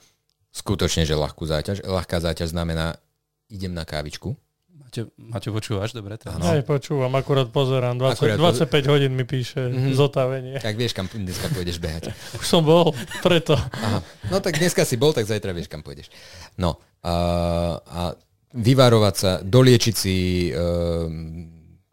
[0.54, 1.82] skutočne, že ľahkú záťaž.
[1.82, 2.94] Ľahká záťaž znamená,
[3.50, 4.38] idem na kávičku,
[4.94, 6.14] Maťo, Maťo počúvaš, dobre?
[6.14, 6.38] Teraz.
[6.38, 8.90] Aj počúvam, akurát pozerám, 20, akurát 25 po...
[8.94, 9.90] hodín mi píše mm-hmm.
[9.98, 10.56] zotavenie.
[10.62, 12.14] Tak vieš, kam dneska pôjdeš behať.
[12.38, 13.58] Už som bol, preto.
[13.58, 13.98] Aha.
[14.30, 16.14] No tak dneska si bol, tak zajtra vieš, kam pôjdeš.
[16.54, 17.14] No a,
[17.82, 18.02] a
[18.54, 20.16] vyvarovať sa, doliečiť si
[20.54, 21.10] uh,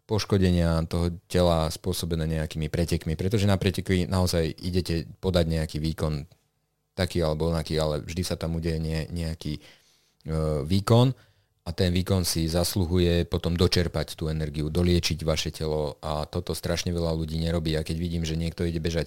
[0.06, 6.22] poškodenia toho tela spôsobené nejakými pretekmi, pretože na preteky naozaj idete podať nejaký výkon
[6.94, 11.31] taký alebo onaký, ale vždy sa tam udeje ne, nejaký uh, výkon
[11.62, 16.90] a ten výkon si zasluhuje potom dočerpať tú energiu, doliečiť vaše telo a toto strašne
[16.90, 17.78] veľa ľudí nerobí.
[17.78, 19.06] A keď vidím, že niekto ide bežať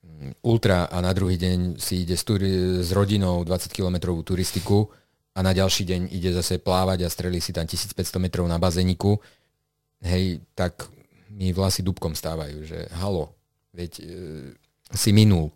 [0.00, 4.88] mm, ultra a na druhý deň si ide s, turi- s rodinou 20 km turistiku
[5.36, 9.20] a na ďalší deň ide zase plávať a strelí si tam 1500 metrov na bazeniku,
[10.00, 10.88] hej, tak
[11.28, 13.36] mi vlasy dubkom stávajú, že halo,
[13.76, 14.04] veď e,
[14.96, 15.52] si minul,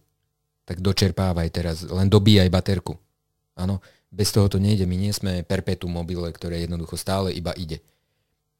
[0.68, 2.94] tak dočerpávaj teraz, len dobíjaj baterku.
[3.58, 3.82] Áno,
[4.12, 4.84] bez toho to nejde.
[4.84, 7.80] My nie sme perpetuum mobile, ktoré jednoducho stále iba ide.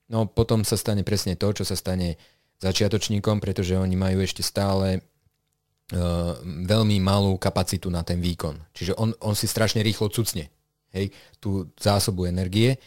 [0.09, 2.17] No potom sa stane presne to, čo sa stane
[2.65, 8.57] začiatočníkom, pretože oni majú ešte stále uh, veľmi malú kapacitu na ten výkon.
[8.73, 10.49] Čiže on, on si strašne rýchlo cucne
[10.97, 12.81] hej, tú zásobu energie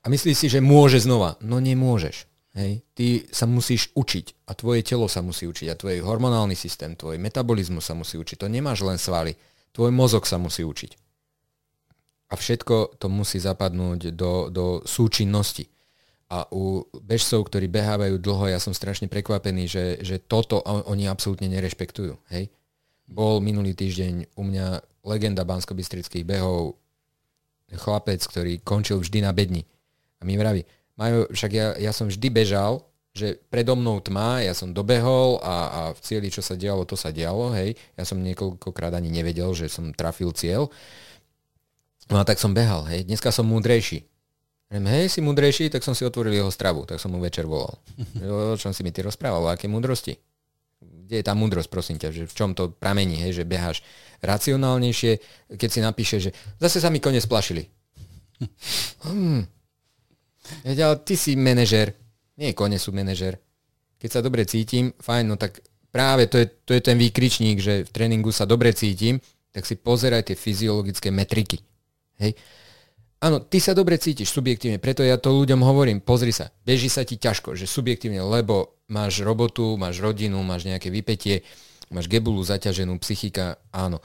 [0.00, 1.36] a myslí si, že môže znova.
[1.44, 2.28] No nemôžeš.
[2.56, 2.80] Hej.
[2.96, 7.20] Ty sa musíš učiť a tvoje telo sa musí učiť a tvoj hormonálny systém, tvoj
[7.20, 8.40] metabolizmus sa musí učiť.
[8.40, 9.36] To nemáš len svaly.
[9.76, 11.05] Tvoj mozog sa musí učiť.
[12.26, 15.70] A všetko to musí zapadnúť do, do súčinnosti.
[16.26, 21.46] A u bežcov, ktorí behávajú dlho, ja som strašne prekvapený, že, že toto oni absolútne
[21.46, 22.18] nerešpektujú.
[22.34, 22.50] Hej?
[23.06, 24.66] Bol minulý týždeň u mňa
[25.06, 25.78] legenda bansko
[26.26, 26.74] behov,
[27.70, 29.62] chlapec, ktorý končil vždy na bedni.
[30.18, 30.66] A mi vraví,
[30.98, 32.82] majú, však ja, ja som vždy bežal,
[33.16, 37.00] že predo mnou tma, ja som dobehol a, a v cieli, čo sa dialo, to
[37.00, 37.72] sa dialo, hej.
[37.96, 40.68] Ja som niekoľkokrát ani nevedel, že som trafil cieľ.
[42.10, 43.02] No a tak som behal, hej.
[43.06, 44.06] Dneska som múdrejší.
[44.66, 47.78] Hej, si múdrejší, tak som si otvoril jeho stravu, tak som mu večer volal.
[48.52, 50.18] O čom si mi ty rozprával, o aké múdrosti?
[50.82, 53.86] Kde je tá múdrosť, prosím ťa, že v čom to pramení, hej, že beháš
[54.26, 55.22] racionálnejšie,
[55.54, 57.66] keď si napíše, že zase sa mi kone splašili.
[59.06, 59.48] Hmm,
[60.62, 61.94] Veď, ale ty si manažer.
[62.36, 63.40] Nie kone sú manažer.
[63.96, 67.88] Keď sa dobre cítim, fajn, no tak práve to je, to je ten výkričník, že
[67.88, 69.18] v tréningu sa dobre cítim,
[69.50, 71.64] tak si pozeraj tie fyziologické metriky.
[72.20, 72.38] Hej.
[73.16, 77.00] Áno, ty sa dobre cítiš subjektívne, preto ja to ľuďom hovorím, pozri sa, beží sa
[77.00, 81.40] ti ťažko, že subjektívne, lebo máš robotu, máš rodinu, máš nejaké vypetie,
[81.88, 84.04] máš gebulu zaťaženú, psychika, áno.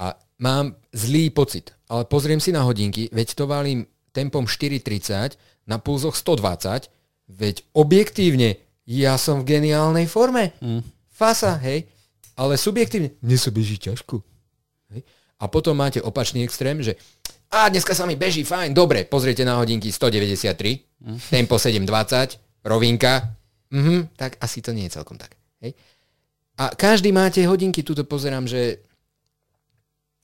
[0.00, 3.84] A mám zlý pocit, ale pozriem si na hodinky, veď to valím
[4.16, 5.36] tempom 4.30,
[5.68, 6.88] na pulzoch 120,
[7.28, 8.56] veď objektívne
[8.86, 10.54] ja som v geniálnej forme.
[10.62, 10.86] Mm.
[11.10, 11.90] Fasa, hej.
[12.38, 14.22] Ale subjektívne, mne sa beží ťažko.
[14.94, 15.02] Hej.
[15.36, 16.96] A potom máte opačný extrém, že
[17.50, 21.18] a dneska sa mi beží, fajn, dobre, pozriete na hodinky 193, mm.
[21.30, 23.32] tempo 720, rovinka,
[23.70, 25.38] mhm, tak asi to nie je celkom tak.
[25.62, 25.78] Hej.
[26.56, 28.80] A každý máte hodinky, tuto pozerám, že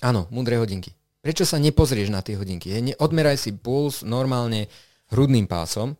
[0.03, 0.91] áno, mudré hodinky.
[1.23, 2.75] Prečo sa nepozrieš na tie hodinky?
[2.75, 2.99] Hej?
[2.99, 4.67] Odmeraj si puls normálne,
[5.13, 5.95] hrudným pásom,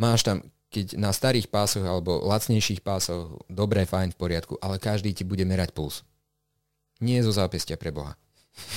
[0.00, 0.42] máš tam,
[0.72, 5.46] keď na starých pásoch alebo lacnejších pásoch, dobre, fajn, v poriadku, ale každý ti bude
[5.46, 6.02] merať puls.
[6.98, 8.16] Nie zo zápestia pre Boha.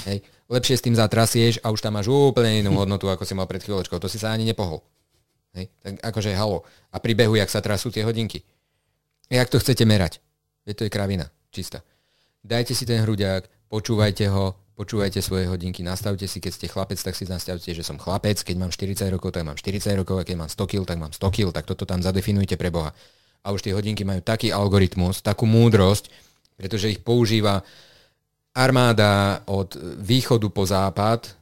[0.05, 0.23] Hej.
[0.49, 3.61] Lepšie s tým zatrasieš a už tam máš úplne inú hodnotu, ako si mal pred
[3.61, 4.01] chvíľočkou.
[4.01, 4.81] To si sa ani nepohol.
[5.53, 5.69] Hej.
[5.81, 6.65] Tak akože halo.
[6.89, 8.41] A pri behu, jak sa trasú tie hodinky.
[9.29, 10.17] Jak to chcete merať?
[10.65, 11.29] Je to je kravina.
[11.53, 11.85] Čistá.
[12.41, 17.11] Dajte si ten hruďák, počúvajte ho, počúvajte svoje hodinky, nastavte si, keď ste chlapec, tak
[17.11, 20.35] si nastavte, že som chlapec, keď mám 40 rokov, tak mám 40 rokov, a keď
[20.39, 22.95] mám 100 kg, tak mám 100 kg, tak toto tam zadefinujte pre Boha.
[23.43, 26.07] A už tie hodinky majú taký algoritmus, takú múdrosť,
[26.55, 27.59] pretože ich používa
[28.55, 31.35] armáda od východu po západ,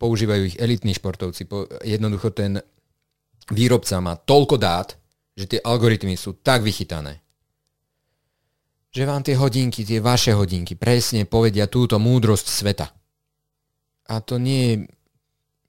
[0.00, 1.44] používajú ich elitní športovci.
[1.84, 2.58] Jednoducho ten
[3.52, 4.96] výrobca má toľko dát,
[5.36, 7.20] že tie algoritmy sú tak vychytané,
[8.90, 12.86] že vám tie hodinky, tie vaše hodinky presne povedia túto múdrosť sveta.
[14.10, 14.74] A to nie je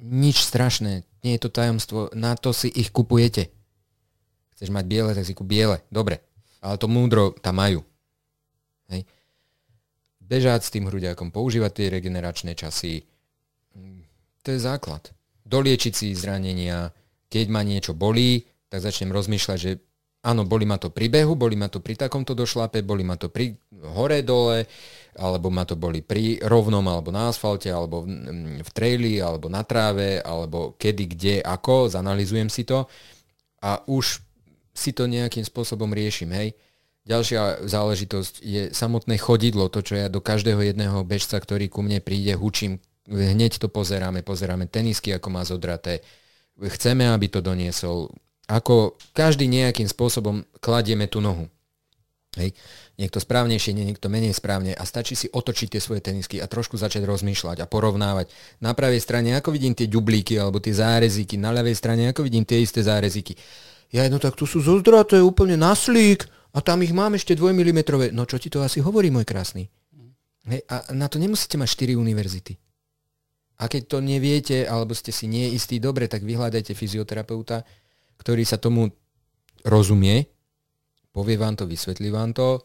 [0.02, 3.53] nič strašné, nie je to tajomstvo, na to si ich kupujete.
[4.58, 6.26] Chceš mať biele, tak si kúp biele, dobre.
[6.66, 7.86] Ale to múdro tam majú.
[8.90, 9.06] Hej.
[10.32, 13.03] Bežať s tým hruďakom, používať tie regeneračné časy,
[14.41, 15.12] to je základ.
[15.44, 16.95] Doliečiť si zranenia,
[17.28, 19.72] keď ma niečo bolí, tak začnem rozmýšľať, že
[20.22, 23.34] Áno, boli ma to pri behu, boli ma to pri takomto došlape, boli ma to
[23.34, 23.58] pri
[23.90, 24.70] hore dole,
[25.18, 29.66] alebo ma to boli pri rovnom, alebo na asfalte, alebo v, v traili, alebo na
[29.66, 32.86] tráve, alebo kedy, kde, ako, zanalizujem si to
[33.66, 34.22] a už
[34.78, 36.53] si to nejakým spôsobom riešim, hej.
[37.02, 41.98] Ďalšia záležitosť je samotné chodidlo, to, čo ja do každého jedného bežca, ktorý ku mne
[41.98, 42.78] príde, hučím,
[43.10, 46.06] hneď to pozeráme, pozeráme tenisky, ako má zodraté,
[46.61, 48.14] chceme, aby to doniesol,
[48.45, 51.49] ako každý nejakým spôsobom kladieme tú nohu.
[52.38, 52.56] Hej.
[52.95, 57.03] Niekto správnejšie, niekto menej správne a stačí si otočiť tie svoje tenisky a trošku začať
[57.03, 58.32] rozmýšľať a porovnávať.
[58.64, 62.48] Na pravej strane, ako vidím tie ďublíky alebo tie záreziky, na ľavej strane, ako vidím
[62.48, 63.36] tie isté záreziky.
[63.91, 67.56] Ja no tak tu sú to je úplne naslík a tam ich mám ešte 2
[67.56, 68.11] mm.
[68.11, 69.72] No čo ti to asi hovorí, môj krásny?
[70.48, 72.57] Hej, a na to nemusíte mať 4 univerzity.
[73.61, 77.61] A keď to neviete, alebo ste si nie istí, dobre, tak vyhľadajte fyzioterapeuta,
[78.18, 78.90] ktorý sa tomu
[79.61, 80.26] rozumie,
[81.14, 82.60] povie vám to, vysvetlí vám to, e,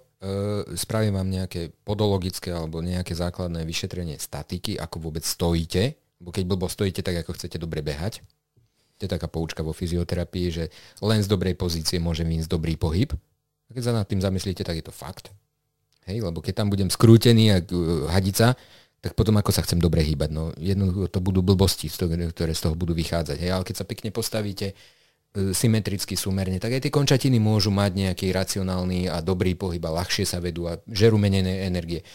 [0.73, 6.65] spravím vám nejaké podologické alebo nejaké základné vyšetrenie statiky, ako vôbec stojíte, bo keď blbo
[6.65, 8.25] stojíte, tak ako chcete dobre behať.
[8.97, 10.65] To je taká poučka vo fyzioterapii, že
[11.05, 13.13] len z dobrej pozície môže výjsť dobrý pohyb.
[13.67, 15.35] A keď sa nad tým zamyslíte, tak je to fakt.
[16.07, 17.59] Hej, lebo keď tam budem skrútený a
[18.15, 18.55] hadica,
[19.03, 20.31] tak potom ako sa chcem dobre hýbať.
[20.31, 23.37] No, jednoducho to budú blbosti, ktoré z toho budú vychádzať.
[23.39, 24.75] Hej, ale keď sa pekne postavíte, e,
[25.51, 30.27] symetricky, súmerne, tak aj tie končatiny môžu mať nejaký racionálny a dobrý pohyb a ľahšie
[30.27, 32.07] sa vedú a žerú menej energie.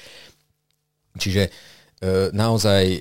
[1.19, 1.51] Čiže e,
[2.31, 2.99] naozaj e,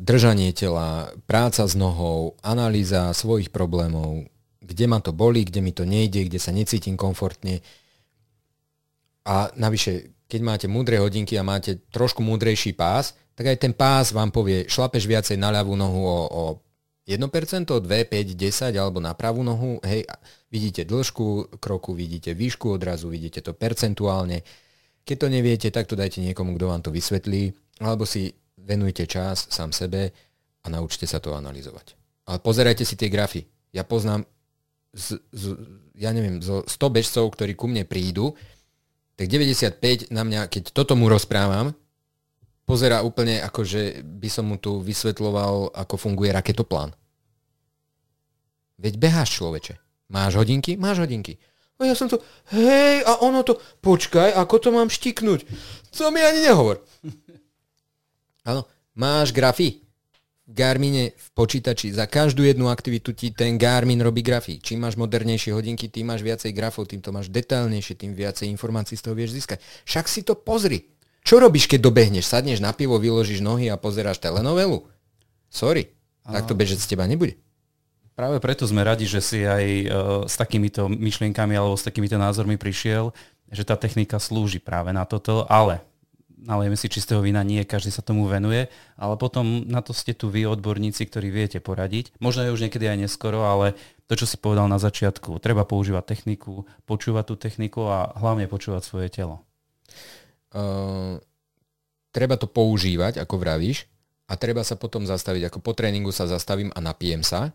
[0.00, 4.28] držanie tela, práca s nohou, analýza svojich problémov,
[4.64, 7.60] kde ma to boli, kde mi to nejde, kde sa necítim komfortne.
[9.22, 14.12] A navyše, keď máte múdre hodinky a máte trošku múdrejší pás, tak aj ten pás
[14.12, 16.42] vám povie, šlapeš viacej na ľavú nohu o, o
[17.08, 20.06] 1%, 2, 5, 10 alebo na pravú nohu, hej,
[20.54, 24.46] vidíte dĺžku kroku, vidíte výšku odrazu, vidíte to percentuálne.
[25.02, 27.50] Keď to neviete, tak to dajte niekomu, kto vám to vysvetlí,
[27.82, 30.14] alebo si venujte čas sám sebe
[30.62, 31.98] a naučte sa to analyzovať.
[32.30, 33.42] Ale pozerajte si tie grafy.
[33.74, 34.22] Ja poznám,
[34.94, 35.44] z, z,
[35.98, 38.38] ja neviem, zo 100 bežcov, ktorí ku mne prídu,
[39.16, 41.76] tak 95 na mňa, keď toto mu rozprávam,
[42.64, 46.96] pozera úplne ako, že by som mu tu vysvetloval, ako funguje raketoplán.
[48.80, 49.78] Veď beháš človeče.
[50.10, 50.74] Máš hodinky?
[50.80, 51.38] Máš hodinky.
[51.82, 52.22] A ja som to,
[52.54, 55.46] hej, a ono to, počkaj, ako to mám štiknúť?
[55.90, 56.78] Co mi ani nehovor.
[58.48, 59.81] Áno, máš grafy.
[60.52, 64.60] Garmine, v počítači, za každú jednu aktivitu ti ten Garmin robí grafy.
[64.60, 69.00] Čím máš modernejšie hodinky, tým máš viacej grafov, tým to máš detailnejšie, tým viacej informácií
[69.00, 69.64] z toho vieš získať.
[69.88, 70.92] Však si to pozri.
[71.24, 72.28] Čo robíš, keď dobehneš?
[72.28, 74.84] Sadneš na pivo, vyložíš nohy a pozeráš telenovelu?
[75.48, 75.88] Sorry,
[76.26, 77.40] tak to bežec z teba nebude.
[78.12, 79.88] Práve preto sme radi, že si aj uh,
[80.28, 83.08] s takýmito myšlienkami alebo s takýmito názormi prišiel,
[83.48, 85.80] že tá technika slúži práve na toto, ale
[86.42, 88.66] nalejeme si čistého vína, nie každý sa tomu venuje,
[88.98, 92.14] ale potom na to ste tu vy odborníci, ktorí viete poradiť.
[92.18, 93.78] Možno je už niekedy aj neskoro, ale
[94.10, 98.82] to, čo si povedal na začiatku, treba používať techniku, počúvať tú techniku a hlavne počúvať
[98.82, 99.40] svoje telo.
[100.52, 101.16] Uh,
[102.12, 103.88] treba to používať, ako vravíš,
[104.28, 107.52] a treba sa potom zastaviť, ako po tréningu sa zastavím a napijem sa,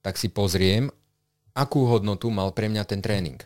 [0.00, 0.92] tak si pozriem,
[1.56, 3.40] akú hodnotu mal pre mňa ten tréning.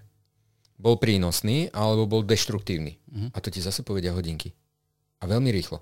[0.74, 2.98] Bol prínosný alebo bol deštruktívny.
[2.98, 3.28] Uh-huh.
[3.30, 4.58] A to ti zase povedia hodinky.
[5.24, 5.80] A veľmi rýchlo.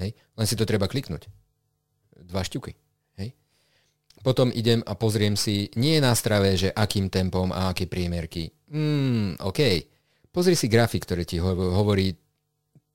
[0.00, 0.16] Hej?
[0.16, 1.28] Len si to treba kliknúť.
[2.24, 2.72] Dva šťuky.
[3.20, 3.36] Hej?
[4.24, 8.48] Potom idem a pozriem si, nie na strave, že akým tempom a aké priemerky.
[8.72, 9.60] Mm, OK.
[10.32, 12.16] Pozri si grafik, ktorý ti hovorí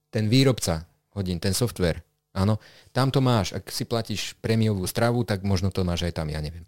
[0.09, 2.01] ten výrobca hodín, ten software,
[2.33, 2.57] áno,
[2.89, 3.53] tam to máš.
[3.53, 6.65] Ak si platíš prémiovú stravu, tak možno to máš aj tam, ja neviem.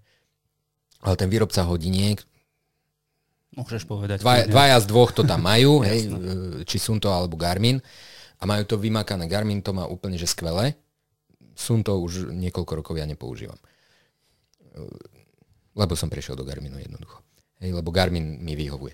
[1.01, 2.21] Ale ten výrobca hodiniek,
[3.55, 4.19] Môžeš povedať.
[4.19, 6.11] Dva, dvaja z dvoch to tam majú, hej,
[6.67, 7.79] či Sunto alebo Garmin.
[8.45, 9.25] A majú to vymakané.
[9.25, 10.77] Garmin to má úplne že skvelé.
[11.57, 13.57] Sunto už niekoľko rokov ja nepoužívam.
[15.73, 17.25] Lebo som prešiel do Garminu jednoducho.
[17.57, 18.93] Hej, lebo Garmin mi vyhovuje.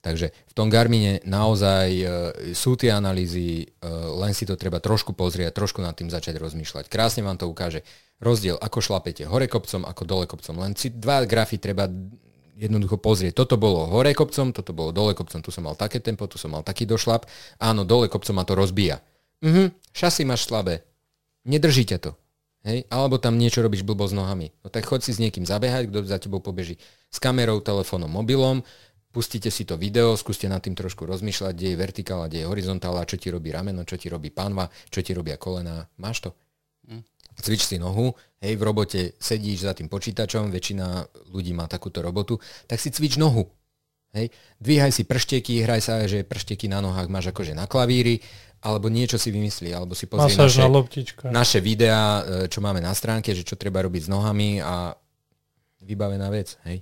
[0.00, 2.06] Takže v tom Garmine naozaj e,
[2.54, 6.86] sú tie analýzy, e, len si to treba trošku pozrieť, trošku nad tým začať rozmýšľať.
[6.86, 7.82] Krásne vám to ukáže
[8.22, 10.62] rozdiel, ako šlapete hore kopcom, ako dole kopcom.
[10.62, 11.90] Len si dva grafy treba
[12.56, 13.36] jednoducho pozrieť.
[13.36, 16.50] Toto bolo hore kopcom, toto bolo dole kopcom, tu som mal také tempo, tu som
[16.50, 17.28] mal taký došlap.
[17.60, 19.04] Áno, dole kopcom ma to rozbíja.
[19.44, 20.82] Mhm, šasy máš slabé.
[21.44, 22.16] Nedržíte to.
[22.66, 22.88] Hej?
[22.90, 24.50] Alebo tam niečo robíš blbo s nohami.
[24.64, 26.80] No tak choď si s niekým zabehať, kto za tebou pobeží
[27.12, 28.66] s kamerou, telefónom, mobilom,
[29.14, 33.06] pustite si to video, skúste nad tým trošku rozmýšľať, kde je vertikála, kde je horizontála,
[33.06, 35.86] čo ti robí rameno, čo ti robí panva, čo ti robia kolena.
[36.02, 36.30] Máš to?
[36.90, 37.06] Hm.
[37.36, 41.04] Cvič si nohu, hej, v robote sedíš za tým počítačom, väčšina
[41.36, 43.44] ľudí má takúto robotu, tak si cvič nohu.
[44.16, 44.32] Hej.
[44.56, 48.24] Dvíhaj si pršteky, hraj sa, že pršteky na nohách máš akože na klavíri,
[48.64, 50.64] alebo niečo si vymyslí, alebo si pozri naše,
[51.28, 54.96] naše videá, e, čo máme na stránke, že čo treba robiť s nohami a
[55.84, 56.56] vybavená vec.
[56.64, 56.80] Hej.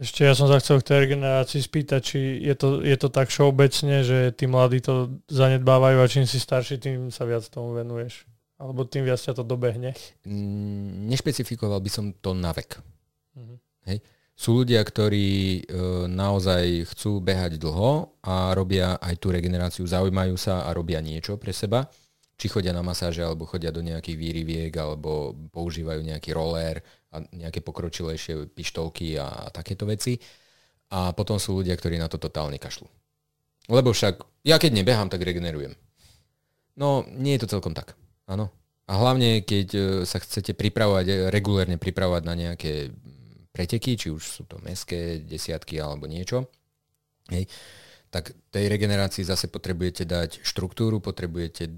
[0.00, 3.28] Ešte ja som sa chcel k tej regenerácii spýtať, či je to, je to tak
[3.28, 8.24] všeobecne, že tí mladí to zanedbávajú a čím si starší, tým sa viac tomu venuješ.
[8.60, 9.96] Alebo tým viac ťa to dobehne.
[10.28, 12.76] Mm, nešpecifikoval by som to na vek.
[13.32, 13.56] Mm-hmm.
[13.88, 13.98] Hej.
[14.36, 20.68] Sú ľudia, ktorí e, naozaj chcú behať dlho a robia aj tú regeneráciu, zaujímajú sa
[20.68, 21.88] a robia niečo pre seba.
[22.40, 26.80] Či chodia na masáže, alebo chodia do nejakých výriviek, alebo používajú nejaký roller,
[27.10, 30.16] a nejaké pokročilejšie pištolky a takéto veci.
[30.90, 32.88] A potom sú ľudia, ktorí na to totálne kašľú.
[33.70, 35.76] Lebo však ja keď nebehám, tak regenerujem.
[36.80, 37.92] No, nie je to celkom tak.
[38.30, 38.46] Áno.
[38.86, 42.94] A hlavne, keď e, sa chcete pripravovať, e, regulérne pripravovať na nejaké
[43.50, 46.46] preteky, či už sú to meské desiatky alebo niečo,
[47.30, 47.50] hej,
[48.10, 51.70] tak tej regenerácii zase potrebujete dať štruktúru, potrebujete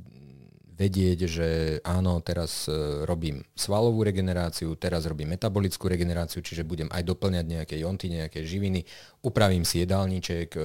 [0.73, 1.49] vedieť, že
[1.85, 7.77] áno, teraz e, robím svalovú regeneráciu, teraz robím metabolickú regeneráciu, čiže budem aj doplňať nejaké
[7.77, 8.89] jonty, nejaké živiny,
[9.21, 10.57] upravím si jedálniček.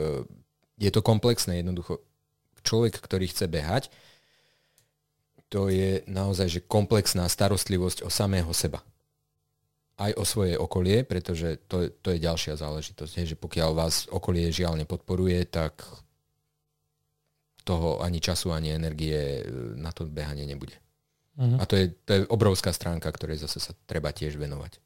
[0.80, 2.00] Je to komplexné, jednoducho
[2.64, 3.92] človek, ktorý chce behať,
[5.48, 8.84] to je naozaj že komplexná starostlivosť o samého seba.
[9.98, 14.54] Aj o svoje okolie, pretože to, to je ďalšia záležitosť, je, že pokiaľ vás okolie
[14.54, 15.82] žiaľ nepodporuje, tak
[17.68, 19.44] toho ani času, ani energie e,
[19.76, 20.80] na to behanie nebude.
[21.36, 21.60] Uh-huh.
[21.60, 24.80] A to je, to je obrovská stránka, ktorej zase sa treba tiež venovať.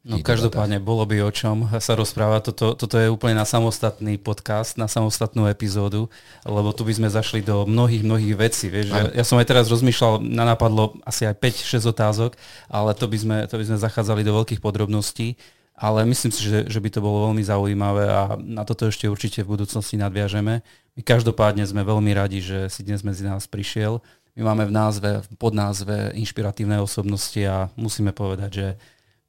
[0.00, 2.52] No každopádne bolo by o čom sa rozprávať.
[2.52, 6.08] Toto, toto je úplne na samostatný podcast, na samostatnú epizódu,
[6.48, 8.72] lebo tu by sme zašli do mnohých, mnohých vecí.
[8.72, 12.32] Vieš, že ja som aj teraz rozmýšľal, na napadlo asi aj 5-6 otázok,
[12.72, 15.36] ale to by, sme, to by sme zachádzali do veľkých podrobností.
[15.76, 19.44] Ale myslím si, že, že by to bolo veľmi zaujímavé a na toto ešte určite
[19.44, 20.64] v budúcnosti nadviažeme.
[20.96, 24.00] My každopádne sme veľmi radi, že si dnes medzi nás prišiel.
[24.36, 28.66] My máme v názve, v podnázve inšpiratívne osobnosti a musíme povedať, že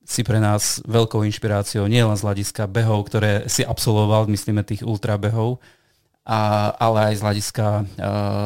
[0.05, 5.61] si pre nás veľkou inšpiráciou nielen z hľadiska behov, ktoré si absolvoval, myslíme tých ultrabehov,
[6.21, 7.85] a, ale aj z hľadiska uh,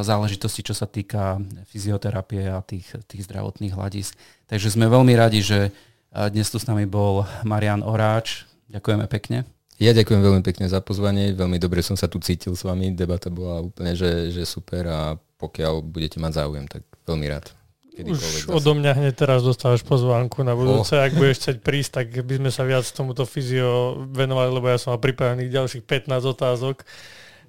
[0.04, 4.16] záležitosti, čo sa týka fyzioterapie a tých, tých zdravotných hľadisk.
[4.48, 8.48] Takže sme veľmi radi, že uh, dnes tu s nami bol Marian Oráč.
[8.72, 9.44] Ďakujeme pekne.
[9.76, 13.28] Ja ďakujem veľmi pekne za pozvanie, veľmi dobre som sa tu cítil s vami, debata
[13.28, 17.52] bola úplne že, že super a pokiaľ budete mať záujem, tak veľmi rád.
[17.96, 21.00] Už odo mňa hneď teraz dostávaš pozvánku na budúce.
[21.00, 21.06] Oh.
[21.08, 24.92] Ak budeš chcieť prísť, tak by sme sa viac tomuto fyzio venovali, lebo ja som
[24.92, 26.84] mal pripravených ďalších 15 otázok.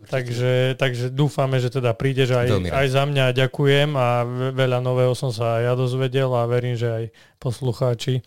[0.06, 3.34] Takže, takže dúfame, že teda prídeš aj, aj za mňa.
[3.34, 4.22] Ďakujem a
[4.54, 7.04] veľa nového som sa aj ja dozvedel a verím, že aj
[7.42, 8.22] poslucháči.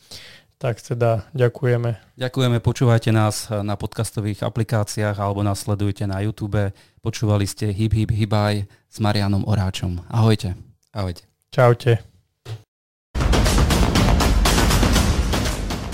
[0.59, 2.19] Tak teda ďakujeme.
[2.19, 6.75] Ďakujeme, počúvajte nás na podcastových aplikáciách alebo nás sledujte na YouTube.
[6.99, 10.03] Počúvali ste Hip Hip Hibaj s Marianom Oráčom.
[10.11, 10.59] Ahojte.
[10.91, 11.28] Ahojte.
[11.51, 11.99] Čaute.